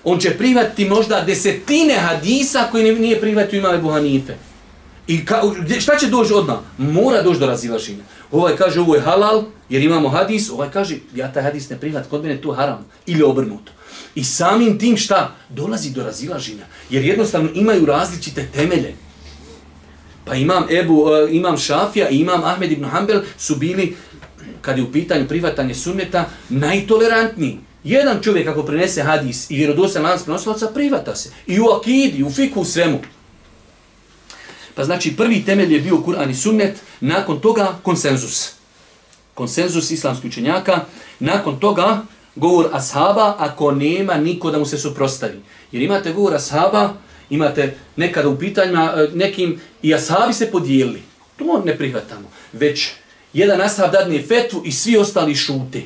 On 0.05 0.19
će 0.19 0.31
prihvatiti 0.31 0.89
možda 0.89 1.21
desetine 1.21 1.95
hadisa 1.95 2.69
koji 2.71 2.95
nije 2.95 3.21
prihvatio 3.21 3.59
imale 3.59 3.79
Buhanife. 3.79 4.35
I 5.09 5.25
ka, 5.25 5.43
šta 5.81 5.97
će 5.97 6.07
doći 6.07 6.33
odmah? 6.33 6.57
Mora 6.79 7.23
doći 7.23 7.41
do 7.41 7.47
razilaženja. 7.47 8.03
Ovaj 8.33 8.57
kaže 8.57 8.81
ovo 8.81 8.95
je 8.95 9.01
halal, 9.01 9.45
jer 9.69 9.83
imamo 9.83 10.09
hadis, 10.09 10.51
ovaj 10.51 10.71
kaže 10.71 10.97
ja 11.15 11.33
taj 11.33 11.43
hadis 11.43 11.71
ne 11.71 11.77
prihvat, 11.77 12.09
kod 12.09 12.23
mene 12.23 12.41
to 12.41 12.53
haram. 12.53 12.87
Ili 13.07 13.23
obrnuto. 13.23 13.73
I 14.15 14.25
samim 14.25 14.79
tim 14.79 14.97
šta? 14.97 15.35
Dolazi 15.49 15.91
do 15.91 16.03
razilaženja. 16.03 16.65
Jer 16.91 17.05
jednostavno 17.05 17.51
imaju 17.55 17.87
različite 17.87 18.49
temelje. 18.55 18.95
Pa 20.25 20.35
imam 20.35 20.65
Ebu, 20.71 21.07
e, 21.11 21.29
imam 21.31 21.59
Šafija 21.59 22.09
i 22.09 22.17
imam 22.17 22.45
Ahmed 22.45 22.73
ibn 22.73 22.85
Hanbel 22.85 23.21
su 23.39 23.57
bili, 23.57 23.97
kad 24.61 24.79
je 24.79 24.85
u 24.85 24.93
pitanju 24.93 25.29
prihvatanje 25.29 25.75
sunneta, 25.75 26.25
najtolerantniji. 26.49 27.59
Jedan 27.85 28.23
čovjek 28.23 28.49
ako 28.49 28.63
prenese 28.63 29.03
hadis 29.03 29.51
i 29.51 29.57
vjerodostan 29.57 30.03
lanac 30.03 30.23
prenosilaca, 30.23 30.67
prihvata 30.75 31.17
se. 31.17 31.31
I 31.47 31.61
u 31.61 31.65
akidi, 31.65 32.23
u 32.23 32.31
fiku, 32.31 32.61
u 32.61 32.65
svemu. 32.65 33.01
Pa 34.79 34.85
znači 34.85 35.17
prvi 35.17 35.45
temelj 35.45 35.75
je 35.75 35.81
bio 35.81 35.97
Kur'an 35.97 36.31
i 36.31 36.35
sunnet, 36.35 36.77
nakon 37.01 37.41
toga 37.41 37.79
konsenzus. 37.83 38.53
Konsenzus 39.35 39.91
islamskih 39.91 40.31
učenjaka, 40.31 40.81
nakon 41.19 41.61
toga 41.61 42.03
govor 42.35 42.69
ashaba 42.73 43.35
ako 43.39 43.73
nema 43.73 44.15
niko 44.15 44.51
da 44.51 44.59
mu 44.59 44.67
se 44.67 44.79
suprostavi. 44.79 45.41
Jer 45.73 45.83
imate 45.83 46.13
govor 46.13 46.35
ashaba, 46.35 46.95
imate 47.31 47.77
nekada 47.97 48.29
u 48.29 48.39
pitanjima 48.39 48.95
e, 48.97 49.09
nekim 49.15 49.61
i 49.83 49.95
ashabi 49.95 50.33
se 50.33 50.51
podijelili. 50.51 51.03
To 51.37 51.63
ne 51.65 51.79
prihvatamo. 51.79 52.31
Već 52.53 52.89
jedan 53.33 53.61
ashab 53.61 53.93
dadne 53.93 54.23
fetvu 54.23 54.63
i 54.65 54.73
svi 54.73 54.97
ostali 54.97 55.35
šute. 55.35 55.83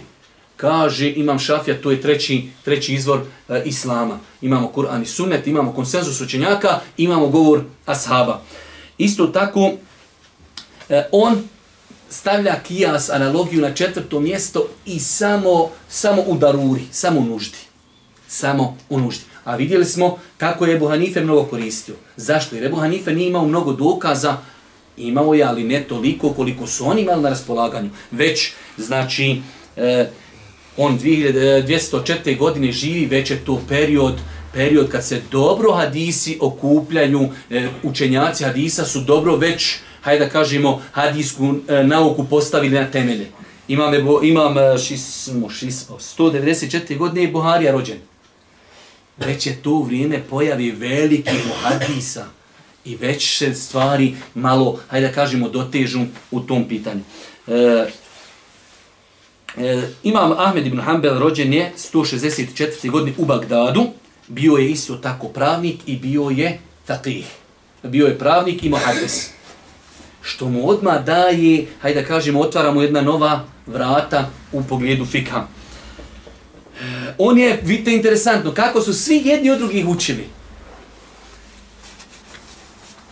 Kaže 0.56 1.10
imam 1.10 1.38
šafija, 1.38 1.80
to 1.82 1.90
je 1.90 2.00
treći, 2.00 2.48
treći 2.64 2.94
izvor 2.94 3.20
e, 3.48 3.62
islama. 3.64 4.18
Imamo 4.42 4.72
Kur'an 4.74 5.02
i 5.02 5.06
sunnet, 5.06 5.46
imamo 5.46 5.72
konsenzus 5.72 6.20
učenjaka, 6.20 6.80
imamo 6.96 7.28
govor 7.28 7.62
ashaba. 7.86 8.42
Isto 9.02 9.26
tako, 9.26 9.72
e, 10.88 11.08
on 11.12 11.42
stavlja 12.10 12.60
kijas, 12.68 13.10
analogiju 13.10 13.60
na 13.60 13.74
četvrto 13.74 14.20
mjesto 14.20 14.68
i 14.86 15.00
samo, 15.00 15.70
samo 15.88 16.22
u 16.26 16.36
daruri, 16.36 16.82
samo 16.92 17.20
u 17.20 17.24
nuždi. 17.24 17.58
Samo 18.28 18.76
u 18.88 19.00
nuždi. 19.00 19.24
A 19.44 19.56
vidjeli 19.56 19.84
smo 19.84 20.18
kako 20.38 20.66
je 20.66 20.74
Ebu 20.74 20.88
Hanife 20.88 21.20
mnogo 21.20 21.44
koristio. 21.44 21.94
Zašto? 22.16 22.56
Jer 22.56 22.64
Ebu 22.64 22.76
Hanife 22.76 23.12
nije 23.12 23.28
imao 23.28 23.46
mnogo 23.46 23.72
dokaza, 23.72 24.36
imao 24.96 25.34
je, 25.34 25.44
ali 25.44 25.64
ne 25.64 25.82
toliko 25.82 26.30
koliko 26.30 26.66
su 26.66 26.86
oni 26.86 27.02
imali 27.02 27.22
na 27.22 27.28
raspolaganju. 27.28 27.90
Već, 28.10 28.52
znači, 28.78 29.42
e, 29.76 30.10
on 30.76 30.98
2000, 30.98 31.66
204. 31.66 32.32
E, 32.32 32.34
godine 32.34 32.72
živi, 32.72 33.06
već 33.06 33.30
je 33.30 33.44
to 33.44 33.60
period 33.68 34.14
period 34.52 34.88
kad 34.90 35.04
se 35.04 35.22
dobro 35.30 35.72
hadisi 35.72 36.38
okupljaju, 36.40 37.28
e, 37.50 37.68
učenjaci 37.82 38.44
hadisa 38.44 38.84
su 38.84 39.00
dobro 39.00 39.36
već, 39.36 39.76
hajde 40.00 40.24
da 40.24 40.30
kažemo, 40.30 40.82
hadisku 40.92 41.54
e, 41.68 41.84
nauku 41.84 42.24
postavili 42.24 42.74
na 42.74 42.90
temelje. 42.90 43.26
Imam, 43.68 43.94
ebo, 43.94 44.20
imam 44.22 44.58
e, 44.58 44.78
šismo, 44.78 45.50
šismo, 45.50 45.98
194. 45.98 46.98
godine 46.98 47.22
je 47.22 47.32
Buharija 47.32 47.72
rođen. 47.72 47.98
Već 49.16 49.46
je 49.46 49.62
to 49.62 49.82
vrijeme 49.82 50.22
pojavi 50.30 50.70
veliki 50.70 51.36
muhadisa 51.48 52.24
i 52.84 52.96
već 52.96 53.38
se 53.38 53.54
stvari 53.54 54.14
malo, 54.34 54.80
hajde 54.88 55.06
da 55.06 55.12
kažemo, 55.12 55.48
dotežu 55.48 56.00
u 56.30 56.40
tom 56.40 56.68
pitanju. 56.68 57.00
E, 57.46 57.86
E, 59.56 59.82
imam 60.02 60.32
Ahmed 60.32 60.66
ibn 60.66 60.80
Hanbel 60.80 61.18
rođen 61.18 61.52
je 61.52 61.72
164. 61.76 62.90
godine 62.90 63.14
u 63.18 63.24
Bagdadu. 63.24 63.86
Bio 64.32 64.56
je 64.56 64.70
isto 64.70 64.96
tako 64.96 65.28
pravnik 65.28 65.76
i 65.86 65.96
bio 65.96 66.30
je 66.30 66.58
faqih. 66.88 67.24
Bio 67.82 68.06
je 68.06 68.18
pravnik 68.18 68.64
i 68.64 68.68
muhadis. 68.68 69.30
Što 70.22 70.48
mu 70.48 70.68
odma 70.68 70.98
daje, 70.98 71.66
hajde 71.80 72.00
da 72.00 72.06
kažemo, 72.06 72.40
otvaramo 72.40 72.82
jedna 72.82 73.00
nova 73.00 73.44
vrata 73.66 74.30
u 74.52 74.62
pogledu 74.62 75.06
fikha. 75.06 75.46
On 77.18 77.38
je, 77.38 77.60
vidite, 77.62 77.92
interesantno, 77.92 78.54
kako 78.54 78.80
su 78.80 78.94
svi 78.94 79.22
jedni 79.24 79.50
od 79.50 79.58
drugih 79.58 79.88
učili. 79.88 80.26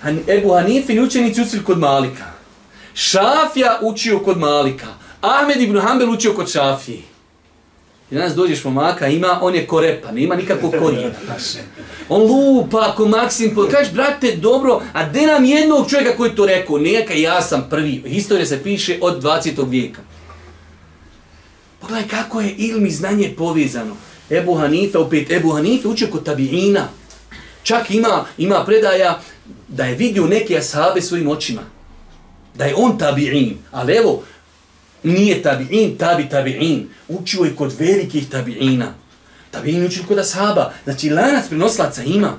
Han, 0.00 0.20
Ebu 0.28 0.54
Hanifin 0.54 1.04
učenici 1.04 1.42
učili 1.42 1.64
kod 1.64 1.78
Malika. 1.78 2.24
Šafija 2.94 3.78
učio 3.82 4.18
kod 4.18 4.38
Malika. 4.38 4.86
Ahmed 5.20 5.60
ibn 5.60 5.80
Hanbel 5.80 6.10
učio 6.10 6.34
kod 6.34 6.52
Šafije. 6.52 7.09
I 8.10 8.14
danas 8.14 8.34
dođeš 8.34 8.64
momaka, 8.64 9.08
ima, 9.08 9.38
on 9.42 9.54
je 9.54 9.66
korepa, 9.66 10.12
nema 10.12 10.34
nikakvog 10.34 10.74
korijena. 10.78 11.14
On 12.08 12.22
lupa, 12.22 12.94
ko 12.96 13.08
Maksim, 13.08 13.56
kažeš, 13.70 13.92
brate, 13.92 14.36
dobro, 14.36 14.82
a 14.92 15.08
de 15.08 15.26
nam 15.26 15.44
jednog 15.44 15.90
čovjeka 15.90 16.16
koji 16.16 16.30
to 16.30 16.46
rekao? 16.46 16.78
Neka, 16.78 17.14
ja 17.14 17.42
sam 17.42 17.66
prvi. 17.70 18.02
Historija 18.06 18.46
se 18.46 18.62
piše 18.62 18.98
od 19.00 19.22
20. 19.22 19.70
vijeka. 19.70 20.00
Pogledaj 21.80 22.08
kako 22.08 22.40
je 22.40 22.54
ilm 22.56 22.86
i 22.86 22.90
znanje 22.90 23.34
povezano. 23.38 23.96
Ebu 24.30 24.54
Hanife, 24.54 24.98
opet 24.98 25.30
Ebu 25.30 25.50
Hanife 25.50 25.88
učio 25.88 26.08
kod 26.12 26.24
tabiina. 26.24 26.88
Čak 27.62 27.90
ima, 27.90 28.24
ima 28.38 28.64
predaja 28.64 29.20
da 29.68 29.84
je 29.84 29.94
vidio 29.94 30.26
neke 30.26 30.58
ashabe 30.58 31.02
svojim 31.02 31.28
očima. 31.28 31.62
Da 32.54 32.64
je 32.64 32.74
on 32.76 32.98
tabiin. 32.98 33.58
Ali 33.70 33.92
evo, 33.92 34.22
nije 35.02 35.42
tabi'in, 35.42 35.96
tabi 35.98 36.28
tabi'in. 36.30 36.84
Učio 37.08 37.40
ovaj 37.40 37.50
je 37.50 37.56
kod 37.56 37.74
velikih 37.78 38.30
tabi'ina. 38.30 38.86
Tabi'in 39.52 39.86
učio 39.86 40.02
kod 40.08 40.18
ashaba. 40.18 40.72
Znači, 40.84 41.10
lanac 41.10 41.48
prenoslaca 41.48 42.02
ima. 42.02 42.36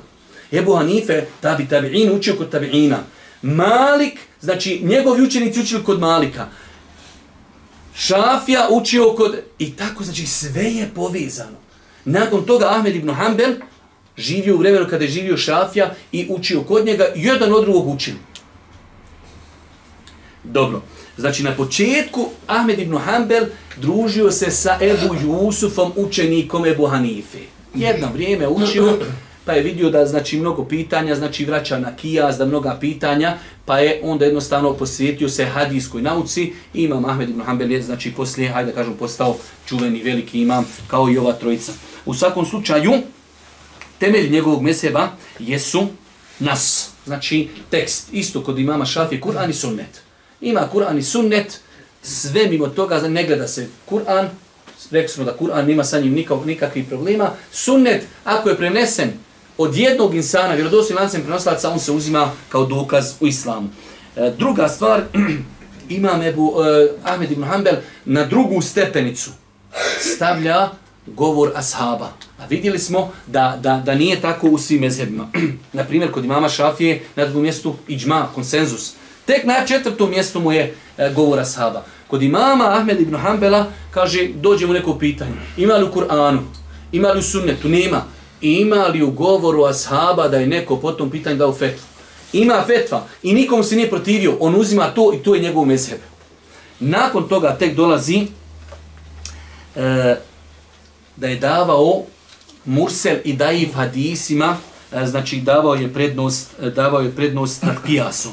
Ebu 0.52 0.76
Hanife, 0.76 1.26
tabi 1.42 1.68
tabi'in, 1.70 2.12
učio 2.12 2.36
kod 2.36 2.54
tabi'ina. 2.54 2.98
Malik, 3.42 4.20
znači, 4.42 4.80
njegovi 4.84 5.24
učenici 5.24 5.62
učili 5.62 5.84
kod 5.84 6.00
Malika. 6.00 6.48
Šafija 7.96 8.68
učio 8.72 9.14
kod... 9.14 9.40
I 9.60 9.76
tako, 9.76 10.04
znači, 10.04 10.26
sve 10.26 10.64
je 10.64 10.90
povezano. 10.96 11.58
Nakon 12.06 12.46
toga 12.46 12.70
Ahmed 12.70 12.96
ibn 12.96 13.10
Hanbel 13.10 13.54
živio 14.18 14.56
u 14.56 14.58
vremenu 14.58 14.86
kada 14.90 15.04
je 15.04 15.12
živio 15.12 15.38
Šafija 15.38 15.94
i 16.12 16.26
učio 16.30 16.62
kod 16.62 16.86
njega, 16.86 17.08
jedan 17.16 17.54
od 17.54 17.64
drugog 17.64 17.88
učio. 17.88 18.14
Dobro. 20.44 20.82
Znači 21.22 21.44
na 21.44 21.56
početku 21.56 22.30
Ahmed 22.48 22.80
ibn 22.80 22.98
Hanbel 22.98 23.46
družio 23.78 24.32
se 24.32 24.52
sa 24.52 24.78
Ebu 24.82 25.16
Jusufom, 25.24 25.92
učenikom 25.96 26.66
Ebu 26.66 26.88
Hanife. 26.88 27.38
Jedno 27.76 28.08
vrijeme 28.14 28.48
učio, 28.48 28.98
pa 29.46 29.54
je 29.54 29.62
vidio 29.62 29.90
da 29.90 30.06
znači 30.06 30.40
mnogo 30.40 30.66
pitanja, 30.66 31.16
znači 31.16 31.46
vraća 31.46 31.80
na 31.80 31.96
kijas, 31.96 32.38
da 32.38 32.46
mnoga 32.46 32.78
pitanja, 32.80 33.38
pa 33.66 33.80
je 33.80 34.00
onda 34.04 34.26
jednostavno 34.26 34.74
posvetio 34.74 35.30
se 35.30 35.46
hadijskoj 35.46 36.02
nauci. 36.02 36.54
Imam 36.74 37.06
Ahmed 37.06 37.30
ibn 37.30 37.42
Hanbel 37.42 37.72
je 37.72 37.82
znači 37.82 38.12
poslije, 38.12 38.50
hajde 38.50 38.72
da 38.72 38.76
kažem, 38.76 38.94
postao 38.94 39.38
čuveni 39.66 40.04
veliki 40.04 40.42
imam 40.42 40.66
kao 40.88 41.10
i 41.10 41.18
ova 41.18 41.34
trojica. 41.34 41.72
U 42.06 42.14
svakom 42.14 42.46
slučaju, 42.46 42.94
temelj 44.00 44.30
njegovog 44.30 44.62
meseba 44.62 45.10
jesu 45.40 45.88
nas, 46.40 46.90
znači 47.06 47.48
tekst, 47.70 48.08
isto 48.12 48.44
kod 48.44 48.60
imama 48.60 48.86
Šafije, 48.86 49.22
Kur'an 49.22 49.50
i 49.50 49.54
Sunnet. 49.54 50.11
Ima 50.42 50.68
Kur'an 50.72 50.98
i 50.98 51.04
sunnet, 51.04 51.60
sve 52.04 52.48
mimo 52.48 52.68
toga, 52.68 53.02
ne 53.08 53.24
gleda 53.24 53.48
se 53.48 53.68
Kur'an, 53.90 54.30
rekli 54.92 55.08
smo 55.08 55.24
da 55.24 55.38
Kur'an 55.38 55.66
nima 55.66 55.84
sa 55.84 56.00
njim 56.00 56.14
nikak, 56.14 56.46
nikakvih 56.46 56.88
problema. 56.88 57.30
Sunnet, 57.52 58.04
ako 58.24 58.50
je 58.50 58.58
prenesen 58.58 59.12
od 59.58 59.76
jednog 59.76 60.16
insana, 60.16 60.54
vjerodosnim 60.54 60.98
lancem 60.98 61.22
prenoslaca, 61.22 61.70
on 61.70 61.80
se 61.80 61.92
uzima 61.92 62.32
kao 62.50 62.66
dokaz 62.66 63.14
u 63.20 63.28
islamu. 63.28 63.70
E, 64.16 64.32
druga 64.38 64.68
stvar, 64.68 65.02
imam 65.90 66.22
Ebu 66.22 66.54
e, 66.64 66.88
Ahmed 67.04 67.32
ibn 67.32 67.44
Hanbel 67.44 67.76
na 68.06 68.26
drugu 68.26 68.62
stepenicu 68.62 69.30
stavlja 70.00 70.70
govor 71.08 71.52
ashaba. 71.56 72.10
A 72.40 72.46
vidjeli 72.50 72.80
smo 72.80 73.12
da, 73.28 73.60
da, 73.62 73.82
da 73.86 73.96
nije 73.96 74.22
tako 74.22 74.48
u 74.48 74.58
svim 74.58 74.82
mezhebima. 74.82 75.28
na 75.74 75.84
primjer, 75.84 76.12
kod 76.12 76.26
imama 76.26 76.50
Šafije 76.50 77.02
na 77.16 77.26
drugom 77.26 77.42
mjestu 77.42 77.76
iđma, 77.88 78.28
konsenzus. 78.36 78.94
Tek 79.26 79.46
na 79.46 79.66
četvrtom 79.68 80.10
mjestu 80.10 80.40
mu 80.40 80.52
je 80.52 80.76
e, 80.98 81.10
govora 81.16 81.42
ashaba. 81.42 81.86
Kod 82.08 82.22
imama 82.22 82.78
Ahmed 82.78 83.02
ibn 83.02 83.16
Hanbala 83.16 83.66
kaže, 83.92 84.28
dođe 84.36 84.68
mu 84.68 84.74
neko 84.74 84.98
pitanje. 84.98 85.32
Ima 85.58 85.74
li 85.74 85.84
u 85.84 85.92
Kur'anu? 85.92 86.40
Ima 86.92 87.10
li 87.12 87.20
u 87.20 87.24
sunnetu? 87.24 87.70
Nema. 87.70 88.04
Ima 88.42 88.88
li 88.88 89.02
u 89.02 89.12
govoru 89.12 89.64
ashaba 89.64 90.28
da 90.28 90.38
je 90.38 90.48
neko 90.48 90.78
po 90.78 90.92
tom 90.92 91.10
pitanju 91.10 91.38
dao 91.38 91.54
fetvu? 91.54 91.86
Ima 92.34 92.64
fetva 92.68 93.06
i 93.24 93.34
nikom 93.34 93.64
se 93.64 93.76
nije 93.76 93.90
protivio. 93.90 94.38
On 94.40 94.56
uzima 94.56 94.88
to 94.88 95.14
i 95.14 95.24
to 95.24 95.36
je 95.36 95.42
njegov 95.42 95.66
mezheb. 95.66 96.00
Nakon 96.80 97.28
toga 97.28 97.56
tek 97.60 97.76
dolazi 97.76 98.28
e, 99.76 100.16
da 101.16 101.28
je 101.28 101.36
davao 101.36 102.04
mursel 102.66 103.18
i 103.24 103.34
daif 103.34 103.74
hadisima, 103.74 104.58
e, 104.92 105.06
znači 105.06 105.42
davao 105.42 105.74
je 105.74 105.94
prednost, 105.94 106.52
e, 106.62 106.70
davao 106.70 107.02
je 107.02 107.16
prednost 107.16 107.64
nad 107.64 107.76
kijasom 107.86 108.32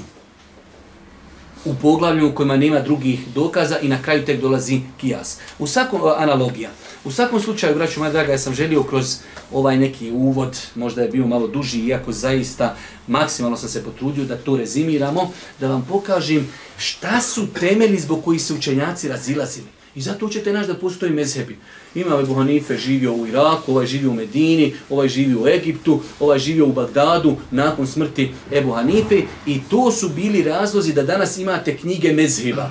u 1.68 1.74
poglavlju 1.82 2.28
u 2.28 2.32
kojima 2.32 2.56
nema 2.56 2.80
drugih 2.80 3.20
dokaza 3.34 3.78
i 3.78 3.88
na 3.88 4.02
kraju 4.02 4.24
tek 4.24 4.40
dolazi 4.40 4.80
kijas. 5.00 5.38
U 5.58 5.66
svakom, 5.66 6.00
e, 6.00 6.14
analogija. 6.16 6.70
U 7.04 7.10
svakom 7.10 7.40
slučaju, 7.40 7.74
braću 7.74 8.00
moja 8.00 8.12
draga, 8.12 8.32
ja 8.32 8.38
sam 8.38 8.54
želio 8.54 8.82
kroz 8.82 9.16
ovaj 9.52 9.76
neki 9.76 10.10
uvod, 10.10 10.58
možda 10.74 11.02
je 11.02 11.08
bio 11.08 11.26
malo 11.26 11.46
duži, 11.46 11.80
iako 11.80 12.12
zaista 12.12 12.76
maksimalno 13.06 13.56
sam 13.56 13.68
se 13.68 13.84
potrudio 13.84 14.24
da 14.24 14.36
to 14.36 14.56
rezimiramo, 14.56 15.32
da 15.60 15.68
vam 15.68 15.86
pokažem 15.88 16.48
šta 16.78 17.20
su 17.20 17.46
temeli 17.60 17.98
zbog 17.98 18.24
koji 18.24 18.38
se 18.38 18.54
učenjaci 18.54 19.08
razilazili. 19.08 19.77
I 19.98 20.00
zato 20.00 20.28
ćete 20.28 20.52
naći 20.52 20.68
da 20.68 20.74
postoji 20.74 21.12
mezhebi. 21.12 21.56
Ima 21.94 22.12
ovaj 22.12 22.24
Ebu 22.24 22.34
Hanife 22.34 22.76
živio 22.76 23.12
u 23.12 23.26
Iraku, 23.26 23.72
ovaj 23.72 23.86
živio 23.86 24.10
u 24.10 24.14
Medini, 24.14 24.74
ovaj 24.90 25.08
živio 25.08 25.42
u 25.42 25.48
Egiptu, 25.48 26.00
ovaj 26.20 26.38
živio 26.38 26.66
u 26.66 26.72
Bagdadu 26.72 27.36
nakon 27.50 27.86
smrti 27.86 28.30
Ebu 28.52 28.72
Hanife 28.72 29.22
i 29.46 29.60
to 29.70 29.90
su 29.92 30.08
bili 30.08 30.42
razlozi 30.42 30.92
da 30.92 31.02
danas 31.02 31.38
imate 31.38 31.76
knjige 31.76 32.12
mezheba. 32.12 32.70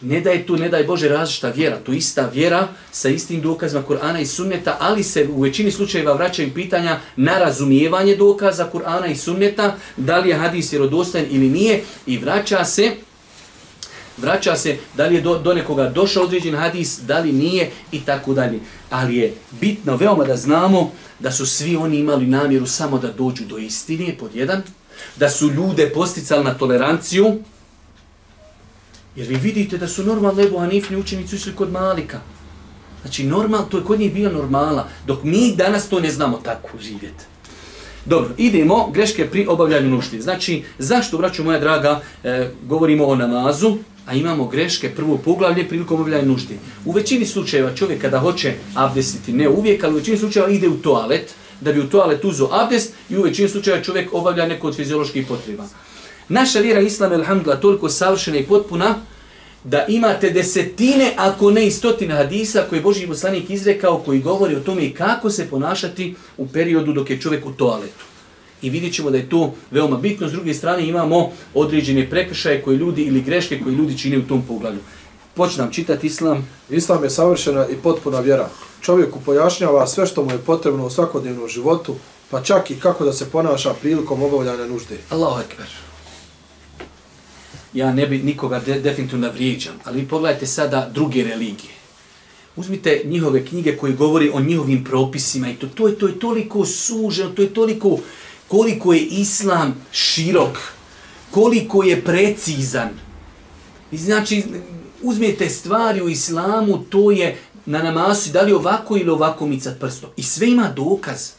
Ne 0.00 0.20
da 0.20 0.30
je 0.30 0.46
tu, 0.46 0.56
ne 0.56 0.68
daj 0.68 0.84
Bože, 0.84 1.08
različita 1.08 1.50
vjera. 1.50 1.76
To 1.76 1.92
ista 1.92 2.28
vjera 2.34 2.68
sa 2.92 3.08
istim 3.08 3.40
dokazima 3.40 3.82
Kur'ana 3.88 4.20
i 4.20 4.26
Sunneta, 4.26 4.76
ali 4.80 5.02
se 5.02 5.28
u 5.28 5.40
većini 5.40 5.70
slučajeva 5.70 6.12
vraćaju 6.12 6.54
pitanja 6.54 7.00
na 7.16 7.38
razumijevanje 7.38 8.16
dokaza 8.16 8.70
Kur'ana 8.72 9.10
i 9.12 9.16
Sunneta, 9.16 9.76
da 9.96 10.18
li 10.18 10.28
je 10.28 10.34
hadis 10.34 10.72
vjerodostojan 10.72 11.26
ili 11.30 11.48
nije, 11.48 11.82
i 12.06 12.18
vraća 12.18 12.64
se 12.64 12.92
vraća 14.16 14.56
se 14.56 14.76
da 14.96 15.06
li 15.06 15.14
je 15.14 15.20
do, 15.20 15.38
do 15.38 15.54
nekoga 15.54 15.88
došao 15.88 16.22
određen 16.22 16.56
hadis, 16.56 17.00
da 17.00 17.18
li 17.18 17.32
nije 17.32 17.70
i 17.92 18.00
tako 18.00 18.34
dalje. 18.34 18.60
Ali 18.90 19.16
je 19.16 19.34
bitno 19.60 19.96
veoma 19.96 20.24
da 20.24 20.36
znamo 20.36 20.90
da 21.18 21.32
su 21.32 21.46
svi 21.46 21.76
oni 21.76 21.98
imali 21.98 22.26
namjeru 22.26 22.66
samo 22.66 22.98
da 22.98 23.12
dođu 23.12 23.44
do 23.44 23.58
istine, 23.58 24.16
pod 24.18 24.34
jedan, 24.34 24.62
da 25.16 25.28
su 25.28 25.50
ljude 25.50 25.90
posticali 25.94 26.44
na 26.44 26.54
toleranciju, 26.54 27.38
jer 29.16 29.28
vi 29.28 29.34
vidite 29.34 29.78
da 29.78 29.88
su 29.88 30.04
normalno 30.04 30.42
Ebu 30.42 30.58
Hanifni 30.58 30.96
učenici 30.96 31.36
ušli 31.36 31.54
kod 31.54 31.72
Malika. 31.72 32.20
Znači, 33.02 33.24
normal, 33.24 33.68
to 33.68 33.78
je 33.78 33.84
kod 33.84 34.00
njih 34.00 34.14
bila 34.14 34.32
normala, 34.32 34.88
dok 35.06 35.22
mi 35.22 35.54
danas 35.56 35.88
to 35.88 36.00
ne 36.00 36.10
znamo 36.10 36.36
tako 36.36 36.68
živjeti. 36.80 37.24
Dobro, 38.04 38.30
idemo, 38.36 38.90
greške 38.90 39.30
pri 39.30 39.46
obavljanju 39.46 39.90
nušti. 39.90 40.20
Znači, 40.20 40.62
zašto, 40.78 41.18
braću 41.18 41.44
moja 41.44 41.58
draga, 41.60 42.00
e, 42.24 42.50
govorimo 42.62 43.06
o 43.06 43.16
namazu, 43.16 43.78
a 44.06 44.14
imamo 44.14 44.46
greške 44.46 44.94
prvo 44.94 45.18
poglavlje 45.18 45.68
prilikom 45.68 46.00
obavljanja 46.00 46.24
nužde. 46.24 46.54
U 46.84 46.92
većini 46.92 47.26
slučajeva 47.26 47.74
čovjek 47.74 48.00
kada 48.00 48.18
hoće 48.18 48.54
abdestiti, 48.74 49.32
ne 49.32 49.48
uvijek, 49.48 49.84
ali 49.84 49.94
u 49.94 49.96
većini 49.96 50.18
slučajeva 50.18 50.50
ide 50.50 50.68
u 50.68 50.76
toalet, 50.76 51.34
da 51.60 51.72
bi 51.72 51.80
u 51.80 51.88
toalet 51.88 52.24
uzo 52.24 52.48
abdest 52.52 52.92
i 53.10 53.16
u 53.16 53.22
većini 53.22 53.48
slučajeva 53.48 53.82
čovjek 53.82 54.14
obavlja 54.14 54.46
neko 54.46 54.66
od 54.66 54.76
fizioloških 54.76 55.26
potreba. 55.26 55.64
Naša 56.28 56.60
vjera 56.60 56.80
Islam 56.80 57.12
je 57.12 57.18
alhamdulillah 57.18 57.60
toliko 57.60 57.88
savršena 57.88 58.38
i 58.38 58.46
potpuna 58.46 58.94
da 59.64 59.86
imate 59.88 60.30
desetine, 60.30 61.12
ako 61.16 61.50
ne 61.50 61.66
i 61.66 61.70
stotine 61.70 62.14
hadisa 62.14 62.64
koje 62.68 62.78
je 62.78 62.82
Boži 62.82 63.06
poslanik 63.06 63.50
izrekao 63.50 63.98
koji 63.98 64.20
govori 64.20 64.56
o 64.56 64.60
tome 64.60 64.94
kako 64.94 65.30
se 65.30 65.50
ponašati 65.50 66.14
u 66.36 66.46
periodu 66.46 66.92
dok 66.92 67.10
je 67.10 67.20
čovjek 67.20 67.46
u 67.46 67.52
toaletu 67.52 68.15
i 68.62 68.70
vidjet 68.70 68.94
ćemo 68.94 69.10
da 69.10 69.16
je 69.16 69.28
to 69.28 69.54
veoma 69.70 69.96
bitno. 69.96 70.28
S 70.28 70.32
druge 70.32 70.54
strane 70.54 70.88
imamo 70.88 71.30
određene 71.54 72.10
prekršaje 72.10 72.62
koje 72.62 72.76
ljudi 72.76 73.02
ili 73.02 73.22
greške 73.22 73.60
koje 73.60 73.74
ljudi 73.74 73.98
čine 73.98 74.18
u 74.18 74.22
tom 74.22 74.42
pogledu. 74.42 74.78
Počnam 75.34 75.72
čitati 75.72 76.06
Islam. 76.06 76.48
Islam 76.70 77.04
je 77.04 77.10
savršena 77.10 77.66
i 77.68 77.76
potpuna 77.82 78.20
vjera. 78.20 78.48
Čovjeku 78.80 79.20
pojašnjava 79.24 79.86
sve 79.86 80.06
što 80.06 80.24
mu 80.24 80.30
je 80.30 80.38
potrebno 80.38 80.86
u 80.86 80.90
svakodnevnom 80.90 81.48
životu, 81.48 81.94
pa 82.30 82.42
čak 82.42 82.70
i 82.70 82.80
kako 82.80 83.04
da 83.04 83.12
se 83.12 83.30
ponaša 83.30 83.74
prilikom 83.74 84.22
obavljanja 84.22 84.66
nužde. 84.66 84.96
Allahu 85.10 85.40
ekber. 85.40 85.66
Ja 87.72 87.92
ne 87.92 88.06
bi 88.06 88.18
nikoga 88.18 88.60
de 88.60 88.80
definitivno 88.80 89.26
navrijeđam, 89.26 89.74
ali 89.84 90.08
pogledajte 90.08 90.46
sada 90.46 90.90
druge 90.94 91.24
religije. 91.24 91.72
Uzmite 92.56 93.02
njihove 93.04 93.44
knjige 93.44 93.76
koji 93.76 93.92
govori 93.92 94.30
o 94.34 94.40
njihovim 94.40 94.84
propisima 94.84 95.50
i 95.50 95.54
to, 95.54 95.66
to, 95.66 95.88
je, 95.88 95.94
to 95.94 96.06
je 96.06 96.18
toliko 96.18 96.64
suženo, 96.64 97.30
to 97.30 97.42
je 97.42 97.54
toliko 97.54 97.98
koliko 98.48 98.92
je 98.92 99.00
islam 99.00 99.74
širok, 99.92 100.58
koliko 101.30 101.82
je 101.82 102.04
precizan. 102.04 102.88
I 103.92 103.98
znači, 103.98 104.44
uzmijete 105.02 105.50
stvari 105.50 106.02
u 106.02 106.08
islamu, 106.08 106.78
to 106.78 107.10
je 107.10 107.38
na 107.66 107.82
namasu, 107.82 108.30
da 108.30 108.42
li 108.42 108.52
ovako 108.52 108.96
ili 108.96 109.10
ovako 109.10 109.46
micat 109.46 109.80
prstom. 109.80 110.10
I 110.16 110.22
sve 110.22 110.48
ima 110.48 110.68
dokaz. 110.76 111.30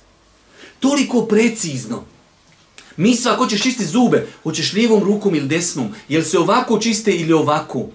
Toliko 0.80 1.26
precizno. 1.26 2.04
Mi 2.98 3.16
sva, 3.16 3.34
ako 3.34 3.48
ćeš 3.48 3.62
čistiti 3.62 3.90
zube, 3.90 4.28
hoćeš 4.44 4.74
lijevom 4.74 5.04
rukom 5.04 5.36
ili 5.36 5.48
desnom, 5.48 5.88
jel 6.10 6.24
se 6.24 6.40
ovako 6.40 6.80
čiste 6.80 7.12
ili 7.12 7.34
ovako? 7.34 7.88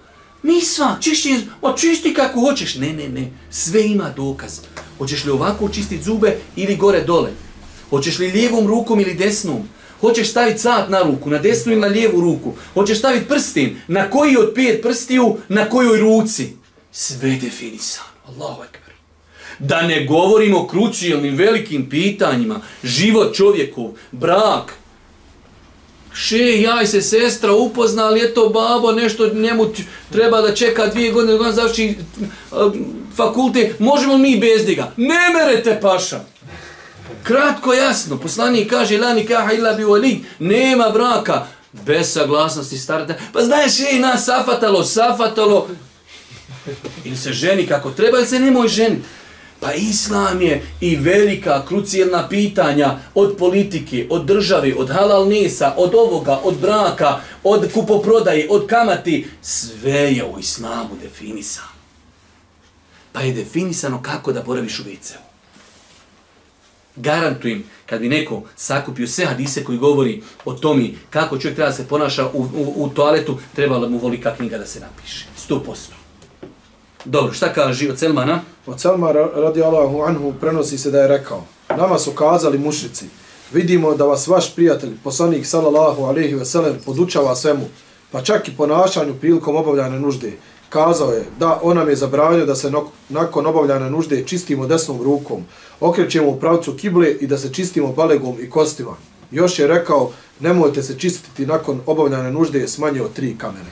Mi 0.43 0.61
sva, 0.61 0.97
čišći, 1.01 1.41
o, 1.63 1.73
čisti 1.73 2.15
kako 2.15 2.41
hoćeš. 2.41 2.75
Ne, 2.75 2.93
ne, 2.93 3.09
ne, 3.09 3.31
sve 3.51 3.87
ima 3.87 4.11
dokaz. 4.17 4.61
Hoćeš 4.99 5.25
li 5.25 5.31
ovako 5.31 5.69
čistiti 5.69 6.03
zube 6.03 6.37
ili 6.57 6.77
gore 6.77 7.05
dole? 7.05 7.31
Hoćeš 7.93 8.18
li 8.18 8.30
lijevom 8.30 8.66
rukom 8.66 9.01
ili 9.01 9.14
desnom? 9.14 9.68
Hoćeš 10.01 10.30
staviti 10.30 10.59
sat 10.59 10.88
na 10.88 11.03
ruku, 11.03 11.30
na 11.30 11.38
desnu 11.38 11.72
ili 11.72 11.80
na 11.80 11.86
lijevu 11.86 12.20
ruku? 12.20 12.53
Hoćeš 12.74 12.99
staviti 12.99 13.28
prstin? 13.28 13.76
Na 13.88 14.11
koji 14.11 14.36
od 14.36 14.53
pet 14.55 14.82
prstiju, 14.82 15.36
na 15.49 15.68
kojoj 15.68 15.99
ruci? 15.99 16.49
Sve 16.93 17.30
definisano. 17.30 18.09
Allahu 18.28 18.62
ekber. 18.62 18.95
Da 19.59 19.82
ne 19.82 20.05
govorimo 20.05 20.59
o 20.59 20.66
krucijalnim 20.66 21.36
velikim 21.36 21.88
pitanjima. 21.90 22.61
Život 22.82 23.36
čovjekov, 23.36 23.90
brak. 24.12 24.72
Še, 26.14 26.61
ja 26.61 26.82
i 26.82 26.86
se 26.86 27.03
sestra 27.03 27.53
upoznali, 27.53 28.20
eto 28.24 28.49
babo, 28.49 28.93
nešto 28.93 29.34
njemu 29.34 29.66
treba 30.12 30.40
da 30.40 30.55
čeka 30.55 30.86
dvije 30.86 31.12
godine, 31.12 31.38
da 31.38 31.53
završi 31.53 31.84
e, 31.84 31.95
fakulte. 33.16 33.74
Možemo 33.78 34.18
mi 34.18 34.38
bez 34.40 34.68
njega? 34.68 34.93
Ne 34.97 35.30
merete 35.34 35.78
paša. 35.82 36.32
Kratko 37.22 37.72
jasno, 37.72 38.18
poslanik 38.18 38.70
kaže 38.70 38.98
la 38.98 39.14
nikaha 39.14 39.53
illa 39.53 39.72
bi 39.72 39.84
wali, 39.84 40.18
nema 40.38 40.90
braka 40.90 41.46
bez 41.72 42.12
saglasnosti 42.12 42.78
starata. 42.78 43.14
Pa 43.32 43.42
znaš, 43.42 43.80
i 43.80 43.98
nas 43.98 44.24
safatalo, 44.24 44.84
safatalo. 44.84 45.68
Ili 47.05 47.16
se 47.16 47.32
ženi 47.32 47.66
kako 47.66 47.90
treba, 47.90 48.18
ili 48.18 48.26
se 48.26 48.40
nemoj 48.40 48.68
ženiti. 48.68 49.03
Pa 49.61 49.72
islam 49.72 50.42
je 50.42 50.66
i 50.80 50.96
velika, 50.96 51.66
krucijelna 51.66 52.28
pitanja 52.28 52.98
od 53.14 53.36
politike, 53.38 54.07
od 54.11 54.24
države, 54.24 54.74
od 54.76 54.90
halal 54.90 55.28
nisa, 55.28 55.74
od 55.76 55.94
ovoga, 55.94 56.40
od 56.44 56.59
braka, 56.59 57.20
od 57.44 57.72
kupoprodaje, 57.72 58.46
od 58.50 58.66
kamati. 58.66 59.26
Sve 59.42 60.12
je 60.14 60.24
u 60.24 60.38
islamu 60.38 60.90
definisano. 61.03 61.68
Pa 63.12 63.20
je 63.20 63.32
definisano 63.32 64.03
kako 64.03 64.32
da 64.32 64.42
boraviš 64.42 64.80
u 64.80 64.82
viceu 64.82 65.32
garantujem, 66.97 67.64
kad 67.86 68.01
bi 68.01 68.09
neko 68.09 68.43
sakupio 68.57 69.07
sve 69.07 69.24
hadise 69.24 69.64
koji 69.64 69.78
govori 69.78 70.22
o 70.45 70.53
tomi 70.53 70.99
kako 71.11 71.38
čovjek 71.38 71.57
treba 71.57 71.72
se 71.72 71.88
ponaša 71.88 72.26
u, 72.26 72.40
u, 72.40 72.72
u 72.76 72.88
toaletu, 72.88 73.38
trebala 73.55 73.88
mu 73.88 73.99
volika 73.99 74.34
knjiga 74.36 74.59
da 74.59 74.66
se 74.66 74.80
napiše. 74.80 75.26
100%. 75.49 75.61
Dobro, 77.05 77.32
šta 77.32 77.53
kaže 77.53 77.90
od 77.90 77.99
Selmana? 77.99 78.40
Od 78.66 78.80
Selma 78.80 79.12
radi 79.12 79.62
Allahu 79.62 80.03
anhu 80.03 80.32
prenosi 80.40 80.78
se 80.78 80.90
da 80.90 81.01
je 81.01 81.09
rekao 81.09 81.45
Nama 81.76 81.99
su 81.99 82.11
kazali 82.11 82.59
mušrici, 82.59 83.05
vidimo 83.53 83.95
da 83.95 84.05
vas 84.05 84.26
vaš 84.26 84.55
prijatelj, 84.55 84.90
poslanik 85.05 85.47
sallallahu 85.47 86.03
alaihi 86.03 86.34
ve 86.34 86.45
sellem, 86.45 86.78
podučava 86.84 87.36
svemu, 87.36 87.64
pa 88.11 88.22
čak 88.22 88.49
i 88.49 88.57
ponašanju 88.57 89.14
prilikom 89.14 89.57
obavljanja 89.57 89.99
nužde. 89.99 90.32
Kazao 90.73 91.12
je 91.12 91.25
da 91.39 91.61
ona 91.62 91.83
je 91.83 91.97
zabravio 91.97 92.47
da 92.47 92.55
se 92.55 92.73
nakon 93.09 93.47
obavljanja 93.47 93.89
nužde 93.89 94.25
čistimo 94.27 94.66
desnom 94.66 95.03
rukom, 95.03 95.45
okrećemo 95.81 96.29
u 96.29 96.41
pravcu 96.41 96.73
kible 96.73 97.11
i 97.20 97.27
da 97.27 97.39
se 97.39 97.53
čistimo 97.53 97.93
balegom 97.93 98.37
i 98.41 98.51
kostima. 98.51 98.97
Još 99.31 99.59
je 99.59 99.66
rekao, 99.66 100.11
nemojte 100.41 100.83
se 100.83 100.99
čistiti 100.99 101.47
nakon 101.47 101.81
obavljanja 101.87 102.31
nužde 102.31 102.68
s 102.68 102.79
manje 102.79 103.03
od 103.03 103.12
tri 103.12 103.35
kamene. 103.39 103.70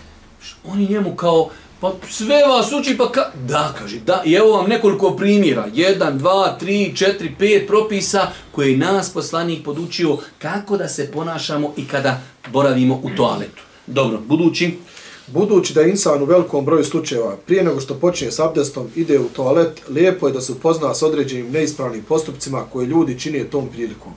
Oni 0.64 0.88
njemu 0.88 1.16
kao, 1.16 1.48
pa 1.80 1.92
sve 2.08 2.42
vas 2.48 2.72
uči, 2.72 2.96
pa 2.96 3.12
ka... 3.12 3.30
Da, 3.48 3.74
kaže, 3.78 4.00
da, 4.00 4.22
i 4.24 4.34
evo 4.34 4.52
vam 4.52 4.68
nekoliko 4.68 5.10
primjera. 5.16 5.66
Jedan, 5.74 6.18
dva, 6.18 6.56
tri, 6.58 6.92
četiri, 6.96 7.34
pet 7.38 7.66
propisa 7.66 8.28
koje 8.52 8.76
nas 8.76 9.10
poslanik 9.10 9.64
podučio 9.64 10.18
kako 10.38 10.76
da 10.76 10.88
se 10.88 11.10
ponašamo 11.12 11.72
i 11.76 11.86
kada 11.88 12.20
boravimo 12.52 13.00
u 13.02 13.10
toaletu. 13.16 13.62
Dobro, 13.86 14.18
budući, 14.28 14.78
Budući 15.32 15.74
da 15.74 15.82
insan 15.82 16.22
u 16.22 16.24
velikom 16.24 16.64
broju 16.64 16.84
slučajeva 16.84 17.36
prije 17.46 17.64
nego 17.64 17.80
što 17.80 17.94
počne 17.94 18.30
s 18.30 18.38
abdestom 18.38 18.88
ide 18.96 19.18
u 19.18 19.28
toalet, 19.28 19.82
lijepo 19.88 20.26
je 20.26 20.32
da 20.32 20.40
se 20.40 20.52
upozna 20.52 20.94
s 20.94 21.02
određenim 21.02 21.50
neispravnim 21.52 22.02
postupcima 22.02 22.64
koje 22.72 22.86
ljudi 22.86 23.20
čine 23.20 23.44
tom 23.44 23.68
prilikom. 23.68 24.12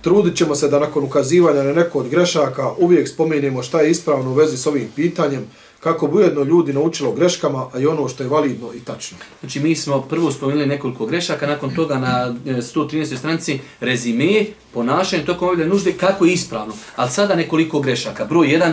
Trudit 0.00 0.36
ćemo 0.36 0.54
se 0.54 0.68
da 0.68 0.78
nakon 0.78 1.04
ukazivanja 1.04 1.62
na 1.62 1.72
neko 1.72 1.98
od 1.98 2.08
grešaka 2.08 2.72
uvijek 2.78 3.08
spomenemo 3.08 3.62
šta 3.62 3.80
je 3.80 3.90
ispravno 3.90 4.30
u 4.30 4.34
vezi 4.34 4.56
s 4.56 4.66
ovim 4.66 4.88
pitanjem, 4.96 5.46
kako 5.80 6.06
bi 6.06 6.16
ujedno 6.16 6.42
ljudi 6.42 6.72
naučilo 6.72 7.12
greškama, 7.12 7.66
a 7.72 7.78
i 7.78 7.86
ono 7.86 8.08
što 8.08 8.22
je 8.22 8.28
validno 8.28 8.68
i 8.74 8.80
tačno. 8.80 9.18
Znači 9.40 9.60
mi 9.60 9.76
smo 9.76 10.00
prvo 10.02 10.32
spomenuli 10.32 10.66
nekoliko 10.66 11.06
grešaka, 11.06 11.46
nakon 11.46 11.74
toga 11.74 11.98
na 11.98 12.34
e, 12.46 12.50
113. 12.50 13.16
Stranici 13.16 13.58
rezime, 13.80 14.46
ponašanje, 14.74 15.24
tokom 15.24 15.48
ovdje 15.48 15.66
nužde, 15.66 15.92
kako 15.92 16.24
je 16.24 16.32
ispravno. 16.32 16.74
Ali 16.96 17.10
sada 17.10 17.34
nekoliko 17.34 17.80
grešaka. 17.80 18.24
Broj 18.24 18.46
1, 18.46 18.72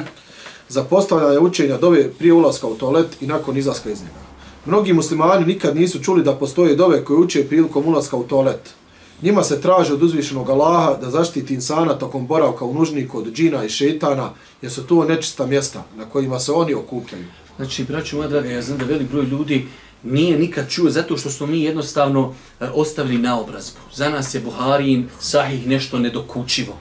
za 0.69 0.83
postavljanje 0.83 1.39
učenja 1.39 1.77
dove 1.77 2.09
prije 2.09 2.33
ulaska 2.33 2.67
u 2.67 2.75
toalet 2.75 3.21
i 3.21 3.27
nakon 3.27 3.57
izlaska 3.57 3.89
iz 3.89 4.01
njega. 4.01 4.25
Mnogi 4.65 4.93
muslimani 4.93 5.45
nikad 5.45 5.75
nisu 5.75 6.03
čuli 6.03 6.23
da 6.23 6.35
postoje 6.35 6.75
dove 6.75 7.05
koje 7.05 7.17
uče 7.17 7.47
prilikom 7.47 7.87
ulaska 7.87 8.17
u 8.17 8.23
toalet. 8.23 8.73
Njima 9.21 9.43
se 9.43 9.61
traže 9.61 9.93
od 9.93 10.03
uzvišenog 10.03 10.49
Allaha 10.49 10.97
da 11.01 11.09
zaštiti 11.09 11.53
insana 11.53 11.93
tokom 11.93 12.27
boravka 12.27 12.65
u 12.65 12.73
nužniku 12.73 13.17
od 13.17 13.33
džina 13.33 13.63
i 13.63 13.69
šetana, 13.69 14.29
jer 14.61 14.71
su 14.71 14.87
to 14.87 15.05
nečista 15.05 15.45
mjesta 15.45 15.83
na 15.97 16.05
kojima 16.05 16.39
se 16.39 16.51
oni 16.51 16.73
okupljaju. 16.73 17.25
Znači, 17.55 17.83
braću 17.83 18.17
moja 18.17 18.29
draga, 18.29 18.49
ja 18.49 18.61
znam 18.61 18.77
da 18.77 18.85
velik 18.85 19.11
broj 19.11 19.25
ljudi 19.25 19.67
nije 20.03 20.39
nikad 20.39 20.69
čuo 20.69 20.89
zato 20.89 21.17
što 21.17 21.29
smo 21.29 21.47
mi 21.47 21.63
jednostavno 21.63 22.33
e, 22.59 22.67
ostavili 22.73 23.17
na 23.17 23.39
obrazbu. 23.39 23.79
Za 23.93 24.09
nas 24.09 24.35
je 24.35 24.41
Buharijin 24.41 25.09
sahih 25.19 25.67
nešto 25.67 25.99
nedokučivo. 25.99 26.73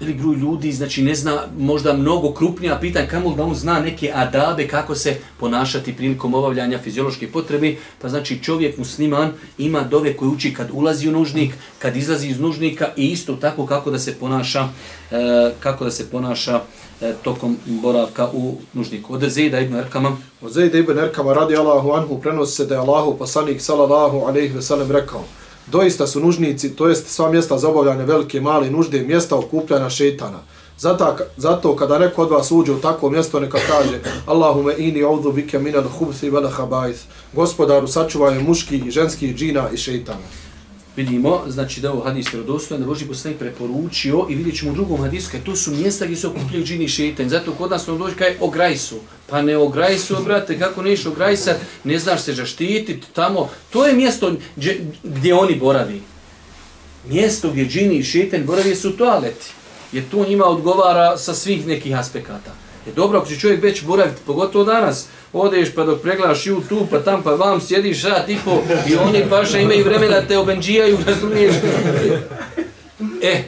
Velik 0.00 0.16
broj 0.16 0.36
ljudi, 0.36 0.72
znači 0.72 1.02
ne 1.02 1.14
zna 1.14 1.42
možda 1.58 1.92
mnogo 1.92 2.32
krupnija 2.32 2.78
pitanja, 2.80 3.06
kamo 3.06 3.34
da 3.34 3.42
on 3.42 3.54
zna 3.54 3.80
neke 3.80 4.12
adabe 4.14 4.68
kako 4.68 4.94
se 4.94 5.16
ponašati 5.40 5.96
prilikom 5.96 6.34
obavljanja 6.34 6.78
fiziološke 6.78 7.28
potrebe, 7.32 7.76
pa 8.00 8.08
znači 8.08 8.42
čovjek 8.42 8.78
musliman 8.78 9.32
ima 9.58 9.82
dove 9.82 10.16
koje 10.16 10.28
uči 10.28 10.54
kad 10.54 10.68
ulazi 10.72 11.08
u 11.08 11.12
nužnik, 11.12 11.54
kad 11.78 11.96
izlazi 11.96 12.28
iz 12.28 12.40
nužnika 12.40 12.88
i 12.96 13.06
isto 13.06 13.36
tako 13.36 13.66
kako 13.66 13.90
da 13.90 13.98
se 13.98 14.14
ponaša, 14.14 14.68
e, 15.10 15.52
kako 15.60 15.84
da 15.84 15.90
se 15.90 16.10
ponaša 16.10 16.60
e, 17.00 17.14
tokom 17.22 17.56
boravka 17.66 18.28
u 18.32 18.56
nužniku. 18.72 19.14
Od 19.14 19.28
Zejda 19.28 19.60
ibn 19.60 19.76
Erkama. 19.76 20.16
Od 20.42 20.52
Zejda 20.52 20.78
ibn 20.78 20.98
Erkama 20.98 21.32
radi 21.32 21.56
Allahu 21.56 21.92
anhu 21.92 22.20
prenosi 22.20 22.54
se 22.54 22.66
da 22.66 22.74
je 22.74 22.80
Allahu 22.80 23.18
poslanik 23.18 23.60
sallallahu 23.60 24.18
alaihi 24.18 24.54
ve 24.54 24.62
sellem 24.62 24.90
rekao 24.90 25.24
Doista 25.70 26.06
su 26.06 26.20
nužnici, 26.20 26.76
to 26.76 26.88
jest 26.88 27.08
sva 27.08 27.30
mjesta 27.30 27.58
za 27.58 27.68
obavljanje 27.68 28.04
velike 28.04 28.40
male 28.40 28.70
nužde, 28.70 29.02
mjesta 29.02 29.36
okupljanja 29.36 29.90
šetana. 29.90 30.38
Zato, 30.78 31.16
zato 31.36 31.76
kada 31.76 31.98
neko 31.98 32.22
od 32.22 32.30
vas 32.30 32.50
uđe 32.50 32.72
u 32.72 32.80
takvo 32.80 33.10
mjesto, 33.10 33.40
neka 33.40 33.58
kaže 33.68 34.00
Allahume 34.26 34.74
ini 34.78 35.02
ovdu 35.02 35.32
bike 35.32 35.58
minad 35.58 35.84
hubsi 35.98 36.30
vela 36.30 36.50
habajth. 36.50 37.00
Gospodaru, 37.32 37.86
sačuvaj 37.86 38.38
muški 38.38 38.76
i 38.86 38.90
ženski 38.90 39.34
džina 39.34 39.70
i 39.72 39.76
šeitana 39.76 40.18
vidimo, 40.98 41.42
znači 41.46 41.80
da 41.80 41.88
je 41.88 41.92
ovo 41.92 42.02
hadis 42.04 42.32
vjerodostojan, 42.32 42.80
da 42.82 42.86
Boži 42.86 43.06
poslanik 43.06 43.38
preporučio 43.38 44.26
i 44.30 44.34
vidjet 44.34 44.56
ćemo 44.58 44.70
u 44.70 44.74
drugom 44.74 45.00
hadisu, 45.00 45.30
kaj 45.30 45.44
to 45.44 45.56
su 45.56 45.70
mjesta 45.70 46.04
gdje 46.04 46.16
se 46.16 46.26
okupljaju 46.26 46.64
džini 46.64 46.84
i 46.84 46.88
šeitan. 46.88 47.28
Zato 47.28 47.52
kod 47.52 47.70
nas 47.70 47.84
smo 47.84 47.98
dođe 47.98 48.16
kaj 48.16 48.36
ograj 48.40 48.76
su. 48.76 48.96
Pa 49.26 49.42
ne 49.42 49.56
ograj 49.56 49.98
su, 49.98 50.16
brate, 50.24 50.58
kako 50.58 50.82
neš 50.82 51.06
ograj 51.06 51.36
sad, 51.36 51.60
ne 51.84 51.98
znaš 51.98 52.22
se 52.22 52.34
zaštititi 52.34 53.06
tamo. 53.12 53.48
To 53.70 53.86
je 53.86 53.94
mjesto 53.94 54.32
gdje, 54.56 54.80
gdje 55.02 55.34
oni 55.34 55.54
boravi. 55.56 56.00
Mjesto 57.08 57.50
gdje 57.50 57.66
džini 57.66 57.98
i 57.98 58.04
šeitan 58.04 58.46
boravi 58.46 58.76
su 58.76 58.96
toaleti. 58.96 59.46
Jer 59.92 60.04
to 60.10 60.26
njima 60.28 60.44
odgovara 60.44 61.16
sa 61.16 61.34
svih 61.34 61.66
nekih 61.66 61.98
aspekata. 61.98 62.57
E 62.88 62.92
dobro 62.96 63.18
ako 63.18 63.28
će 63.28 63.38
čovjek 63.38 63.62
već 63.62 63.84
boraviti, 63.84 64.20
pogotovo 64.26 64.64
danas, 64.64 65.06
odeš 65.32 65.74
pa 65.74 65.84
dok 65.84 66.02
pregledaš 66.02 66.44
YouTube 66.44 66.86
pa 66.90 66.98
tam 67.00 67.22
pa 67.22 67.30
vam 67.30 67.60
sjediš 67.60 68.02
sat 68.02 68.28
i 68.28 68.36
po 68.44 68.62
i 68.88 68.96
oni 68.96 69.24
baš 69.30 69.54
imaju 69.54 69.84
vremena 69.84 70.20
da 70.20 70.26
te 70.26 70.38
obenđijaju, 70.38 70.98
razumiješ? 71.06 71.54
E, 73.22 73.42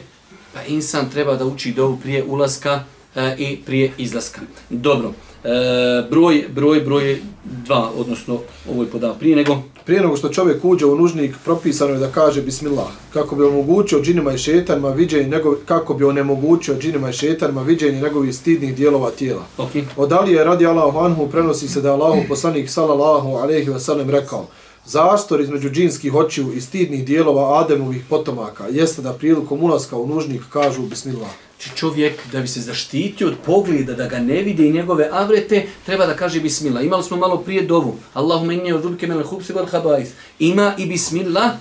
pa 0.53 0.63
insan 0.67 1.09
treba 1.09 1.35
da 1.35 1.45
uči 1.45 1.71
dovu 1.71 1.97
prije 1.97 2.23
ulaska 2.23 2.83
e, 3.15 3.35
i 3.37 3.57
prije 3.65 3.91
izlaska. 3.97 4.41
Dobro, 4.69 5.13
e, 5.43 6.07
broj, 6.09 6.45
broj, 6.55 6.79
broj 6.79 7.21
dva, 7.43 7.91
odnosno 7.97 8.39
ovo 8.69 8.83
je 8.83 8.89
podao 8.89 9.13
prije 9.13 9.35
nego 9.35 9.61
Prije 9.85 10.01
nego 10.01 10.17
što 10.17 10.29
čovjek 10.29 10.65
uđe 10.65 10.85
u 10.85 10.95
nužnik, 10.95 11.35
propisano 11.45 11.93
je 11.93 11.99
da 11.99 12.07
kaže 12.07 12.41
bismillah, 12.41 12.87
kako 13.13 13.35
bi 13.35 13.43
omogućio 13.43 14.01
džinima 14.01 14.33
i 14.33 14.37
šetanima 14.37 14.89
viđenje 14.89 15.29
njegov, 15.29 15.55
kako 15.65 15.93
bi 15.93 16.03
onemogućio 16.03 16.75
džinima 16.79 17.09
i 17.09 17.13
šetanima 17.13 17.61
viđenje 17.61 18.01
njegovih 18.01 18.35
stidnih 18.35 18.75
dijelova 18.75 19.11
tijela. 19.11 19.43
Okay. 19.57 19.83
Od 19.97 20.11
Alije 20.11 20.43
radi 20.43 20.65
Allahu 20.65 20.99
anhu 20.99 21.27
prenosi 21.27 21.67
se 21.67 21.81
da 21.81 21.87
je 21.87 21.93
Allahu 21.93 22.21
poslanik 22.29 22.69
sallallahu 22.69 23.29
alaihi 23.29 23.69
wa 23.69 23.79
sallam 23.79 24.09
rekao 24.09 24.47
Zastor 24.85 25.41
između 25.41 25.69
džinskih 25.69 26.15
očiju 26.15 26.53
i 26.53 26.61
stidnih 26.61 27.05
dijelova 27.05 27.59
Ademovih 27.59 28.03
potomaka 28.09 28.67
jeste 28.67 29.01
da 29.01 29.13
prilikom 29.13 29.63
ulaska 29.63 29.97
u 29.97 30.07
nužnik 30.07 30.41
kažu 30.49 30.81
bismillah. 30.81 31.31
Či 31.61 31.69
čovjek 31.75 32.13
da 32.31 32.41
bi 32.41 32.47
se 32.47 32.61
zaštitio 32.61 33.27
od 33.27 33.35
pogleda, 33.45 33.93
da 33.93 34.07
ga 34.07 34.19
ne 34.19 34.41
vide 34.41 34.67
i 34.67 34.71
njegove 34.71 35.09
avrete, 35.11 35.65
treba 35.85 36.05
da 36.05 36.15
kaže 36.15 36.39
bismillah. 36.39 36.85
Imali 36.85 37.03
smo 37.03 37.17
malo 37.17 37.37
prije 37.37 37.61
dovu. 37.61 37.95
Allahumma 38.13 38.53
inni 38.53 38.73
od 38.73 38.83
rubike 38.83 39.07
mele 39.07 39.23
hubsi 39.23 39.53
val 39.53 39.65
habais. 39.65 40.09
Ima 40.39 40.73
i 40.77 40.85
bismillah 40.85 41.51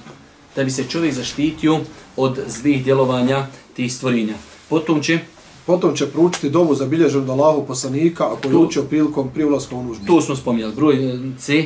da 0.57 0.65
bi 0.65 0.71
se 0.71 0.85
čovjek 0.89 1.15
zaštitio 1.15 1.81
od 2.17 2.39
zlih 2.47 2.85
djelovanja 2.85 3.47
tih 3.77 3.93
stvorinja. 3.93 4.35
Potom 4.69 5.03
će 5.03 5.19
Potom 5.67 5.97
će 5.97 6.07
proučiti 6.07 6.51
dovu 6.51 6.75
za 6.75 6.87
bilježen 6.87 7.27
do 7.27 7.33
Allahu 7.33 7.67
poslanika 7.67 8.33
ako 8.33 8.49
je 8.49 8.57
učio 8.57 8.83
prilikom 8.83 9.31
privlaska 9.35 9.77
u 9.77 9.83
nužnik. 9.83 10.07
Tu 10.07 10.21
smo 10.21 10.37
spomnjali. 10.37 10.75
Broj 10.75 11.19
C. 11.39 11.65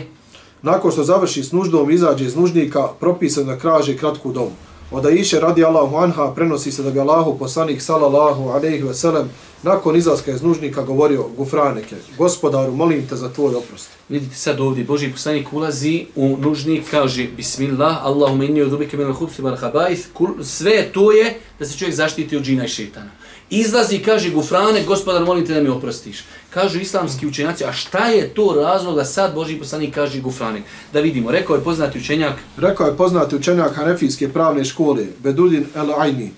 Nakon 0.62 0.93
što 0.93 1.05
završi 1.05 1.43
s 1.45 1.53
nuždom, 1.53 1.91
izađe 1.91 2.24
iz 2.24 2.37
nužnika, 2.37 2.89
propisano 3.01 3.47
da 3.47 3.59
kraže 3.59 3.97
kratku 3.97 4.32
dovu. 4.32 4.53
Od 4.95 5.07
Aisha 5.07 5.40
radi 5.40 5.64
Allahu 5.64 5.97
anha 5.97 6.32
prenosi 6.34 6.72
se 6.72 6.82
da 6.82 6.90
bi 6.90 7.01
Allahu 7.01 7.38
poslanik 7.38 7.82
sallallahu 7.82 8.49
alejhi 8.49 8.82
ve 8.82 8.95
sellem 8.95 9.30
nakon 9.62 9.97
izlaska 9.97 10.30
iz 10.30 10.42
nužnika 10.42 10.82
govorio 10.82 11.24
gufraneke, 11.36 11.97
gospodaru 12.18 12.72
molim 12.72 13.07
te 13.09 13.16
za 13.16 13.28
tvoj 13.28 13.55
oprost. 13.55 13.88
Vidite 14.09 14.36
sad 14.36 14.61
ovdje, 14.61 14.84
Boži 14.84 15.12
poslanik 15.12 15.53
ulazi 15.53 16.07
u 16.14 16.36
nužnik, 16.36 16.90
kaže 16.90 17.26
Bismillah, 17.36 18.05
Allahu 18.05 18.42
inni 18.42 18.62
udubike 18.62 18.97
minal 18.97 19.12
al-khubthi 19.12 19.42
wal. 19.42 20.45
Sve 20.45 20.92
to 20.92 21.12
je 21.12 21.40
da 21.59 21.66
se 21.66 21.78
čovjek 21.78 21.95
zaštiti 21.95 22.36
od 22.36 22.42
džina 22.42 22.64
i 22.64 22.68
šetana. 22.68 23.11
Izlazi 23.51 23.97
i 23.97 24.03
kaže 24.03 24.30
Gufrane, 24.30 24.84
gospodar 24.84 25.24
molim 25.24 25.47
te 25.47 25.55
da 25.55 25.61
mi 25.61 25.68
oprostiš. 25.68 26.24
Kažu 26.51 26.80
islamski 26.80 27.26
učenjaci, 27.26 27.64
a 27.64 27.72
šta 27.72 28.07
je 28.07 28.28
to 28.28 28.55
razlog 28.62 28.97
da 28.97 29.05
sad 29.05 29.34
Boži 29.34 29.59
poslanik 29.59 29.95
kaže 29.95 30.20
Gufrane? 30.20 30.62
Da 30.92 31.01
vidimo, 31.01 31.30
rekao 31.30 31.57
je 31.57 31.64
poznati 31.64 31.99
učenjak. 31.99 32.32
Rekao 32.57 32.86
je 32.86 32.97
poznati 32.97 33.36
učenjak 33.36 33.74
Hanefijske 33.74 34.28
pravne 34.28 34.64
škole, 34.64 35.07
Bedudin 35.22 35.66
El 35.74 36.01
Aini. 36.01 36.30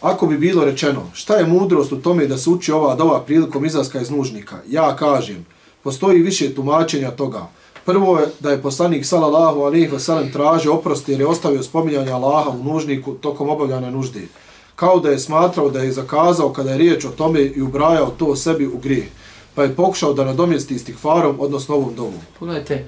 Ako 0.00 0.26
bi 0.26 0.38
bilo 0.38 0.64
rečeno, 0.64 1.10
šta 1.14 1.36
je 1.36 1.46
mudrost 1.46 1.92
u 1.92 1.96
tome 1.96 2.26
da 2.26 2.38
se 2.38 2.50
uči 2.50 2.72
ova 2.72 2.94
dova 2.94 3.20
prilikom 3.20 3.64
izlaska 3.64 4.00
iz 4.00 4.10
nužnika? 4.10 4.56
Ja 4.68 4.96
kažem, 4.96 5.46
postoji 5.82 6.22
više 6.22 6.54
tumačenja 6.54 7.10
toga. 7.10 7.46
Prvo 7.84 8.18
je 8.18 8.26
da 8.40 8.50
je 8.50 8.62
poslanik 8.62 9.06
sallallahu 9.06 9.60
alejhi 9.60 9.86
ve 9.86 10.00
sellem 10.00 10.32
tražio 10.32 10.74
oprost 10.74 11.08
jer 11.08 11.20
je 11.20 11.26
ostavio 11.26 11.62
spominjanje 11.62 12.12
Allaha 12.12 12.50
u 12.50 12.64
nužniku 12.64 13.12
tokom 13.12 13.48
obavljanja 13.48 13.90
nužde 13.90 14.20
kao 14.76 15.00
da 15.00 15.10
je 15.10 15.18
smatrao 15.18 15.70
da 15.70 15.82
je 15.82 15.92
zakazao 15.92 16.52
kada 16.52 16.70
je 16.70 16.78
riječ 16.78 17.04
o 17.04 17.10
tome 17.10 17.40
i 17.40 17.62
ubrajao 17.62 18.10
to 18.10 18.36
sebi 18.36 18.66
u 18.66 18.78
grijeh, 18.78 19.06
pa 19.54 19.62
je 19.62 19.74
pokušao 19.74 20.12
da 20.12 20.24
nadomjesti 20.24 20.74
istikfarom, 20.74 21.36
odnosno 21.40 21.74
ovom 21.74 21.94
domu. 21.94 22.20
Pogledajte, 22.38 22.84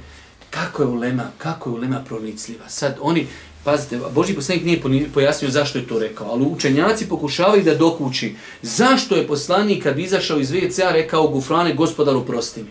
kako 0.50 0.82
je 0.82 0.88
ulema, 0.88 1.30
kako 1.38 1.70
je 1.70 1.74
ulema 1.74 2.02
pronicljiva. 2.08 2.68
Sad 2.68 2.96
oni, 3.00 3.26
pazite, 3.64 4.00
Boži 4.14 4.34
poslanik 4.34 4.64
nije 4.64 5.08
pojasnio 5.14 5.50
zašto 5.50 5.78
je 5.78 5.88
to 5.88 5.98
rekao, 5.98 6.30
ali 6.30 6.44
učenjaci 6.44 7.08
pokušavaju 7.08 7.64
da 7.64 7.74
dokući 7.74 8.34
zašto 8.62 9.16
je 9.16 9.26
poslanik 9.26 9.82
kad 9.82 9.98
izašao 9.98 10.38
iz 10.40 10.50
VCA 10.50 10.90
rekao 10.90 11.28
Gufrane, 11.28 11.74
gospodaru, 11.74 12.24
prosti 12.24 12.62
mi. 12.62 12.68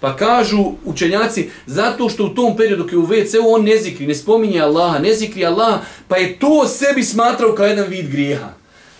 Pa 0.00 0.16
kažu 0.16 0.64
učenjaci, 0.84 1.50
zato 1.66 2.08
što 2.08 2.24
u 2.24 2.28
tom 2.28 2.56
periodu 2.56 2.82
dok 2.82 2.92
je 2.92 2.98
u 2.98 3.06
WC-u 3.06 3.52
on 3.54 3.64
ne 3.64 3.76
zikri, 3.76 4.06
ne 4.06 4.14
spominje 4.14 4.60
Allaha, 4.60 4.98
ne 4.98 5.14
zikri 5.14 5.46
Allaha, 5.46 5.78
pa 6.08 6.16
je 6.16 6.38
to 6.38 6.66
sebi 6.66 7.04
smatrao 7.04 7.52
kao 7.52 7.66
jedan 7.66 7.88
vid 7.88 8.10
grijeha. 8.10 8.48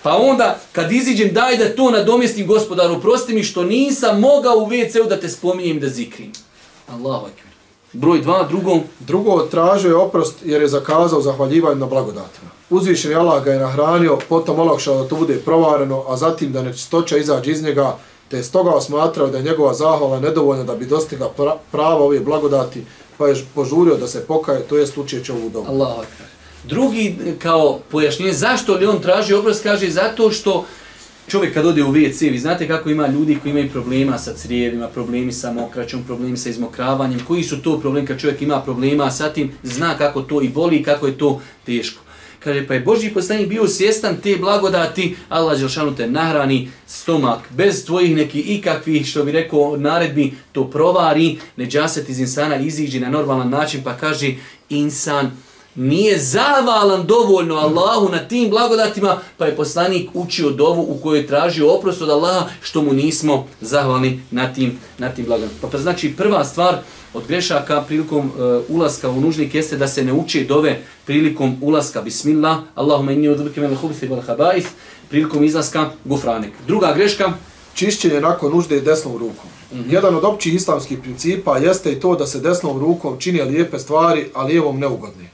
Pa 0.02 0.16
onda, 0.16 0.58
kad 0.72 0.92
iziđem, 0.92 1.32
daj 1.32 1.56
da 1.56 1.74
to 1.76 1.90
nadomjestim 1.90 2.46
gospodaru, 2.46 3.00
prosti 3.00 3.34
mi 3.34 3.42
što 3.42 3.64
nisam 3.64 4.20
mogao 4.20 4.56
u 4.56 4.66
WC-u 4.66 5.08
da 5.08 5.20
te 5.20 5.28
spominjem 5.28 5.80
da 5.80 5.88
zikrim. 5.88 6.32
Allahu 6.88 7.26
akbar. 7.26 7.50
Broj 7.92 8.20
dva, 8.20 8.46
drugom. 8.48 8.80
Drugo, 9.00 9.38
tražio 9.38 9.88
je 9.88 9.94
oprost 9.94 10.34
jer 10.44 10.62
je 10.62 10.68
zakazao 10.68 11.20
zahvaljivanje 11.20 11.80
na 11.80 11.86
blagodatima. 11.86 12.50
Uzvišen 12.70 13.10
je 13.10 13.16
Allah 13.16 13.44
ga 13.44 13.52
je 13.52 13.58
nahranio, 13.58 14.18
potom 14.28 14.58
olakšao 14.58 15.02
da 15.02 15.08
to 15.08 15.16
bude 15.16 15.38
provareno, 15.38 16.04
a 16.08 16.16
zatim 16.16 16.52
da 16.52 16.62
nečistoća 16.62 17.16
izađe 17.16 17.50
iz 17.50 17.62
njega, 17.62 17.96
te 18.30 18.36
je 18.36 18.42
stoga 18.42 18.70
osmatrao 18.70 19.26
da 19.26 19.38
je 19.38 19.44
njegova 19.44 19.74
zahvala 19.74 20.20
nedovoljna 20.20 20.64
da 20.64 20.74
bi 20.74 20.86
dostigla 20.86 21.32
prava 21.72 22.04
ove 22.04 22.20
blagodati, 22.20 22.84
pa 23.18 23.28
je 23.28 23.44
požurio 23.54 23.96
da 23.96 24.06
se 24.06 24.24
pokaje, 24.26 24.62
to 24.62 24.78
je 24.78 24.86
slučaj 24.86 25.20
ovu 25.30 25.50
dobu. 25.50 25.70
Allah 25.70 26.06
Drugi 26.64 27.16
e, 27.26 27.32
kao 27.38 27.80
pojašnjenje, 27.90 28.32
zašto 28.32 28.74
li 28.74 28.86
on 28.86 29.00
traži 29.00 29.34
obraz, 29.34 29.62
kaže 29.62 29.90
zato 29.90 30.30
što 30.30 30.64
čovjek 31.28 31.54
kad 31.54 31.66
ode 31.66 31.82
u 31.82 31.92
WC, 31.92 32.30
vi 32.30 32.38
znate 32.38 32.68
kako 32.68 32.90
ima 32.90 33.06
ljudi 33.06 33.38
koji 33.42 33.50
imaju 33.50 33.70
problema 33.72 34.18
sa 34.18 34.34
crijevima, 34.34 34.88
problemi 34.88 35.32
sa 35.32 35.52
mokraćom, 35.52 36.02
problemi 36.06 36.36
sa 36.36 36.50
izmokravanjem, 36.50 37.20
koji 37.28 37.42
su 37.42 37.62
to 37.62 37.80
problemi 37.80 38.06
kad 38.06 38.20
čovjek 38.20 38.42
ima 38.42 38.60
problema 38.60 39.10
sa 39.10 39.28
tim, 39.28 39.52
zna 39.62 39.98
kako 39.98 40.22
to 40.22 40.42
i 40.42 40.48
boli 40.48 40.76
i 40.76 40.82
kako 40.82 41.06
je 41.06 41.18
to 41.18 41.40
teško. 41.66 42.02
Kaže, 42.40 42.66
pa 42.66 42.74
je 42.74 42.80
Boži 42.80 43.10
poslanik 43.10 43.48
bio 43.48 43.68
svjestan 43.68 44.16
te 44.22 44.36
blagodati, 44.36 45.16
Allah 45.28 45.58
Đelšanu 45.58 45.96
te 45.96 46.06
nahrani 46.06 46.70
stomak, 46.86 47.38
bez 47.50 47.84
tvojih 47.84 48.16
neki 48.16 48.40
ikakvih, 48.40 49.06
što 49.06 49.24
bi 49.24 49.32
rekao, 49.32 49.76
naredbi, 49.76 50.32
to 50.52 50.70
provari, 50.70 51.38
neđaset 51.56 52.08
iz 52.08 52.20
insana 52.20 52.56
iziđi 52.56 53.00
na 53.00 53.10
normalan 53.10 53.50
način, 53.50 53.80
pa 53.84 53.96
kaže, 53.96 54.34
insan 54.68 55.30
nije 55.74 56.18
zahvalan 56.18 57.06
dovoljno 57.06 57.54
Allahu 57.54 58.08
na 58.08 58.18
tim 58.18 58.50
blagodatima, 58.50 59.18
pa 59.36 59.46
je 59.46 59.56
poslanik 59.56 60.10
učio 60.14 60.50
dovu 60.50 60.82
u 60.82 60.98
kojoj 61.02 61.18
je 61.18 61.26
tražio 61.26 61.72
oprost 61.72 62.02
od 62.02 62.10
Allaha 62.10 62.48
što 62.62 62.82
mu 62.82 62.92
nismo 62.92 63.46
zahvalni 63.60 64.22
na 64.30 64.52
tim, 64.52 64.78
na 64.98 65.08
tim 65.08 65.24
blagodatima. 65.24 65.60
Pa, 65.60 65.68
pa 65.68 65.78
znači 65.78 66.16
prva 66.16 66.44
stvar 66.44 66.78
od 67.14 67.22
grešaka 67.28 67.82
prilikom 67.82 68.26
uh, 68.26 68.76
ulaska 68.76 69.10
u 69.10 69.20
nužnik 69.20 69.54
jeste 69.54 69.76
da 69.76 69.88
se 69.88 70.04
ne 70.04 70.12
uči 70.12 70.44
dove 70.44 70.80
prilikom 71.06 71.56
ulaska 71.60 72.02
bismillah, 72.02 72.58
Allahumma 72.74 73.12
inni 73.12 73.28
udhubike 73.28 73.60
mele 73.60 73.76
hubithi 73.76 74.08
wal 74.08 74.26
habaith, 74.26 74.68
prilikom 75.08 75.44
izlaska 75.44 75.90
gufranek. 76.04 76.52
Druga 76.66 76.92
greška, 76.94 77.32
Čišćenje 77.74 78.20
nakon 78.20 78.52
nužde 78.52 78.80
desnom 78.80 79.12
rukom. 79.12 79.50
Mm 79.72 79.76
-hmm. 79.76 79.92
Jedan 79.92 80.14
od 80.14 80.24
općih 80.24 80.54
islamskih 80.54 80.98
principa 80.98 81.58
jeste 81.58 81.92
i 81.92 82.00
to 82.00 82.16
da 82.16 82.26
se 82.26 82.40
desnom 82.40 82.78
rukom 82.78 83.20
čini 83.20 83.42
lijepe 83.42 83.78
stvari, 83.78 84.26
a 84.34 84.44
lijevom 84.44 84.78
neugodne. 84.78 85.30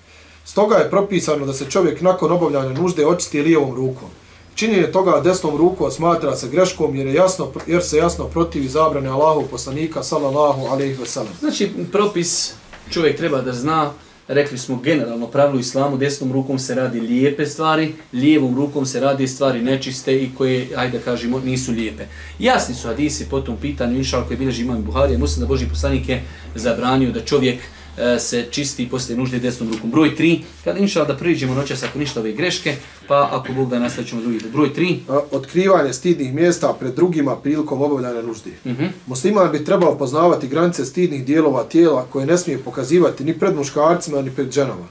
Stoga 0.56 0.76
je 0.76 0.90
propisano 0.90 1.46
da 1.46 1.52
se 1.52 1.70
čovjek 1.70 2.00
nakon 2.00 2.32
obavljanja 2.32 2.72
nužde 2.80 3.06
očisti 3.06 3.42
lijevom 3.42 3.74
rukom. 3.74 4.08
Činjenje 4.54 4.92
toga 4.92 5.20
desnom 5.20 5.56
rukom 5.56 5.90
smatra 5.90 6.36
se 6.36 6.48
greškom 6.48 6.94
jer, 6.94 7.06
je 7.06 7.14
jasno, 7.14 7.52
jer 7.66 7.82
se 7.82 7.96
jasno 7.96 8.24
protivi 8.24 8.68
zabrane 8.68 9.08
Allahu 9.08 9.44
poslanika 9.50 10.02
sallallahu 10.02 10.66
alejhi 10.66 10.94
ve 10.94 11.06
sellem. 11.06 11.32
znači 11.40 11.70
propis 11.92 12.54
čovjek 12.90 13.16
treba 13.16 13.42
da 13.42 13.52
zna, 13.52 13.92
rekli 14.28 14.58
smo 14.58 14.76
generalno 14.76 15.26
pravilo 15.26 15.60
islamu, 15.60 15.96
desnom 15.96 16.32
rukom 16.32 16.58
se 16.58 16.74
radi 16.74 17.00
lijepe 17.00 17.46
stvari, 17.46 17.94
lijevom 18.12 18.56
rukom 18.56 18.86
se 18.86 19.00
radi 19.00 19.28
stvari 19.28 19.62
nečiste 19.62 20.16
i 20.16 20.30
koje, 20.38 20.68
ajde 20.76 20.98
da 20.98 21.04
kažemo, 21.04 21.40
nisu 21.44 21.72
lijepe. 21.72 22.04
Jasni 22.38 22.74
su 22.74 22.88
hadisi 22.88 23.28
po 23.30 23.40
tom 23.40 23.56
pitanju, 23.56 23.96
inšal 23.96 24.24
koji 24.26 24.36
bilježi 24.36 24.62
imam 24.62 24.82
Buharija, 24.82 25.18
muslim 25.18 25.40
da 25.40 25.46
Boži 25.48 25.68
poslanik 25.68 26.08
je 26.08 26.22
zabranio 26.54 27.12
da 27.12 27.24
čovjek 27.24 27.58
se 28.18 28.46
čisti 28.50 28.88
posle 28.88 29.16
nužde 29.16 29.38
desnom 29.38 29.72
rukom. 29.72 29.90
Broj 29.90 30.16
3, 30.18 30.38
kada 30.64 30.78
inša 30.78 31.04
da 31.04 31.16
priđemo 31.16 31.54
noćas 31.54 31.82
ako 31.82 31.98
ništa 31.98 32.20
ove 32.20 32.32
greške, 32.32 32.76
pa 33.08 33.28
ako 33.32 33.52
Bog 33.52 33.70
da 33.70 33.78
nastavit 33.78 34.08
ćemo 34.10 34.22
drugi. 34.22 34.40
Broj 34.52 34.70
3. 34.76 34.96
A, 35.08 35.20
Otkrivanje 35.30 35.92
stidnih 35.92 36.34
mjesta 36.34 36.76
pred 36.80 36.94
drugima 36.94 37.36
prilikom 37.36 37.82
obavljanja 37.82 38.22
nužde. 38.22 38.50
Uh 38.64 38.72
-huh. 38.72 38.88
Musliman 39.06 39.52
bi 39.52 39.64
trebao 39.64 39.98
poznavati 39.98 40.48
granice 40.48 40.84
stidnih 40.84 41.24
dijelova 41.24 41.64
tijela 41.64 42.06
koje 42.12 42.26
ne 42.26 42.38
smije 42.38 42.58
pokazivati 42.58 43.24
ni 43.24 43.38
pred 43.38 43.56
muškarcima 43.56 44.22
ni 44.22 44.30
pred 44.30 44.52
ženama. 44.52 44.86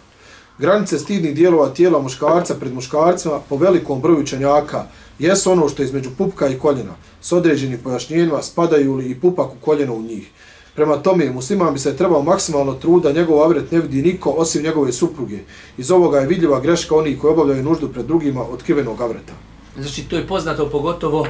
Granice 0.57 0.99
stidnih 0.99 1.35
dijelova 1.35 1.69
tijela 1.69 2.01
muškarca 2.01 2.55
pred 2.55 2.73
muškarcima 2.73 3.39
po 3.49 3.57
velikom 3.57 4.01
broju 4.01 4.19
učenjaka 4.19 4.85
jesu 5.19 5.51
ono 5.51 5.69
što 5.69 5.81
je 5.81 5.85
između 5.85 6.09
pupka 6.17 6.47
i 6.47 6.57
koljena. 6.59 6.95
S 7.21 7.31
određenim 7.31 7.79
pojašnjenjima 7.83 8.41
spadaju 8.41 8.95
li 8.95 9.05
i 9.05 9.15
pupak 9.15 9.47
u 9.47 9.65
koljeno 9.65 9.93
u 9.93 10.01
njih. 10.01 10.29
Prema 10.75 10.97
tome, 10.97 11.31
musliman 11.31 11.73
bi 11.73 11.79
se 11.79 11.97
trebao 11.97 12.23
maksimalno 12.23 12.73
truda, 12.73 13.11
njegov 13.11 13.43
avret 13.43 13.71
ne 13.71 13.79
vidi 13.79 14.01
niko 14.01 14.29
osim 14.29 14.63
njegove 14.63 14.91
supruge. 14.91 15.39
Iz 15.77 15.91
ovoga 15.91 16.19
je 16.19 16.27
vidljiva 16.27 16.59
greška 16.59 16.95
onih 16.95 17.19
koji 17.19 17.33
obavljaju 17.33 17.63
nuždu 17.63 17.89
pred 17.89 18.05
drugima 18.05 18.41
otkrivenog 18.41 19.01
avreta. 19.01 19.33
Znači, 19.79 20.03
to 20.09 20.15
je 20.15 20.27
poznato 20.27 20.69
pogotovo 20.69 21.27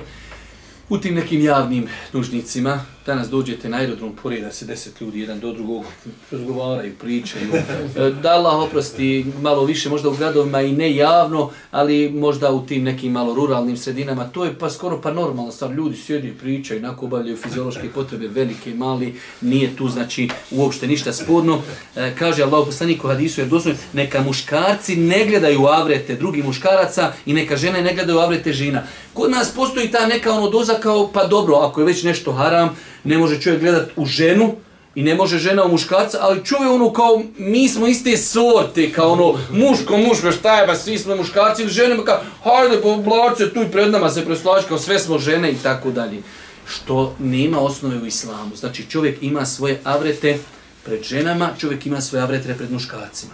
u 0.89 0.97
tim 0.97 1.15
nekim 1.15 1.41
javnim 1.41 1.87
nužnicima. 2.13 2.85
Danas 3.05 3.29
dođete 3.29 3.69
na 3.69 3.77
aerodrom, 3.77 4.15
poreda 4.23 4.51
se 4.51 4.65
deset 4.65 5.01
ljudi, 5.01 5.19
jedan 5.19 5.39
do 5.39 5.53
drugog, 5.53 5.83
razgovaraju, 6.31 6.93
pričaju. 7.01 7.53
E, 7.95 8.11
da 8.21 8.29
Allah 8.29 8.53
oprosti 8.53 9.25
malo 9.41 9.65
više, 9.65 9.89
možda 9.89 10.09
u 10.09 10.15
gradovima 10.15 10.61
i 10.61 10.71
ne 10.71 10.95
javno, 10.95 11.51
ali 11.71 12.09
možda 12.09 12.51
u 12.51 12.65
tim 12.65 12.83
nekim 12.83 13.11
malo 13.11 13.35
ruralnim 13.35 13.77
sredinama. 13.77 14.29
To 14.29 14.45
je 14.45 14.59
pa 14.59 14.69
skoro 14.69 15.01
pa 15.01 15.13
normalno 15.13 15.51
stvar. 15.51 15.71
Ljudi 15.71 15.97
sjedi, 15.97 16.27
i 16.27 16.33
pričaju, 16.33 16.79
inako 16.79 17.05
obavljaju 17.05 17.37
fiziološke 17.37 17.89
potrebe, 17.89 18.27
velike, 18.27 18.73
mali, 18.73 19.15
nije 19.41 19.75
tu 19.75 19.89
znači 19.89 20.29
uopšte 20.51 20.87
ništa 20.87 21.13
sporno. 21.13 21.61
E, 21.95 22.15
kaže 22.19 22.43
Allah 22.43 22.65
poslanik 22.65 23.03
u 23.03 23.07
hadisu, 23.07 23.41
jer 23.41 23.47
doslovno, 23.47 23.79
neka 23.93 24.21
muškarci 24.21 24.95
ne 24.95 25.25
gledaju 25.25 25.65
avrete 25.65 26.15
drugih 26.15 26.45
muškaraca 26.45 27.13
i 27.25 27.33
neka 27.33 27.57
žene 27.57 27.81
ne 27.81 27.93
gledaju 27.93 28.19
avrete 28.19 28.53
žena. 28.53 28.83
Kod 29.13 29.31
nas 29.31 29.51
postoji 29.55 29.91
ta 29.91 30.07
neka 30.07 30.31
ono 30.31 30.49
doza 30.49 30.73
kao, 30.73 31.11
pa 31.13 31.27
dobro, 31.27 31.55
ako 31.55 31.81
je 31.81 31.85
već 31.85 32.03
nešto 32.03 32.31
haram, 32.31 32.75
ne 33.05 33.17
može 33.17 33.41
čovjek 33.41 33.61
gledat 33.61 33.89
u 33.95 34.05
ženu, 34.05 34.55
i 34.95 35.03
ne 35.03 35.15
može 35.15 35.37
žena 35.37 35.63
u 35.63 35.71
muškarca, 35.71 36.17
ali 36.21 36.45
čuje 36.45 36.69
ono 36.69 36.93
kao, 36.93 37.23
mi 37.37 37.69
smo 37.69 37.87
iste 37.87 38.17
sorte, 38.17 38.91
kao 38.91 39.11
ono, 39.11 39.39
muško, 39.51 39.97
muško, 39.97 40.31
šta 40.31 40.59
je, 40.59 40.67
ba 40.67 40.75
svi 40.75 40.97
smo 40.97 41.15
muškarci 41.15 41.61
ili 41.61 41.71
žene, 41.71 42.05
kao, 42.05 42.21
hajde, 42.43 42.75
pa 42.75 42.81
povlači 42.81 43.37
se 43.37 43.53
tu 43.53 43.61
i 43.61 43.71
pred 43.71 43.91
nama 43.91 44.09
se 44.09 44.25
preslači, 44.25 44.67
kao 44.67 44.77
sve 44.77 44.99
smo 44.99 45.19
žene 45.19 45.51
i 45.51 45.55
tako 45.63 45.91
dalje. 45.91 46.21
Što 46.67 47.15
nema 47.19 47.59
osnove 47.59 47.97
u 47.97 48.05
islamu. 48.05 48.55
Znači 48.55 48.85
čovjek 48.89 49.17
ima 49.21 49.45
svoje 49.45 49.81
avrete 49.83 50.37
pred 50.85 51.03
ženama, 51.03 51.49
čovjek 51.59 51.85
ima 51.85 52.01
svoje 52.01 52.23
avrete 52.23 52.55
pred 52.57 52.71
muškarcima. 52.71 53.33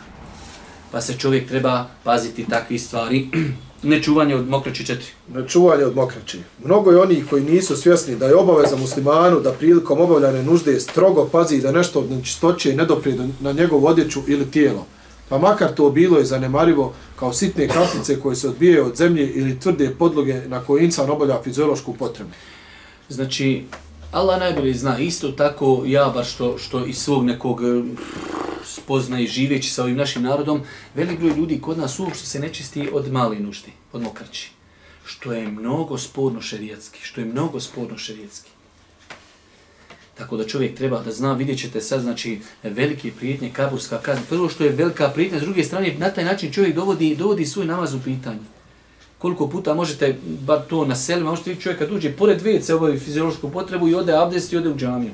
Pa 0.92 1.02
se 1.02 1.18
čovjek 1.18 1.48
treba 1.48 1.88
paziti 2.04 2.46
takvi 2.50 2.80
stvari. 2.80 3.28
Nečuvanje 3.84 4.36
od 4.36 4.50
mokraći 4.50 4.86
četiri. 4.86 5.08
Na 5.28 5.48
čuvanje 5.48 5.86
od 5.86 5.96
mokraći. 5.96 6.40
Mnogo 6.66 6.92
je 6.92 7.02
onih 7.02 7.26
koji 7.30 7.44
nisu 7.44 7.76
svjesni 7.76 8.16
da 8.16 8.28
je 8.28 8.36
obaveza 8.36 8.76
muslimanu 8.76 9.40
da 9.40 9.52
prilikom 9.52 10.02
obavljane 10.02 10.44
nužde 10.44 10.80
strogo 10.80 11.30
pazi 11.32 11.62
da 11.62 11.72
nešto 11.72 12.00
od 12.00 12.12
nečistoće 12.12 12.76
ne 12.76 12.86
doprije 12.86 13.30
na 13.40 13.52
njegovu 13.52 13.88
odjeću 13.88 14.22
ili 14.28 14.52
tijelo. 14.52 14.86
Pa 15.30 15.38
makar 15.38 15.74
to 15.76 15.90
bilo 15.90 16.18
je 16.18 16.26
zanemarivo 16.26 16.94
kao 17.16 17.34
sitne 17.34 17.68
kapljice 17.68 18.20
koje 18.20 18.36
se 18.36 18.50
odbijaju 18.50 18.86
od 18.86 18.96
zemlje 18.96 19.32
ili 19.32 19.60
tvrde 19.60 19.96
podloge 20.00 20.42
na 20.48 20.64
koje 20.64 20.84
insan 20.84 21.10
obavlja 21.10 21.42
fiziološku 21.44 21.94
potrebu. 21.94 22.32
Znači, 23.10 23.64
Allah 24.12 24.40
najbolje 24.40 24.74
zna, 24.74 25.00
isto 25.00 25.32
tako 25.32 25.84
ja 25.86 26.12
bar 26.16 26.26
što, 26.26 26.58
što 26.58 26.86
iz 26.86 26.98
svog 26.98 27.26
nekog 27.26 27.62
spoznaj 28.76 29.28
živeći 29.28 29.70
sa 29.70 29.84
ovim 29.84 29.98
našim 29.98 30.24
narodom, 30.24 30.62
velik 30.96 31.20
broj 31.20 31.36
ljudi 31.38 31.62
kod 31.62 31.78
nas 31.78 32.00
uopšte 32.00 32.26
se 32.26 32.40
nečisti 32.40 32.90
od 32.94 33.12
mali 33.12 33.40
nuždi, 33.40 33.72
od 33.94 34.02
mokraći. 34.02 34.52
Što 35.06 35.34
je 35.34 35.48
mnogo 35.48 35.98
sporno 35.98 36.42
šerijatski, 36.42 37.00
što 37.04 37.22
je 37.22 37.26
mnogo 37.26 37.60
sporno 37.60 37.98
šerijatski. 37.98 38.50
Tako 40.18 40.38
da 40.38 40.48
čovjek 40.48 40.78
treba 40.78 41.02
da 41.04 41.12
zna, 41.12 41.34
vidjet 41.34 41.60
ćete 41.60 41.82
sad, 41.82 42.02
znači, 42.02 42.40
velike 42.64 43.12
prijetnje, 43.12 43.50
kaburska 43.54 43.98
kazna. 43.98 44.24
Prvo 44.30 44.50
što 44.50 44.64
je 44.64 44.70
velika 44.70 45.10
prijetnja, 45.10 45.40
s 45.40 45.42
druge 45.42 45.64
strane, 45.64 45.96
na 45.98 46.10
taj 46.10 46.26
način 46.26 46.52
čovjek 46.54 46.76
dovodi, 46.76 47.16
dovodi 47.16 47.46
svoj 47.46 47.66
namaz 47.66 47.94
u 47.94 48.02
pitanje. 48.04 48.46
Koliko 49.18 49.48
puta 49.50 49.74
možete, 49.74 50.18
bar 50.24 50.62
to 50.70 50.86
na 50.86 50.96
selima, 50.96 51.30
možete 51.30 51.50
vidjeti 51.50 51.64
čovjek 51.64 51.90
duđe, 51.90 52.12
pored 52.12 52.40
dvije 52.40 52.62
se 52.62 52.76
obavi 52.76 53.00
fiziološku 53.00 53.50
potrebu 53.50 53.88
i 53.88 53.96
ode 53.96 54.14
abdest 54.14 54.54
i 54.54 54.58
ode 54.58 54.70
u 54.70 54.78
džamiju. 54.78 55.12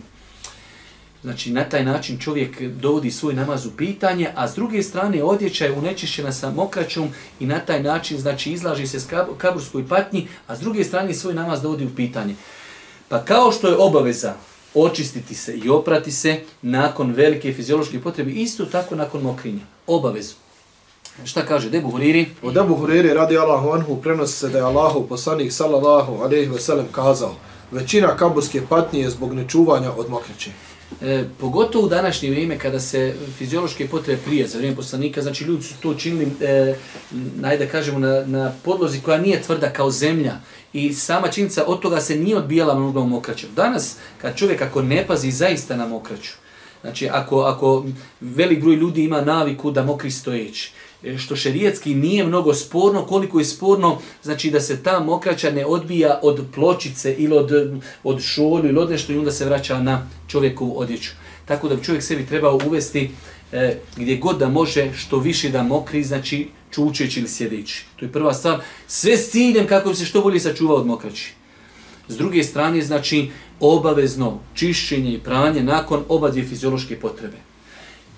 Znači, 1.24 1.52
na 1.52 1.64
taj 1.64 1.86
način 1.86 2.20
čovjek 2.20 2.62
dovodi 2.62 3.12
svoj 3.12 3.34
namaz 3.34 3.66
u 3.66 3.72
pitanje, 3.78 4.30
a 4.36 4.48
s 4.48 4.56
druge 4.56 4.84
strane 4.84 5.24
odjeća 5.24 5.66
je 5.66 5.72
unečišćena 5.72 6.32
sa 6.32 6.52
mokraćom 6.52 7.10
i 7.40 7.46
na 7.46 7.60
taj 7.60 7.84
način, 7.84 8.20
znači, 8.20 8.52
izlaži 8.52 8.88
se 8.88 9.00
s 9.00 9.08
kaburskoj 9.38 9.88
patnji, 9.88 10.28
a 10.48 10.56
s 10.56 10.60
druge 10.60 10.84
strane 10.84 11.14
svoj 11.14 11.34
namaz 11.34 11.62
dovodi 11.62 11.86
u 11.86 11.96
pitanje. 11.96 12.36
Pa 13.10 13.26
kao 13.26 13.52
što 13.52 13.68
je 13.68 13.78
obaveza 13.78 14.34
očistiti 14.74 15.36
se 15.36 15.58
i 15.58 15.70
oprati 15.70 16.12
se 16.12 16.42
nakon 16.62 17.12
velike 17.12 17.54
fiziološke 17.54 18.02
potrebe, 18.02 18.32
isto 18.32 18.66
tako 18.66 18.96
nakon 18.96 19.22
mokrinja. 19.22 19.62
Obavezu. 19.88 20.36
Šta 21.26 21.46
kaže 21.46 21.70
Debu 21.70 21.90
Huriri? 21.92 22.26
Od 22.42 22.54
Debu 22.54 22.76
Huriri 22.76 23.14
radi 23.14 23.38
Allahu 23.38 23.70
anhu 23.70 24.02
prenosi 24.02 24.34
se 24.34 24.50
da 24.50 24.58
je 24.58 24.64
Allahu 24.64 25.08
poslanik 25.08 25.52
sallallahu 25.52 26.14
alejhi 26.14 26.50
ve 26.52 26.60
sellem 26.60 26.86
kazao 26.92 27.36
većina 27.72 28.18
kaburske 28.18 28.62
patnje 28.70 29.00
je 29.00 29.10
zbog 29.10 29.34
nečuvanja 29.34 29.92
od 29.98 30.10
mokraće. 30.10 30.52
E, 31.02 31.24
pogotovo 31.40 31.86
u 31.86 31.90
današnje 31.90 32.30
vrijeme 32.30 32.60
kada 32.60 32.80
se 32.80 33.16
fiziološke 33.38 33.88
potrebe 33.88 34.22
prije 34.26 34.48
za 34.48 34.58
vrijeme 34.58 34.76
poslanika, 34.76 35.22
znači 35.22 35.44
ljudi 35.44 35.64
su 35.64 35.74
to 35.82 35.94
činili, 35.94 36.32
e, 36.42 36.76
najde 37.36 37.66
da 37.66 37.72
kažemo, 37.72 38.00
na, 38.00 38.26
na 38.26 38.54
podlozi 38.64 39.00
koja 39.02 39.18
nije 39.18 39.42
tvrda 39.42 39.70
kao 39.70 39.92
zemlja 39.92 40.34
i 40.74 40.94
sama 40.94 41.28
činjenica 41.28 41.64
od 41.68 41.80
toga 41.80 42.02
se 42.02 42.16
nije 42.16 42.38
odbijala 42.38 42.80
mnogo 42.80 43.04
mokraćom. 43.04 43.50
Danas, 43.56 43.96
kad 44.22 44.36
čovjek 44.36 44.62
ako 44.62 44.82
ne 44.82 45.08
pazi 45.08 45.32
zaista 45.32 45.76
na 45.76 45.88
mokraću, 45.88 46.32
znači 46.82 47.10
ako, 47.12 47.40
ako 47.42 47.86
velik 48.22 48.62
broj 48.62 48.76
ljudi 48.76 49.04
ima 49.04 49.22
naviku 49.22 49.72
da 49.72 49.84
mokri 49.84 50.12
stojeći, 50.12 50.72
E, 51.04 51.18
što 51.18 51.36
šerijetski 51.36 51.96
nije 51.96 52.24
mnogo 52.24 52.54
sporno, 52.54 53.06
koliko 53.06 53.40
je 53.40 53.46
sporno, 53.46 53.98
znači 54.24 54.52
da 54.52 54.60
se 54.60 54.84
ta 54.84 55.00
mokraća 55.00 55.52
ne 55.52 55.66
odbija 55.66 56.20
od 56.24 56.46
pločice 56.56 57.16
ili 57.18 57.38
od, 57.38 57.52
od 58.04 58.22
šolju 58.22 58.70
ili 58.70 58.80
od 58.80 58.90
nešto 58.90 59.14
i 59.14 59.18
onda 59.18 59.32
se 59.32 59.46
vraća 59.46 59.80
na 59.80 60.08
čovjekovu 60.28 60.80
odjeću. 60.80 61.12
Tako 61.46 61.70
da 61.70 61.76
bi 61.76 61.84
čovjek 61.84 62.04
sebi 62.04 62.26
trebao 62.26 62.60
uvesti 62.68 63.10
e, 63.52 63.78
gdje 63.98 64.18
god 64.18 64.38
da 64.38 64.50
može 64.50 64.94
što 64.94 65.20
više 65.20 65.50
da 65.50 65.64
mokri, 65.64 66.04
znači 66.04 66.48
čučeći 66.72 67.20
ili 67.20 67.30
sjedeći. 67.30 67.86
To 67.96 68.06
je 68.06 68.12
prva 68.12 68.34
stvar. 68.34 68.60
Sve 68.88 69.18
s 69.18 69.32
ciljem 69.32 69.68
kako 69.68 69.90
bi 69.90 69.96
se 69.96 70.06
što 70.06 70.22
bolje 70.22 70.40
sačuvao 70.40 70.78
od 70.78 70.88
mokraći. 70.88 71.34
S 72.08 72.18
druge 72.18 72.44
strane, 72.44 72.82
znači, 72.82 73.32
obavezno 73.60 74.40
čišćenje 74.54 75.14
i 75.14 75.20
pranje 75.20 75.64
nakon 75.64 76.04
oba 76.10 76.30
dvije 76.30 76.48
fiziološke 76.48 77.00
potrebe. 77.00 77.47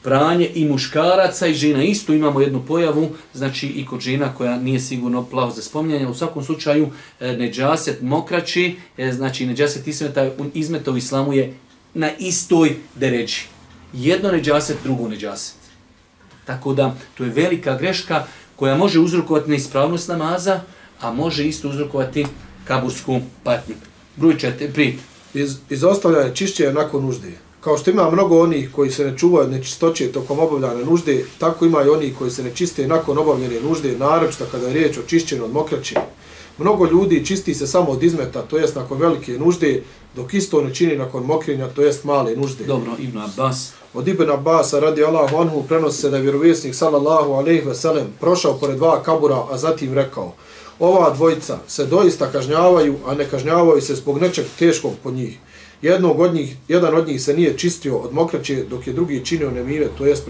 Pranje 0.04 0.52
i 0.56 0.66
muškaraca 0.66 1.48
i 1.48 1.54
žena 1.54 1.84
isto 1.84 2.14
imamo 2.14 2.42
jednu 2.42 2.64
pojavu, 2.68 3.10
znači 3.34 3.68
i 3.68 3.86
kod 3.86 4.00
žena 4.00 4.34
koja 4.36 4.58
nije 4.58 4.80
sigurno 4.80 5.26
plavo 5.26 5.52
za 5.52 5.62
spominjanje. 5.62 6.08
U 6.08 6.14
svakom 6.14 6.44
slučaju, 6.44 6.90
e, 7.20 7.38
neđaset 7.38 8.02
mokrači, 8.02 8.76
e, 8.98 9.12
znači 9.12 9.46
neđaset 9.46 9.88
izmeta, 9.88 10.30
izmeta 10.54 10.92
u 10.92 10.98
islamu 10.98 11.34
je 11.34 11.54
na 11.94 12.10
istoj 12.20 12.76
deređi. 12.96 13.42
Jedno 13.94 14.32
neđaset, 14.32 14.78
drugo 14.84 15.08
neđaset. 15.08 15.56
Tako 16.46 16.74
da, 16.74 16.96
to 17.18 17.24
je 17.24 17.30
velika 17.30 17.78
greška 17.78 18.26
koja 18.56 18.78
može 18.78 19.00
uzrokovati 19.00 19.50
neispravnost 19.50 20.08
namaza, 20.08 20.62
a 21.02 21.12
može 21.12 21.48
isto 21.48 21.70
uzrokovati 21.70 22.26
kabursku 22.66 23.22
patnju. 23.44 23.76
Broj 24.16 24.38
četiri, 24.38 24.74
pri. 24.74 24.98
Iz, 25.34 25.58
izostavljanje 25.70 26.36
čišćenja 26.36 26.72
nakon 26.72 27.06
nužde. 27.06 27.32
Kao 27.62 27.78
što 27.78 27.92
ima 27.92 28.12
mnogo 28.12 28.40
onih 28.40 28.70
koji 28.76 28.92
se 28.92 29.06
ne 29.06 29.18
čuvaju 29.18 29.46
od 29.46 29.52
nečistoće 29.52 30.12
tokom 30.12 30.40
obavljanja 30.40 30.86
nužde, 30.86 31.26
tako 31.38 31.66
ima 31.66 31.84
i 31.84 31.90
oni 31.90 32.14
koji 32.20 32.32
se 32.32 32.44
ne 32.44 32.56
čiste 32.56 32.88
nakon 32.88 33.18
obavljene 33.18 33.60
nužde, 33.62 33.98
naročito 33.98 34.46
kada 34.52 34.68
je 34.68 34.74
riječ 34.74 34.98
o 34.98 35.02
čišćenju 35.08 35.46
od 35.46 35.54
mokraće. 35.54 35.96
Mnogo 36.58 36.86
ljudi 36.86 37.26
čisti 37.26 37.56
se 37.56 37.68
samo 37.68 37.92
od 37.92 38.04
izmeta, 38.04 38.42
to 38.42 38.58
jest 38.58 38.76
nakon 38.76 38.98
velike 38.98 39.32
nužde, 39.32 39.84
dok 40.16 40.34
isto 40.34 40.62
ne 40.62 40.76
čini 40.76 40.96
nakon 40.98 41.26
mokrenja, 41.26 41.68
to 41.68 41.82
jest 41.82 42.04
male 42.04 42.36
nužde. 42.36 42.64
Dobro, 42.64 42.92
Ibn 43.00 43.18
Abbas. 43.18 43.72
Od 43.94 44.08
Ibn 44.08 44.30
Abbasa 44.30 44.80
radi 44.80 45.04
Allahu 45.04 45.38
anhu 45.38 45.64
prenosi 45.68 46.02
se 46.02 46.10
da 46.10 46.18
je 46.18 46.24
vjerovjesnik 46.24 46.76
sallallahu 46.76 47.32
alejhi 47.32 47.62
ve 47.68 47.76
sellem 47.76 48.08
prošao 48.20 48.58
pored 48.58 48.78
dva 48.78 49.04
kabura, 49.04 49.44
a 49.52 49.58
zatim 49.58 49.94
rekao: 49.94 50.34
Ova 50.80 51.10
dvojica 51.10 51.58
se 51.68 51.86
doista 51.86 52.32
kažnjavaju, 52.32 52.96
a 53.06 53.16
ne 53.16 53.26
kažnjavaju 53.26 53.82
se 53.82 53.96
zbog 53.96 54.22
nečeg 54.22 54.46
teškog 54.60 54.94
po 55.04 55.12
njih. 55.12 55.38
Jednog 55.82 56.20
od 56.20 56.34
njih, 56.34 56.56
jedan 56.68 56.96
od 56.96 57.08
njih 57.08 57.22
se 57.22 57.34
nije 57.34 57.58
čistio 57.58 57.98
od 57.98 58.14
mokraće, 58.14 58.64
dok 58.70 58.88
je 58.88 58.94
drugi 58.94 59.26
činio 59.26 59.52
nemire, 59.52 59.88
to 59.98 60.06
jest 60.06 60.28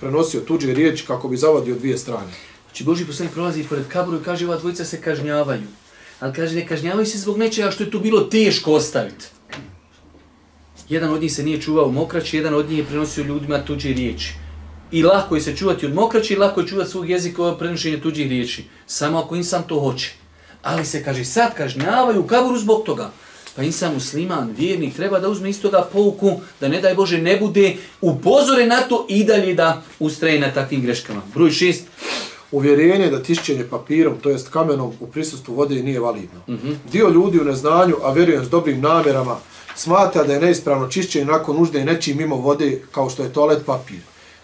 prenosio 0.00 0.40
tuđe 0.40 0.74
riječi 0.74 1.06
kako 1.06 1.28
bi 1.28 1.36
zavadio 1.36 1.74
dvije 1.74 1.98
strane. 1.98 2.32
Znači 2.66 2.84
Boži 2.84 3.06
poslanik 3.06 3.34
prolazi 3.34 3.64
pored 3.64 3.88
kaburu 3.88 4.16
i 4.16 4.24
kaže 4.24 4.46
ova 4.46 4.56
dvojica 4.56 4.84
se 4.84 5.00
kažnjavaju. 5.00 5.62
Ali 6.20 6.32
kaže 6.32 6.54
ne 6.56 6.66
kažnjavaju 6.66 7.06
se 7.06 7.18
zbog 7.18 7.38
nečega 7.38 7.70
što 7.70 7.84
je 7.84 7.90
to 7.90 7.98
bilo 7.98 8.20
teško 8.20 8.72
ostaviti. 8.72 9.26
Jedan 10.88 11.10
od 11.12 11.20
njih 11.20 11.32
se 11.32 11.42
nije 11.42 11.60
čuvao 11.60 11.90
mokraće, 11.90 12.36
jedan 12.36 12.54
od 12.54 12.68
njih 12.70 12.78
je 12.78 12.84
prenosio 12.84 13.24
ljudima 13.24 13.64
tuđe 13.64 13.88
riječi. 13.88 14.34
I 14.92 15.02
lako 15.02 15.34
je 15.34 15.40
se 15.40 15.56
čuvati 15.56 15.86
od 15.86 15.94
mokraće 15.94 16.34
i 16.34 16.36
lako 16.36 16.60
je 16.60 16.66
čuvati 16.66 16.90
svog 16.90 17.10
jezika 17.10 17.42
od 17.42 17.58
prenošenja 17.58 18.00
tuđih 18.00 18.28
riječi. 18.28 18.64
Samo 18.86 19.18
ako 19.18 19.36
insan 19.36 19.62
to 19.68 19.80
hoće. 19.80 20.14
Ali 20.62 20.84
se 20.84 21.04
kaže 21.04 21.24
sad 21.24 21.54
kažnjavaju 21.54 22.20
u 22.20 22.26
kaburu 22.26 22.58
zbog 22.58 22.82
toga. 22.86 23.10
Pa 23.56 23.62
insan 23.62 23.94
musliman, 23.94 24.54
vjernik, 24.58 24.96
treba 24.96 25.18
da 25.18 25.28
uzme 25.28 25.50
istoga 25.50 25.88
pouku, 25.92 26.40
da 26.60 26.68
ne 26.68 26.80
daj 26.80 26.94
Bože 26.94 27.18
ne 27.18 27.36
bude 27.36 27.76
upozore 28.00 28.66
na 28.66 28.80
to 28.80 29.06
i 29.08 29.24
dalje 29.24 29.54
da 29.54 29.82
ustraje 29.98 30.40
na 30.40 30.50
takvim 30.54 30.82
greškama. 30.82 31.22
Broj 31.34 31.50
šest. 31.50 31.84
Uvjerenje 32.52 33.10
da 33.10 33.22
tišćenje 33.22 33.64
papirom, 33.70 34.14
to 34.22 34.30
jest 34.30 34.48
kamenom, 34.48 34.92
u 35.00 35.06
prisustvu 35.06 35.54
vode 35.54 35.82
nije 35.82 36.00
validno. 36.00 36.40
Mm 36.48 36.52
-hmm. 36.52 36.74
Dio 36.92 37.08
ljudi 37.08 37.40
u 37.40 37.44
neznanju, 37.44 37.96
a 38.02 38.12
vjerujem 38.12 38.44
s 38.44 38.50
dobrim 38.50 38.80
namjerama, 38.80 39.36
smatra 39.74 40.24
da 40.24 40.32
je 40.32 40.40
neispravno 40.40 40.88
čišćenje 40.88 41.24
nakon 41.24 41.56
nužde 41.56 41.84
nečim 41.84 42.16
mimo 42.16 42.36
vode 42.36 42.82
kao 42.90 43.10
što 43.10 43.22
je 43.22 43.32
toalet 43.32 43.66
papir. 43.66 44.00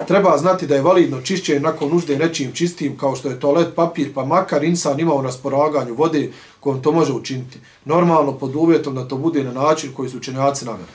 Treba 0.07 0.39
znati 0.39 0.67
da 0.67 0.75
je 0.75 0.83
validno 0.83 1.23
čišćenje 1.23 1.61
nakon 1.61 1.91
nužde 1.91 2.19
nečim 2.19 2.53
čistim 2.53 2.97
kao 2.99 3.17
što 3.17 3.29
je 3.29 3.41
toalet 3.41 3.75
papir, 3.75 4.15
pa 4.15 4.25
makar 4.25 4.65
insan 4.65 5.01
ima 5.01 5.15
u 5.15 5.23
rasporaganju 5.23 5.95
vode 5.95 6.31
kojom 6.61 6.83
to 6.83 6.93
može 6.93 7.13
učiniti. 7.13 7.59
Normalno 7.85 8.39
pod 8.39 8.57
uvjetom 8.57 8.95
da 8.95 9.09
to 9.09 9.17
bude 9.17 9.45
na 9.45 9.53
način 9.53 9.93
koji 9.93 10.09
su 10.09 10.17
učenjaci 10.17 10.65
namjeri. 10.65 10.93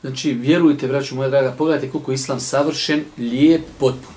Znači, 0.00 0.32
vjerujte, 0.32 0.88
braću 0.88 1.16
moja 1.16 1.28
draga, 1.28 1.54
pogledajte 1.58 1.90
koliko 1.90 2.10
je 2.10 2.14
islam 2.14 2.40
savršen, 2.40 3.04
lijep, 3.18 3.62
potpun. 3.78 4.14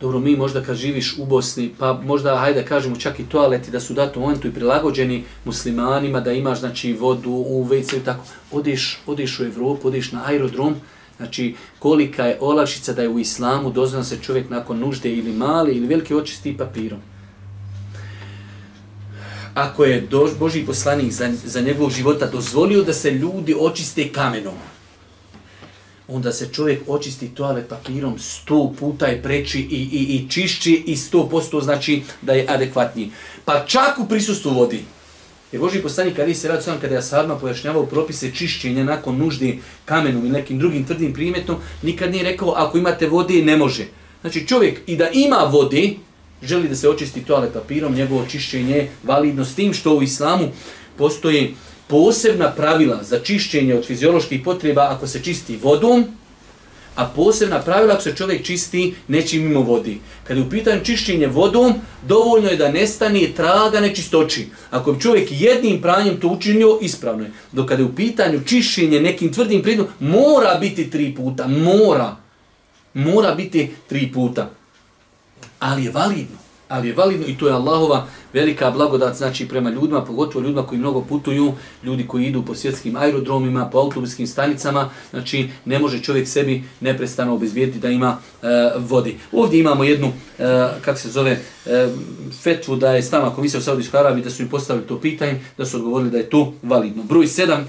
Dobro, 0.00 0.18
mi 0.18 0.36
možda 0.36 0.62
kad 0.62 0.76
živiš 0.76 1.18
u 1.18 1.24
Bosni, 1.24 1.70
pa 1.78 1.92
možda, 1.92 2.36
hajde 2.36 2.64
kažemo, 2.64 2.96
čak 2.96 3.20
i 3.20 3.24
toaleti 3.24 3.70
da 3.70 3.80
su 3.80 3.94
datom 3.94 4.22
momentu 4.22 4.48
i 4.48 4.52
prilagođeni 4.52 5.24
muslimanima, 5.44 6.20
da 6.20 6.32
imaš 6.32 6.60
znači, 6.60 6.92
vodu 6.92 7.30
u 7.30 7.64
WC 7.64 7.96
i 7.96 8.04
tako, 8.04 8.24
odeš, 8.52 9.00
odeš 9.06 9.40
u 9.40 9.44
Evropu, 9.44 9.88
odeš 9.88 10.12
na 10.12 10.22
aerodrom, 10.26 10.74
znači 11.16 11.54
kolika 11.78 12.24
je 12.26 12.38
olakšica 12.40 12.92
da 12.92 13.02
je 13.02 13.08
u 13.08 13.18
islamu 13.18 13.70
dozvan 13.70 14.04
se 14.04 14.18
čovjek 14.22 14.50
nakon 14.50 14.78
nužde 14.78 15.12
ili 15.12 15.32
mali 15.32 15.72
ili 15.72 15.86
velike 15.86 16.16
očisti 16.16 16.56
papirom. 16.56 17.13
Ako 19.54 19.84
je 19.84 20.00
dož, 20.00 20.30
Boži 20.38 20.66
poslanik 20.66 21.12
za, 21.12 21.32
za 21.44 21.60
njegovog 21.60 21.90
života 21.90 22.26
dozvolio 22.26 22.82
da 22.82 22.92
se 22.92 23.10
ljudi 23.10 23.54
očiste 23.60 24.12
kamenom, 24.12 24.54
onda 26.08 26.32
se 26.32 26.48
čovjek 26.52 26.82
očisti 26.86 27.28
toalet 27.28 27.68
papirom 27.68 28.18
sto 28.18 28.74
puta 28.78 29.06
je 29.06 29.22
preči 29.22 29.60
i, 29.60 29.88
i, 29.92 30.16
i 30.16 30.30
čišći 30.30 30.84
i 30.86 30.96
sto 30.96 31.28
posto 31.28 31.60
znači 31.60 32.02
da 32.22 32.32
je 32.32 32.46
adekvatniji. 32.48 33.10
Pa 33.44 33.64
čak 33.66 33.98
u 33.98 34.08
prisustvu 34.08 34.50
vodi. 34.50 34.84
Jer 35.52 35.60
Boži 35.60 35.82
poslanik 35.82 36.18
Ali 36.18 36.34
se 36.34 36.48
radi 36.48 36.62
sam 36.62 36.80
kada 36.80 36.94
je 36.94 36.98
Asadma 36.98 37.38
pojašnjavao 37.38 37.86
propise 37.86 38.30
čišćenja 38.34 38.84
nakon 38.84 39.16
nužde 39.18 39.58
kamenom 39.84 40.22
ili 40.22 40.32
nekim 40.32 40.58
drugim 40.58 40.84
tvrdim 40.84 41.12
primetom, 41.12 41.56
nikad 41.82 42.10
nije 42.10 42.24
rekao 42.24 42.52
ako 42.56 42.78
imate 42.78 43.06
vode 43.06 43.34
ne 43.34 43.56
može. 43.56 43.86
Znači 44.20 44.46
čovjek 44.46 44.80
i 44.86 44.96
da 44.96 45.08
ima 45.12 45.36
vode, 45.36 45.90
želi 46.46 46.68
da 46.68 46.76
se 46.76 46.88
očisti 46.88 47.24
toalet 47.24 47.52
papirom, 47.52 47.94
njegovo 47.94 48.26
čišćenje 48.26 48.76
je 48.76 48.90
validno 49.02 49.44
s 49.44 49.54
tim 49.54 49.74
što 49.74 49.96
u 49.96 50.02
islamu 50.02 50.48
postoji 50.98 51.54
posebna 51.86 52.50
pravila 52.50 53.02
za 53.02 53.18
čišćenje 53.18 53.74
od 53.74 53.86
fizioloških 53.86 54.40
potreba 54.44 54.88
ako 54.90 55.06
se 55.06 55.22
čisti 55.22 55.56
vodom, 55.56 56.04
a 56.94 57.06
posebna 57.06 57.60
pravila 57.60 57.94
ako 57.94 58.02
se 58.02 58.16
čovjek 58.16 58.42
čisti 58.42 58.94
nečim 59.08 59.42
mimo 59.42 59.60
vodi. 59.60 60.00
Kada 60.24 60.40
je 60.40 60.46
u 60.46 60.50
pitanju 60.50 60.84
čišćenje 60.84 61.26
vodom, 61.26 61.74
dovoljno 62.06 62.48
je 62.48 62.56
da 62.56 62.72
nestane 62.72 63.28
traga 63.36 63.80
nečistoći. 63.80 64.46
Ako 64.70 64.92
bi 64.92 65.00
čovjek 65.00 65.28
jednim 65.30 65.82
pranjem 65.82 66.20
to 66.20 66.28
učinio, 66.28 66.78
ispravno 66.82 67.24
je. 67.24 67.30
Dok 67.52 67.68
kada 67.68 67.82
je 67.82 67.88
u 67.88 67.94
pitanju 67.94 68.40
čišćenje 68.46 69.00
nekim 69.00 69.32
tvrdim 69.32 69.62
prijedom, 69.62 69.86
mora 70.00 70.54
biti 70.60 70.90
tri 70.90 71.14
puta, 71.14 71.46
mora. 71.46 72.16
Mora 72.94 73.34
biti 73.34 73.70
tri 73.88 74.10
puta. 74.14 74.50
Ali 75.64 75.84
je 75.84 75.90
validno 75.90 76.44
ali 76.68 76.88
je 76.88 76.94
validno 76.94 77.26
i 77.26 77.38
to 77.38 77.46
je 77.46 77.52
Allahova 77.52 78.06
velika 78.32 78.70
blagodat 78.70 79.16
znači 79.16 79.48
prema 79.48 79.70
ljudima, 79.70 80.04
pogotovo 80.04 80.42
ljudima 80.42 80.66
koji 80.66 80.78
mnogo 80.78 81.00
putuju, 81.00 81.52
ljudi 81.82 82.06
koji 82.06 82.26
idu 82.26 82.42
po 82.42 82.54
svjetskim 82.54 82.96
aerodromima, 82.96 83.68
po 83.72 83.78
autobuskim 83.78 84.26
stanicama, 84.26 84.90
znači 85.10 85.48
ne 85.64 85.78
može 85.78 86.02
čovjek 86.02 86.28
sebi 86.28 86.64
neprestano 86.80 87.34
obezbijediti 87.34 87.78
da 87.78 87.88
ima 87.88 88.18
e, 88.42 88.46
vodi. 88.78 89.18
Ovdje 89.32 89.60
imamo 89.60 89.84
jednu, 89.84 90.12
e, 90.38 90.42
kako 90.80 90.98
se 90.98 91.10
zove, 91.10 91.38
e, 91.66 91.88
fetvu 92.42 92.76
da 92.76 92.92
je 92.92 93.02
stama 93.02 93.34
komisija 93.34 93.60
u 93.60 93.62
Saudijskoj 93.62 94.00
Arabiji, 94.00 94.24
da 94.24 94.30
su 94.30 94.42
im 94.42 94.48
postavili 94.48 94.86
to 94.86 95.00
pitanje, 95.00 95.40
da 95.58 95.66
su 95.66 95.76
odgovorili 95.76 96.10
da 96.10 96.18
je 96.18 96.30
to 96.30 96.52
validno. 96.62 97.02
Broj 97.02 97.26
7. 97.26 97.62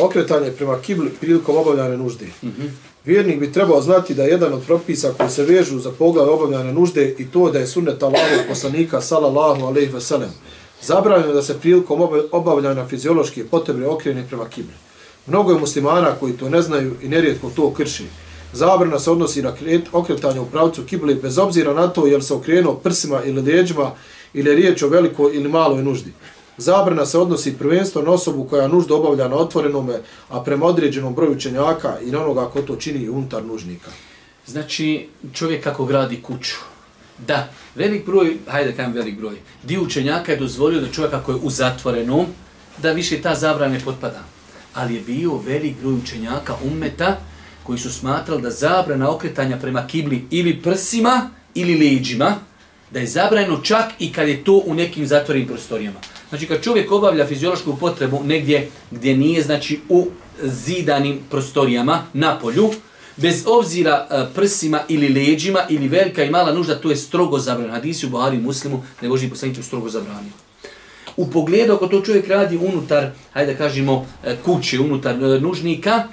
Okretanje 0.00 0.50
prema 0.50 0.78
kibli 0.78 1.10
prilikom 1.20 1.56
obavljane 1.56 1.96
nužde. 1.96 2.26
Mm 2.42 2.48
-hmm. 2.48 2.89
Vjernik 3.04 3.40
bi 3.40 3.52
trebao 3.52 3.80
znati 3.80 4.14
da 4.14 4.22
je 4.22 4.30
jedan 4.30 4.52
od 4.52 4.62
propisa 4.66 5.12
koji 5.16 5.30
se 5.30 5.44
vežu 5.44 5.78
za 5.78 5.90
pogled 5.90 6.28
obavljane 6.28 6.72
nužde 6.72 7.14
i 7.18 7.26
to 7.26 7.50
da 7.50 7.58
je 7.58 7.66
sunnet 7.66 8.02
Allahov 8.02 8.38
poslanika 8.48 9.00
sallallahu 9.00 9.64
alejhi 9.64 9.92
ve 9.92 10.00
sellem. 10.00 10.30
Zabranjeno 10.82 11.32
da 11.32 11.42
se 11.42 11.58
prilikom 11.58 12.08
obavljanja 12.32 12.86
fiziološke 12.86 13.44
potrebe 13.44 13.86
okrene 13.86 14.26
prema 14.28 14.48
kibli. 14.48 14.74
Mnogo 15.26 15.52
je 15.52 15.58
muslimana 15.58 16.14
koji 16.20 16.32
to 16.32 16.48
ne 16.48 16.62
znaju 16.62 16.94
i 17.02 17.08
nerijetko 17.08 17.50
to 17.56 17.72
krši. 17.74 18.04
Zabrana 18.52 18.98
se 18.98 19.10
odnosi 19.10 19.42
na 19.42 19.52
okretanje 19.92 20.40
u 20.40 20.46
pravcu 20.46 20.82
kibli 20.86 21.14
bez 21.14 21.38
obzira 21.38 21.74
na 21.74 21.88
to 21.88 22.06
jel 22.06 22.20
se 22.20 22.34
okrenuo 22.34 22.74
prsima 22.74 23.22
ili 23.24 23.42
leđima 23.42 23.90
ili 24.34 24.50
je 24.50 24.56
riječ 24.56 24.82
o 24.82 24.88
velikoj 24.88 25.36
ili 25.36 25.48
maloj 25.48 25.82
nuždi. 25.82 26.12
Zabrana 26.60 27.06
se 27.06 27.18
odnosi 27.18 27.58
prvenstvo 27.58 28.02
na 28.02 28.10
osobu 28.10 28.44
koja 28.44 28.68
nužda 28.68 28.94
obavlja 28.94 29.28
na 29.28 29.36
otvorenome, 29.36 30.00
a 30.28 30.40
prema 30.40 30.66
određenom 30.66 31.14
broju 31.14 31.32
učenjaka 31.32 32.00
i 32.00 32.10
na 32.10 32.24
onoga 32.24 32.44
ko 32.46 32.62
to 32.62 32.76
čini 32.76 33.08
unutar 33.08 33.44
nužnika. 33.44 33.90
Znači, 34.46 35.08
čovjek 35.32 35.64
kako 35.64 35.84
gradi 35.84 36.22
kuću. 36.22 36.56
Da, 37.26 37.48
velik 37.74 38.06
broj, 38.06 38.36
hajde 38.46 38.72
kajem 38.76 38.92
velik 38.92 39.18
broj, 39.18 39.36
dio 39.62 39.82
učenjaka 39.82 40.32
je 40.32 40.38
dozvolio 40.38 40.80
da 40.80 40.92
čovjek 40.92 41.14
ako 41.14 41.32
je 41.32 41.38
u 41.42 41.50
zatvorenom, 41.50 42.26
da 42.78 42.92
više 42.92 43.22
ta 43.22 43.34
zabrana 43.34 43.72
ne 43.72 43.80
potpada. 43.80 44.20
Ali 44.74 44.94
je 44.94 45.00
bio 45.00 45.40
velik 45.46 45.76
broj 45.80 45.94
učenjaka 45.94 46.54
ummeta 46.64 47.16
koji 47.62 47.78
su 47.78 47.92
smatrali 47.92 48.42
da 48.42 48.50
zabrana 48.50 49.10
okretanja 49.10 49.56
prema 49.56 49.86
kibli 49.86 50.26
ili 50.30 50.62
prsima 50.62 51.30
ili 51.54 51.78
leđima, 51.78 52.36
da 52.90 53.00
je 53.00 53.06
zabrajeno 53.06 53.60
čak 53.62 53.84
i 53.98 54.12
kad 54.12 54.28
je 54.28 54.44
to 54.44 54.62
u 54.66 54.74
nekim 54.74 55.06
zatvorenim 55.06 55.48
prostorijama. 55.48 56.00
Znači 56.28 56.46
kad 56.46 56.62
čovjek 56.62 56.92
obavlja 56.92 57.26
fiziološku 57.26 57.76
potrebu 57.76 58.20
negdje 58.24 58.68
gdje 58.90 59.16
nije 59.16 59.42
znači 59.42 59.80
u 59.88 60.06
zidanim 60.42 61.18
prostorijama 61.30 62.04
na 62.12 62.38
polju, 62.38 62.70
bez 63.16 63.44
obzira 63.46 64.06
e, 64.10 64.34
prsima 64.34 64.80
ili 64.88 65.08
leđima 65.08 65.60
ili 65.68 65.88
velika 65.88 66.24
i 66.24 66.30
mala 66.30 66.52
nužda, 66.52 66.80
to 66.80 66.90
je 66.90 66.96
strogo 66.96 67.38
zabranjeno. 67.38 67.74
Hadisi 67.74 68.06
u 68.06 68.10
Buhari 68.10 68.38
muslimu 68.38 68.82
ne 69.02 69.08
Boži 69.08 69.28
poslanicu 69.28 69.62
strogo 69.62 69.88
zabranjeno. 69.88 70.36
U 71.16 71.30
pogledu 71.30 71.72
ako 71.72 71.86
to 71.86 72.00
čovjek 72.00 72.28
radi 72.28 72.56
unutar, 72.56 73.10
hajde 73.32 73.52
da 73.52 73.58
kažemo, 73.58 74.06
e, 74.24 74.36
kuće, 74.44 74.80
unutar 74.80 75.14
e, 75.14 75.40
nužnika, 75.40 76.04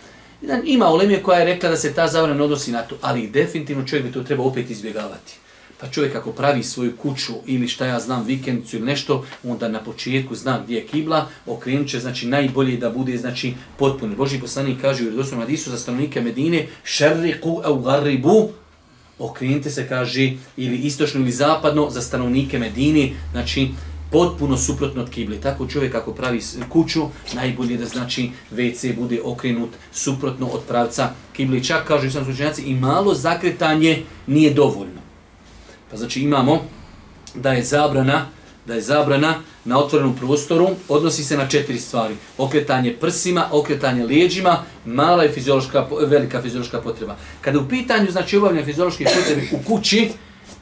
ima 0.63 0.87
olemije 0.87 1.23
koja 1.23 1.39
je 1.39 1.45
rekla 1.45 1.69
da 1.69 1.77
se 1.77 1.93
ta 1.93 2.07
zabrana 2.07 2.43
odnosi 2.43 2.71
na 2.71 2.81
to, 2.81 2.95
ali 3.01 3.27
definitivno 3.27 3.85
čovjek 3.85 4.05
bi 4.05 4.11
to 4.11 4.23
treba 4.23 4.43
opet 4.43 4.69
izbjegavati. 4.69 5.33
Pa 5.81 5.87
čovjek 5.87 6.15
ako 6.15 6.31
pravi 6.31 6.63
svoju 6.63 6.97
kuću 6.97 7.33
ili 7.45 7.67
šta 7.67 7.85
ja 7.85 7.99
znam 7.99 8.25
vikendicu 8.25 8.75
ili 8.75 8.85
nešto, 8.85 9.25
onda 9.43 9.67
na 9.67 9.83
početku 9.83 10.35
zna 10.35 10.59
gdje 10.63 10.75
je 10.75 10.87
kibla, 10.87 11.27
okrenut 11.45 11.87
će, 11.87 11.99
znači 11.99 12.27
najbolje 12.27 12.77
da 12.77 12.89
bude 12.89 13.17
znači 13.17 13.53
potpuno. 13.77 14.15
Boži 14.15 14.39
poslanik 14.39 14.81
kaže 14.81 15.03
u 15.03 15.09
redosnom 15.09 15.39
Hadisu 15.39 15.71
za 15.71 15.77
stanovnike 15.77 16.21
Medine, 16.21 16.67
šerriku 16.83 17.61
au 17.63 17.79
garribu, 17.79 18.49
okrenite 19.19 19.69
se, 19.69 19.87
kaže, 19.87 20.31
ili 20.57 20.77
istočno 20.77 21.21
ili 21.21 21.31
zapadno 21.31 21.89
za 21.89 22.01
stanovnike 22.01 22.59
Medine, 22.59 23.09
znači 23.31 23.69
potpuno 24.11 24.57
suprotno 24.57 25.01
od 25.01 25.09
kibli. 25.09 25.41
Tako 25.41 25.67
čovjek 25.67 25.95
ako 25.95 26.13
pravi 26.13 26.41
kuću, 26.69 27.01
najbolje 27.33 27.77
da 27.77 27.85
znači 27.85 28.29
WC 28.51 28.95
bude 28.95 29.21
okrenut 29.23 29.69
suprotno 29.91 30.47
od 30.47 30.61
pravca 30.67 31.09
kibli. 31.33 31.63
Čak, 31.63 31.87
kažu 31.87 32.11
sam 32.11 32.25
slučenjaci, 32.25 32.61
i 32.61 32.75
malo 32.75 33.13
zakretanje 33.13 34.03
nije 34.27 34.53
dovoljno. 34.53 35.06
Pa 35.91 35.97
znači 35.97 36.21
imamo 36.21 36.61
da 37.35 37.53
je 37.53 37.63
zabrana 37.63 38.25
da 38.67 38.73
je 38.73 38.81
zabrana 38.81 39.35
na 39.65 39.79
otvorenom 39.79 40.15
prostoru 40.15 40.69
odnosi 40.89 41.23
se 41.23 41.37
na 41.37 41.47
četiri 41.47 41.79
stvari. 41.79 42.15
Okretanje 42.37 42.93
prsima, 42.93 43.45
okretanje 43.51 44.05
lijeđima, 44.05 44.57
mala 44.85 45.25
i 45.25 45.29
fiziološka, 45.29 45.87
velika 46.07 46.41
fiziološka 46.41 46.81
potreba. 46.81 47.15
Kada 47.41 47.59
u 47.59 47.67
pitanju 47.69 48.11
znači 48.11 48.37
obavljanje 48.37 48.65
fiziološke 48.65 49.05
potrebe 49.05 49.41
u 49.51 49.57
kući, 49.67 50.09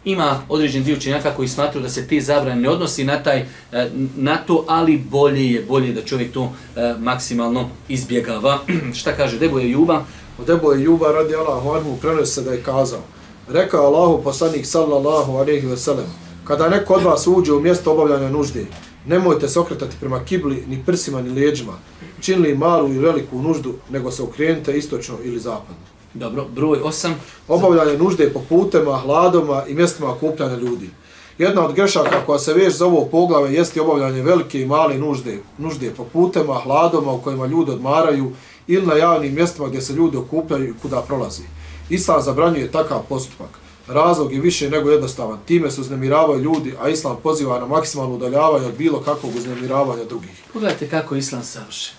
ima 0.06 0.42
određen 0.50 0.84
dio 0.84 0.98
učenjaka 0.98 1.32
koji 1.32 1.48
smatruju 1.48 1.84
da 1.84 1.90
se 1.90 2.08
te 2.08 2.22
zabrane 2.22 2.62
ne 2.62 2.70
odnosi 2.70 3.04
na, 3.04 3.24
taj, 3.24 3.40
e, 3.40 3.90
na 4.16 4.38
to, 4.38 4.66
ali 4.68 4.98
bolje 4.98 5.52
je 5.52 5.62
bolje 5.62 5.94
da 5.94 6.02
čovjek 6.02 6.34
to 6.34 6.54
e, 6.76 6.94
maksimalno 7.00 7.70
izbjegava. 7.90 8.60
Šta 9.00 9.16
kaže 9.16 9.40
Debo 9.40 9.60
je 9.60 9.72
Juba? 9.72 10.04
U 10.40 10.44
Debo 10.44 10.72
je 10.72 10.84
Juba 10.84 11.12
radi 11.12 11.36
Allahu 11.36 11.70
anhu 11.70 11.98
prenosi 12.02 12.34
se 12.34 12.42
da 12.42 12.52
je 12.52 12.64
kazao. 12.64 13.02
Rekao 13.48 13.86
Allahu 13.86 14.24
poslanik 14.24 14.66
sallallahu 14.66 15.38
alejhi 15.38 15.68
ve 15.68 15.78
sellem: 15.78 16.06
Kada 16.44 16.70
neko 16.70 16.94
od 16.94 17.04
vas 17.04 17.28
uđe 17.28 17.54
u 17.54 17.60
mjesto 17.60 17.92
obavljanja 17.92 18.30
nužde, 18.30 18.66
nemojte 19.06 19.48
se 19.48 19.60
okretati 19.60 19.96
prema 20.00 20.26
kibli, 20.26 20.64
ni 20.68 20.84
prsima, 20.86 21.22
ni 21.22 21.30
lijeđima, 21.30 21.74
činili 22.22 22.58
malu 22.58 22.94
i 22.94 23.00
veliku 23.00 23.42
nuždu, 23.42 23.74
nego 23.90 24.12
se 24.12 24.24
okrenite 24.24 24.78
istočno 24.78 25.16
ili 25.24 25.40
zapadno. 25.40 25.86
Dobro, 26.14 26.46
broj 26.56 26.80
8. 26.80 27.14
Obavljanje 27.48 27.98
nužde 27.98 28.34
po 28.34 28.42
putema, 28.50 28.98
hladoma 28.98 29.64
i 29.68 29.74
mjestima 29.74 30.12
okupljanja 30.12 30.56
ljudi. 30.56 30.90
Jedna 31.38 31.66
od 31.66 31.74
grešaka 31.74 32.26
koja 32.26 32.40
se 32.40 32.54
već 32.54 32.74
za 32.76 32.86
ovo 32.86 33.06
poglave 33.06 33.54
jeste 33.54 33.82
obavljanje 33.82 34.22
velike 34.22 34.62
i 34.62 34.66
male 34.66 34.98
nužde, 34.98 35.40
nužde 35.58 35.92
po 35.98 36.04
putema, 36.04 36.54
hladoma 36.54 37.12
u 37.12 37.22
kojima 37.22 37.46
ljudi 37.46 37.72
odmaraju 37.72 38.32
ili 38.68 38.86
na 38.86 38.94
javnim 38.94 39.34
mjestima 39.34 39.68
gdje 39.68 39.82
se 39.82 39.94
ljudi 39.94 40.18
okupljaju 40.18 40.70
i 40.70 40.74
kuda 40.82 41.02
prolazi. 41.02 41.44
Islam 41.90 42.22
zabranjuje 42.22 42.72
takav 42.72 43.02
postupak. 43.10 43.50
Razlog 43.88 44.34
je 44.34 44.42
više 44.42 44.70
nego 44.70 44.90
jednostavan. 44.90 45.40
Time 45.46 45.72
se 45.72 45.82
uznemiravaju 45.82 46.42
ljudi, 46.42 46.74
a 46.82 46.90
Islam 46.90 47.18
poziva 47.24 47.60
na 47.60 47.66
maksimalno 47.66 48.16
udaljavanje 48.16 48.66
od 48.66 48.78
bilo 48.78 49.02
kakvog 49.02 49.36
uznemiravanja 49.36 50.04
drugih. 50.04 50.44
Pogledajte 50.54 50.90
kako 50.90 51.16
Islam 51.16 51.44
savršen. 51.44 51.94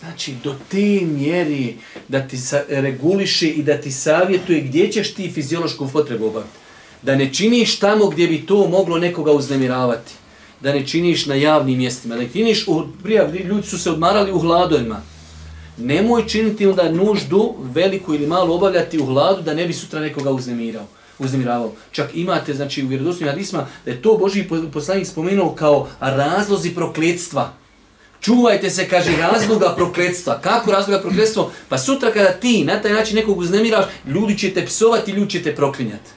Znači, 0.00 0.34
do 0.44 0.54
te 0.68 1.00
mjeri 1.04 1.76
da 2.08 2.28
ti 2.28 2.36
reguliše 2.68 3.48
i 3.48 3.62
da 3.62 3.80
ti 3.80 3.92
savjetuje 3.92 4.60
gdje 4.60 4.92
ćeš 4.92 5.14
ti 5.14 5.30
fiziološku 5.30 5.88
potrebu 5.92 6.26
obaviti. 6.26 6.58
Da 7.02 7.14
ne 7.14 7.34
činiš 7.34 7.78
tamo 7.78 8.06
gdje 8.08 8.26
bi 8.26 8.46
to 8.46 8.68
moglo 8.68 8.98
nekoga 8.98 9.32
uznemiravati. 9.32 10.12
Da 10.60 10.72
ne 10.72 10.86
činiš 10.86 11.26
na 11.26 11.34
javnim 11.34 11.78
mjestima. 11.78 12.14
Da 12.14 12.22
ne 12.22 12.28
činiš, 12.32 12.68
u, 12.68 12.82
prija, 13.02 13.30
ljudi 13.32 13.66
su 13.66 13.78
se 13.78 13.90
odmarali 13.90 14.32
u 14.32 14.38
hladojima. 14.38 15.02
Nemoj 15.80 16.26
činiti 16.26 16.66
onda 16.66 16.92
nuždu 16.92 17.54
veliku 17.58 18.14
ili 18.14 18.26
malu 18.26 18.54
obavljati 18.54 18.98
u 18.98 19.06
hladu 19.06 19.42
da 19.42 19.54
ne 19.54 19.66
bi 19.66 19.72
sutra 19.72 20.00
nekoga 20.00 20.30
uznemirao 20.30 20.86
uznemiravao. 21.20 21.72
Čak 21.92 22.10
imate, 22.14 22.54
znači, 22.54 22.84
u 22.84 22.88
vjerodostojnim 22.88 23.32
hadisma, 23.32 23.66
da 23.84 23.90
je 23.90 24.02
to 24.02 24.16
Boži 24.16 24.48
poslanik 24.72 25.06
spomenuo 25.06 25.54
kao 25.54 25.88
razlozi 26.00 26.74
prokletstva. 26.74 27.52
Čuvajte 28.20 28.70
se, 28.70 28.88
kaže, 28.88 29.16
razloga 29.16 29.74
prokletstva. 29.76 30.40
Kako 30.40 30.72
razloga 30.72 31.00
prokletstva? 31.02 31.50
Pa 31.68 31.78
sutra 31.78 32.10
kada 32.12 32.30
ti 32.30 32.64
na 32.64 32.82
taj 32.82 32.92
način 32.92 33.16
nekog 33.16 33.38
uznemiraš, 33.38 33.84
ljudi 34.06 34.38
će 34.38 34.50
te 34.54 34.66
psovati, 34.66 35.12
ljudi 35.12 35.30
će 35.30 35.42
te 35.42 35.54
proklinjati. 35.56 36.10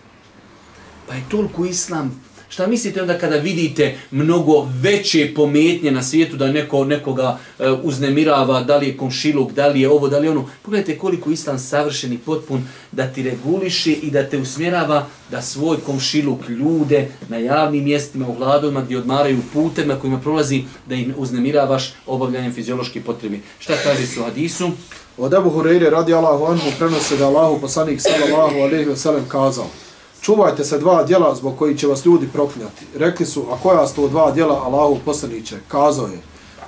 Pa 1.07 1.15
je 1.15 1.23
toliko 1.29 1.65
islam 1.65 2.21
Šta 2.53 2.67
mislite 2.67 3.01
onda 3.01 3.17
kada 3.17 3.35
vidite 3.35 3.95
mnogo 4.11 4.67
veće 4.81 5.31
pometnje 5.35 5.91
na 5.91 6.03
svijetu 6.03 6.37
da 6.37 6.51
neko 6.51 6.85
nekoga 6.85 7.37
e, 7.59 7.71
uznemirava, 7.71 8.63
da 8.63 8.77
li 8.77 8.87
je 8.87 8.97
komšiluk, 8.97 9.51
da 9.51 9.67
li 9.67 9.81
je 9.81 9.89
ovo, 9.89 10.07
da 10.07 10.19
li 10.19 10.27
je 10.27 10.31
ono. 10.31 10.49
Pogledajte 10.61 10.97
koliko 10.97 11.31
islam 11.31 11.59
savršen 11.59 12.13
i 12.13 12.17
potpun 12.17 12.67
da 12.91 13.07
ti 13.07 13.23
reguliše 13.23 13.91
i 13.93 14.11
da 14.11 14.29
te 14.29 14.37
usmjerava 14.37 15.07
da 15.31 15.41
svoj 15.41 15.77
komšiluk 15.85 16.49
ljude 16.49 17.07
na 17.29 17.37
javnim 17.37 17.83
mjestima, 17.83 18.27
u 18.27 18.33
gladovima 18.33 18.81
gdje 18.81 18.97
odmaraju 18.97 19.39
putem 19.53 19.91
kojima 20.01 20.19
prolazi 20.19 20.63
da 20.87 20.95
im 20.95 21.13
uznemiravaš 21.17 21.93
obavljanjem 22.07 22.53
fiziološke 22.53 23.01
potrebe. 23.01 23.39
Šta 23.59 23.73
kaže 23.83 24.07
su 24.07 24.23
hadisu? 24.23 24.71
Od 25.17 25.33
Ebu 25.33 25.49
Hureyre 25.49 25.89
radi 25.89 26.13
Allahu 26.13 26.45
anhu 26.45 26.69
prenose 26.79 27.17
da 27.17 27.27
Allahu 27.27 27.61
poslanik 27.61 28.01
sallallahu 28.01 28.55
alaihi 28.55 28.89
wa 28.89 28.95
sallam 28.95 29.25
kazao 29.29 29.82
čuvajte 30.23 30.63
se 30.63 30.79
dva 30.79 31.03
djela 31.03 31.35
zbog 31.35 31.57
koji 31.57 31.77
će 31.77 31.87
vas 31.87 32.05
ljudi 32.05 32.27
proklinjati. 32.33 32.85
Rekli 32.95 33.25
su, 33.25 33.45
a 33.51 33.57
koja 33.63 33.87
su 33.87 33.95
to 33.95 34.07
dva 34.07 34.31
djela 34.31 34.63
Allahu 34.63 34.99
poslaniće? 35.05 35.55
Kazao 35.67 36.07
je, 36.07 36.19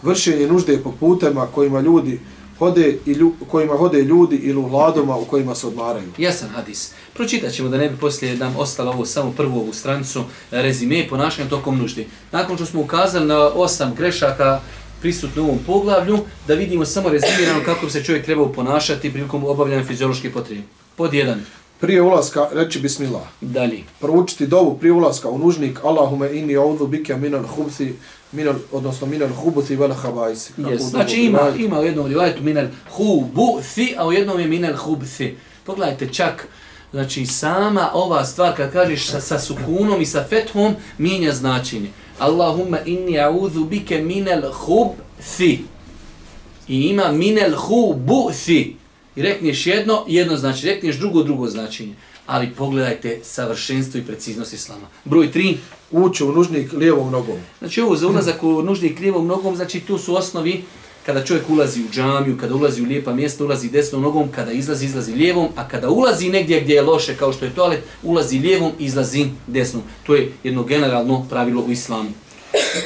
vršenje 0.01 0.47
nužde 0.47 0.83
po 0.83 0.91
putema 0.91 1.47
kojima 1.47 1.81
ljudi 1.81 2.19
hode 2.59 2.97
i 3.05 3.11
lju, 3.11 3.33
kojima 3.51 3.73
hode 3.73 4.01
ljudi 4.01 4.35
ili 4.35 4.57
u 4.57 4.69
hladoma 4.69 5.17
u 5.17 5.25
kojima 5.25 5.55
se 5.55 5.67
odmaraju. 5.67 6.11
Jasan 6.17 6.49
hadis. 6.49 6.91
Pročitat 7.13 7.53
ćemo 7.53 7.69
da 7.69 7.77
ne 7.77 7.89
bi 7.89 7.97
poslije 7.97 8.37
nam 8.37 8.55
ostalo 8.57 8.91
ovo 8.91 9.05
samo 9.05 9.31
prvu 9.31 9.59
ovu 9.59 9.73
stranicu 9.73 10.19
eh, 10.19 10.61
rezime 10.61 11.07
ponašanja 11.09 11.49
tokom 11.49 11.77
nužde. 11.77 12.05
Nakon 12.31 12.55
što 12.55 12.65
smo 12.65 12.81
ukazali 12.81 13.25
na 13.25 13.39
osam 13.39 13.93
grešaka 13.95 14.61
prisutno 15.01 15.43
u 15.43 15.45
ovom 15.45 15.59
poglavlju, 15.65 16.19
da 16.47 16.53
vidimo 16.53 16.85
samo 16.85 17.09
rezimirano 17.09 17.65
kako 17.65 17.89
se 17.89 18.03
čovjek 18.03 18.25
treba 18.25 18.49
ponašati 18.49 19.11
prilikom 19.11 19.43
obavljanja 19.43 19.83
fiziološke 19.83 20.31
potrebe. 20.31 20.61
Pod 20.95 21.13
jedan 21.13 21.41
prije 21.85 22.01
ulaska 22.01 22.47
reći 22.53 22.79
bismillah. 22.79 23.21
Dalje. 23.41 23.83
Proučiti 23.99 24.47
dovu 24.47 24.77
prije 24.77 24.93
ulaska 24.93 25.29
u 25.29 25.37
nužnik 25.37 25.79
Allahume 25.83 26.37
inni 26.37 26.57
audhu 26.57 26.87
bike 26.87 27.15
minal 27.15 27.43
hubthi 27.43 27.93
minal, 28.31 28.55
odnosno 28.71 29.07
minal 29.07 29.29
hubuthi 29.29 29.75
vel 29.75 29.93
habajsi. 29.93 30.53
Yes. 30.57 30.79
Znači 30.79 31.21
ima, 31.21 31.39
ima 31.57 31.79
u 31.79 31.83
jednom 31.83 32.07
rivajetu 32.07 32.43
minal 32.43 32.65
hubuthi, 32.91 33.95
a 33.97 34.07
u 34.07 34.13
jednom 34.13 34.39
je 34.39 34.47
minal 34.47 34.75
hubthi. 34.75 35.37
Pogledajte 35.65 36.13
čak, 36.13 36.47
znači 36.91 37.25
sama 37.25 37.89
ova 37.93 38.25
stvar 38.25 38.55
kad 38.55 38.71
kažeš 38.71 39.07
sa, 39.07 39.21
sa 39.21 39.39
sukunom 39.39 40.01
i 40.01 40.05
sa 40.05 40.25
fethom 40.29 40.75
mijenja 40.97 41.33
značenje. 41.33 41.89
Allahumma 42.19 42.79
inni 42.85 43.19
audhu 43.19 43.65
bike 43.65 44.01
minal 44.01 44.51
hubthi. 44.51 45.59
I 46.67 46.81
ima 46.81 47.11
minal 47.11 47.51
hubuthi. 47.55 48.75
I 49.15 49.21
rekneš 49.21 49.67
jedno, 49.67 50.05
jedno 50.07 50.37
znači, 50.37 50.65
rekneš 50.65 50.95
drugo, 50.95 51.23
drugo 51.23 51.47
značenje. 51.47 51.93
Ali 52.25 52.49
pogledajte 52.57 53.19
savršenstvo 53.23 53.99
i 53.99 54.03
preciznost 54.03 54.53
islama. 54.53 54.87
Broj 55.05 55.31
3. 55.31 55.55
Ući 55.91 56.23
u 56.23 56.31
nužnik 56.31 56.73
lijevom 56.73 57.11
nogom. 57.11 57.37
Znači 57.59 57.81
ovo 57.81 57.95
za 57.95 58.07
ulazak 58.07 58.43
u 58.43 58.61
nužnik 58.61 58.99
lijevom 58.99 59.27
nogom, 59.27 59.55
znači 59.55 59.79
tu 59.79 59.97
su 59.97 60.15
osnovi 60.15 60.63
kada 61.05 61.23
čovjek 61.23 61.49
ulazi 61.49 61.81
u 61.81 61.93
džamiju, 61.93 62.37
kada 62.37 62.55
ulazi 62.55 62.81
u 62.81 62.85
lijepa 62.85 63.13
mjesta, 63.13 63.43
ulazi 63.43 63.69
desnom 63.69 64.01
nogom, 64.01 64.31
kada 64.31 64.51
izlazi, 64.51 64.85
izlazi 64.85 65.13
lijevom, 65.13 65.47
a 65.55 65.67
kada 65.67 65.89
ulazi 65.89 66.29
negdje 66.29 66.61
gdje 66.61 66.73
je 66.73 66.81
loše, 66.81 67.15
kao 67.15 67.33
što 67.33 67.45
je 67.45 67.55
toalet, 67.55 67.83
ulazi 68.03 68.39
lijevom, 68.39 68.71
izlazi 68.79 69.25
desnom. 69.47 69.83
To 70.05 70.15
je 70.15 70.31
jedno 70.43 70.63
generalno 70.63 71.25
pravilo 71.29 71.61
u 71.61 71.71
islamu. 71.71 72.09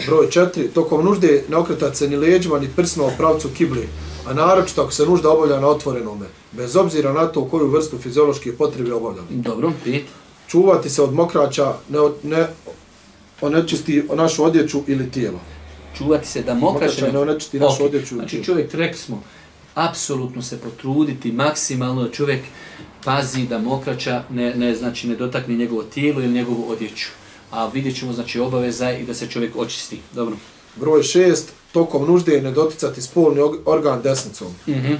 Broj 0.06 0.28
4. 0.28 0.68
Tokom 0.74 1.06
nužde 1.06 1.44
ne 1.50 1.58
okretati 1.58 1.98
se 1.98 2.08
ni 2.08 2.16
leđima, 2.16 2.60
ni 2.60 2.68
prsima 2.76 3.06
u 3.06 3.12
pravcu 3.18 3.50
kibli 3.58 3.88
a 4.26 4.34
naročito 4.34 4.82
ako 4.82 4.92
se 4.92 5.06
nužda 5.06 5.30
obavlja 5.30 5.60
na 5.60 5.68
otvorenome, 5.68 6.26
bez 6.52 6.76
obzira 6.76 7.14
na 7.14 7.28
to 7.28 7.46
koju 7.46 7.68
vrstu 7.68 7.98
fiziološke 7.98 8.56
potrebe 8.58 8.94
obavlja. 8.94 9.22
Dobro, 9.30 9.72
pet. 9.84 10.04
Čuvati 10.48 10.90
se 10.90 11.02
od 11.02 11.14
mokraća, 11.14 11.74
ne, 11.90 12.00
ne 12.24 12.48
onečisti 13.42 14.04
našu 14.14 14.44
odjeću 14.44 14.82
ili 14.88 15.12
tijelo. 15.12 15.40
Čuvati 15.98 16.28
se 16.28 16.42
da 16.42 16.54
mokraća, 16.54 16.86
mokraća 16.86 17.12
ne 17.12 17.20
onečisti 17.20 17.60
našu 17.60 17.84
okay. 17.84 17.86
odjeću 17.86 18.16
Znači 18.16 18.30
tijelo. 18.30 18.46
čovjek, 18.46 18.74
rekli 18.74 18.98
smo, 18.98 19.24
apsolutno 19.76 20.42
se 20.42 20.58
potruditi 20.58 21.32
maksimalno 21.32 22.04
da 22.04 22.12
čovjek 22.12 22.42
pazi 23.04 23.48
da 23.48 23.58
mokraća 23.58 24.24
ne, 24.30 24.56
ne, 24.56 24.76
znači, 24.76 25.08
ne 25.08 25.16
dotakne 25.16 25.56
njegovo 25.56 25.84
tijelo 25.84 26.22
ili 26.22 26.34
njegovu 26.34 26.66
odjeću. 26.70 27.08
A 27.52 27.68
vidjet 27.68 28.00
ćemo, 28.00 28.14
znači, 28.14 28.40
obaveza 28.40 28.92
i 28.92 29.04
da 29.04 29.14
se 29.14 29.28
čovjek 29.28 29.56
očisti. 29.56 30.00
Dobro. 30.14 30.36
Broj 30.76 31.04
šest, 31.04 31.54
tokom 31.72 32.08
nužde 32.08 32.42
ne 32.42 32.52
doticati 32.52 33.02
spolni 33.02 33.42
organ 33.66 34.02
desnicom. 34.02 34.48
Mm 34.68 34.74
-hmm. 34.74 34.98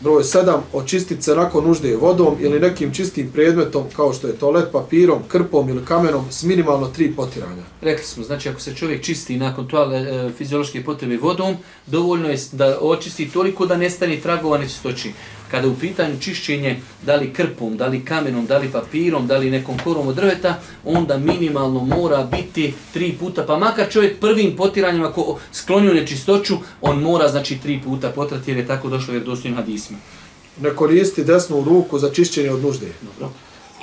Broj 0.00 0.22
7. 0.22 0.58
Očistiti 0.72 1.22
se 1.22 1.34
nakon 1.34 1.64
nužde 1.64 1.96
vodom 1.96 2.36
ili 2.40 2.60
nekim 2.60 2.94
čistim 2.94 3.30
predmetom 3.32 3.84
kao 3.96 4.12
što 4.12 4.26
je 4.26 4.36
toalet 4.36 4.72
papirom, 4.72 5.22
krpom 5.28 5.68
ili 5.68 5.84
kamenom 5.84 6.24
s 6.30 6.42
minimalno 6.42 6.86
tri 6.86 7.12
potiranja. 7.16 7.62
Rekli 7.80 8.04
smo, 8.04 8.24
znači 8.24 8.48
ako 8.48 8.60
se 8.60 8.74
čovjek 8.74 9.04
čisti 9.04 9.36
nakon 9.36 9.68
toale 9.68 9.98
e, 9.98 10.30
fiziološke 10.38 10.84
potrebe 10.84 11.16
vodom, 11.16 11.56
dovoljno 11.86 12.28
je 12.28 12.38
da 12.52 12.78
očisti 12.80 13.30
toliko 13.30 13.66
da 13.66 13.76
nestane 13.76 14.20
tragova 14.20 14.58
nečistoći 14.58 15.12
kada 15.52 15.68
u 15.68 15.74
pitanju 15.74 16.20
čišćenje 16.20 16.80
da 17.06 17.16
li 17.16 17.32
krpom, 17.32 17.76
da 17.76 17.86
li 17.86 18.04
kamenom, 18.04 18.46
da 18.46 18.58
li 18.58 18.72
papirom, 18.72 19.26
da 19.26 19.36
li 19.36 19.50
nekom 19.50 19.78
korom 19.84 20.08
od 20.08 20.14
drveta, 20.14 20.60
onda 20.84 21.18
minimalno 21.18 21.84
mora 21.84 22.24
biti 22.24 22.74
tri 22.92 23.12
puta, 23.20 23.44
pa 23.46 23.58
makar 23.58 23.90
čovjek 23.90 24.20
prvim 24.20 24.56
potiranjem 24.56 25.04
ako 25.04 25.38
sklonju 25.52 25.94
nečistoću, 25.94 26.56
on 26.80 27.02
mora 27.02 27.28
znači 27.28 27.58
tri 27.58 27.80
puta 27.84 28.08
potrati 28.08 28.50
jer 28.50 28.58
je 28.58 28.66
tako 28.66 28.88
došlo 28.88 29.14
jer 29.14 29.24
dostojno 29.24 29.56
hadisma. 29.56 29.96
Ne 30.60 30.70
koristi 30.70 31.24
desnu 31.24 31.64
ruku 31.64 31.98
za 31.98 32.10
čišćenje 32.10 32.50
od 32.50 32.62
nužde. 32.62 32.86
Dobro. 33.02 33.32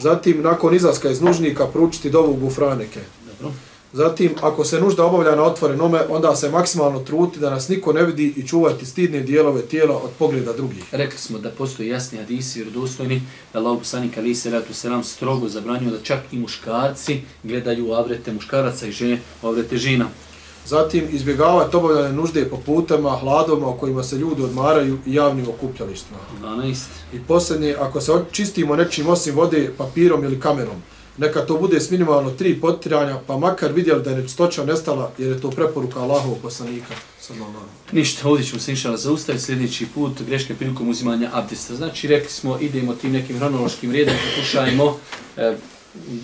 Zatim, 0.01 0.41
nakon 0.41 0.75
izlaska 0.75 1.09
iz 1.09 1.21
nužnika, 1.21 1.67
proučiti 1.67 2.09
dovu 2.09 2.33
gufraneke. 2.33 2.99
Dobro. 3.25 3.53
Zatim, 3.93 4.31
ako 4.41 4.63
se 4.63 4.79
nužda 4.79 5.05
obavlja 5.05 5.35
na 5.35 5.43
otvorenome, 5.43 5.99
onda 6.09 6.35
se 6.35 6.49
maksimalno 6.49 6.99
truti 6.99 7.39
da 7.39 7.49
nas 7.49 7.69
niko 7.69 7.93
ne 7.93 8.03
vidi 8.03 8.33
i 8.37 8.47
čuvati 8.47 8.85
stidne 8.85 9.19
dijelove 9.19 9.61
tijela 9.61 9.97
od 9.97 10.09
pogleda 10.19 10.53
drugih. 10.53 10.83
Rekli 10.91 11.17
smo 11.17 11.39
da 11.39 11.49
postoji 11.49 11.89
jasni 11.89 12.17
hadisi 12.17 12.59
vjerodostojni 12.59 13.21
da 13.53 13.59
Allah 13.59 13.79
poslanik 13.79 14.17
ali 14.17 14.35
se 14.35 14.49
ratu 14.49 14.73
selam 14.73 15.03
strogo 15.03 15.47
zabranjuje 15.47 15.91
da 15.91 16.03
čak 16.03 16.19
i 16.31 16.37
muškarci 16.37 17.21
gledaju 17.43 17.93
avrete 17.93 18.33
muškaraca 18.33 18.87
i 18.87 18.91
žene 18.91 19.19
avrete 19.41 19.77
žena. 19.77 20.05
Zatim, 20.65 21.03
izbjegavati 21.11 21.75
obavljane 21.75 22.13
nužde 22.13 22.45
po 22.49 22.57
putama, 22.57 23.09
hladovima 23.09 23.67
u 23.67 23.77
kojima 23.77 24.03
se 24.03 24.15
ljudi 24.15 24.43
odmaraju 24.43 24.97
i 25.05 25.13
javnim 25.13 25.45
okupljalištima. 25.49 26.17
12. 26.41 26.75
I 27.13 27.19
posljednje, 27.27 27.75
ako 27.79 28.01
se 28.01 28.11
čistimo 28.31 28.75
nečim 28.75 29.07
osim 29.07 29.35
vode, 29.35 29.71
papirom 29.77 30.23
ili 30.23 30.39
kamerom, 30.39 30.81
neka 31.19 31.45
to 31.45 31.57
bude 31.57 31.79
s 31.79 31.91
minimalno 31.91 32.31
tri 32.31 32.61
potiranja, 32.61 33.19
pa 33.27 33.37
makar 33.37 33.71
vidjeli 33.71 34.03
da 34.03 34.09
je 34.09 34.17
nečistoća 34.17 34.65
nestala, 34.65 35.11
jer 35.17 35.31
je 35.31 35.41
to 35.41 35.49
preporuka 35.49 35.99
Allahov 35.99 36.35
poslanika. 36.41 36.93
sallallahu 37.19 37.65
Ništa, 37.91 38.29
ovdje 38.29 38.45
ćemo 38.45 38.59
se 38.59 38.71
inšala 38.71 38.97
zaustaviti 38.97 39.45
sljedeći 39.45 39.85
put 39.93 40.21
greške 40.27 40.55
prilikom 40.55 40.89
uzimanja 40.89 41.29
abdesta. 41.33 41.75
Znači, 41.75 42.07
rekli 42.07 42.29
smo, 42.29 42.59
idemo 42.59 42.93
tim 42.93 43.11
nekim 43.11 43.37
hronološkim 43.37 43.91
redom, 43.91 44.13
pokušajmo 44.35 44.97
e, 45.37 45.55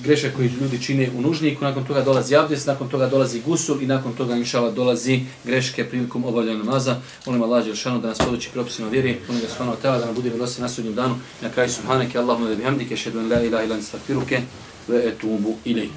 grešak 0.04 0.36
koji 0.36 0.48
ljudi 0.62 0.82
čine 0.82 1.10
u 1.18 1.22
nužniku, 1.22 1.64
nakon 1.64 1.86
toga 1.86 2.02
dolazi 2.02 2.36
abdest, 2.36 2.68
nakon 2.68 2.90
toga 2.90 3.08
dolazi 3.08 3.42
gusul 3.42 3.82
i 3.82 3.86
nakon 3.86 4.14
toga 4.14 4.36
inšala 4.36 4.72
dolazi 4.72 5.20
greške 5.44 5.86
prilikom 5.86 6.26
obavljanja 6.26 6.64
namaza. 6.64 6.96
Molim 7.26 7.44
Allah 7.44 7.66
Đelšanu 7.66 8.02
da 8.02 8.08
nas 8.08 8.18
podući 8.18 8.50
propisima 8.54 8.90
vjeri, 8.90 9.18
molim 9.28 9.42
ga 9.42 9.48
svano 9.48 9.76
tela 9.76 9.98
da 9.98 10.06
nam 10.06 10.16
bude 10.16 10.30
milosti 10.30 10.62
na 10.62 10.70
sudnjem 10.70 10.96
danu. 10.96 11.16
Na 11.42 11.50
kraju 11.50 11.70
Subhaneke, 11.70 12.20
Allahumma 12.20 12.50
da 12.50 12.56
bihamdike, 12.56 12.98
šedun 12.98 13.32
la 13.32 13.42
ilaha 13.42 13.64
ilan 13.64 13.82
stafiruke, 13.82 14.42
ve 14.90 14.98
etubu 14.98 15.58
ilaik. 15.66 15.92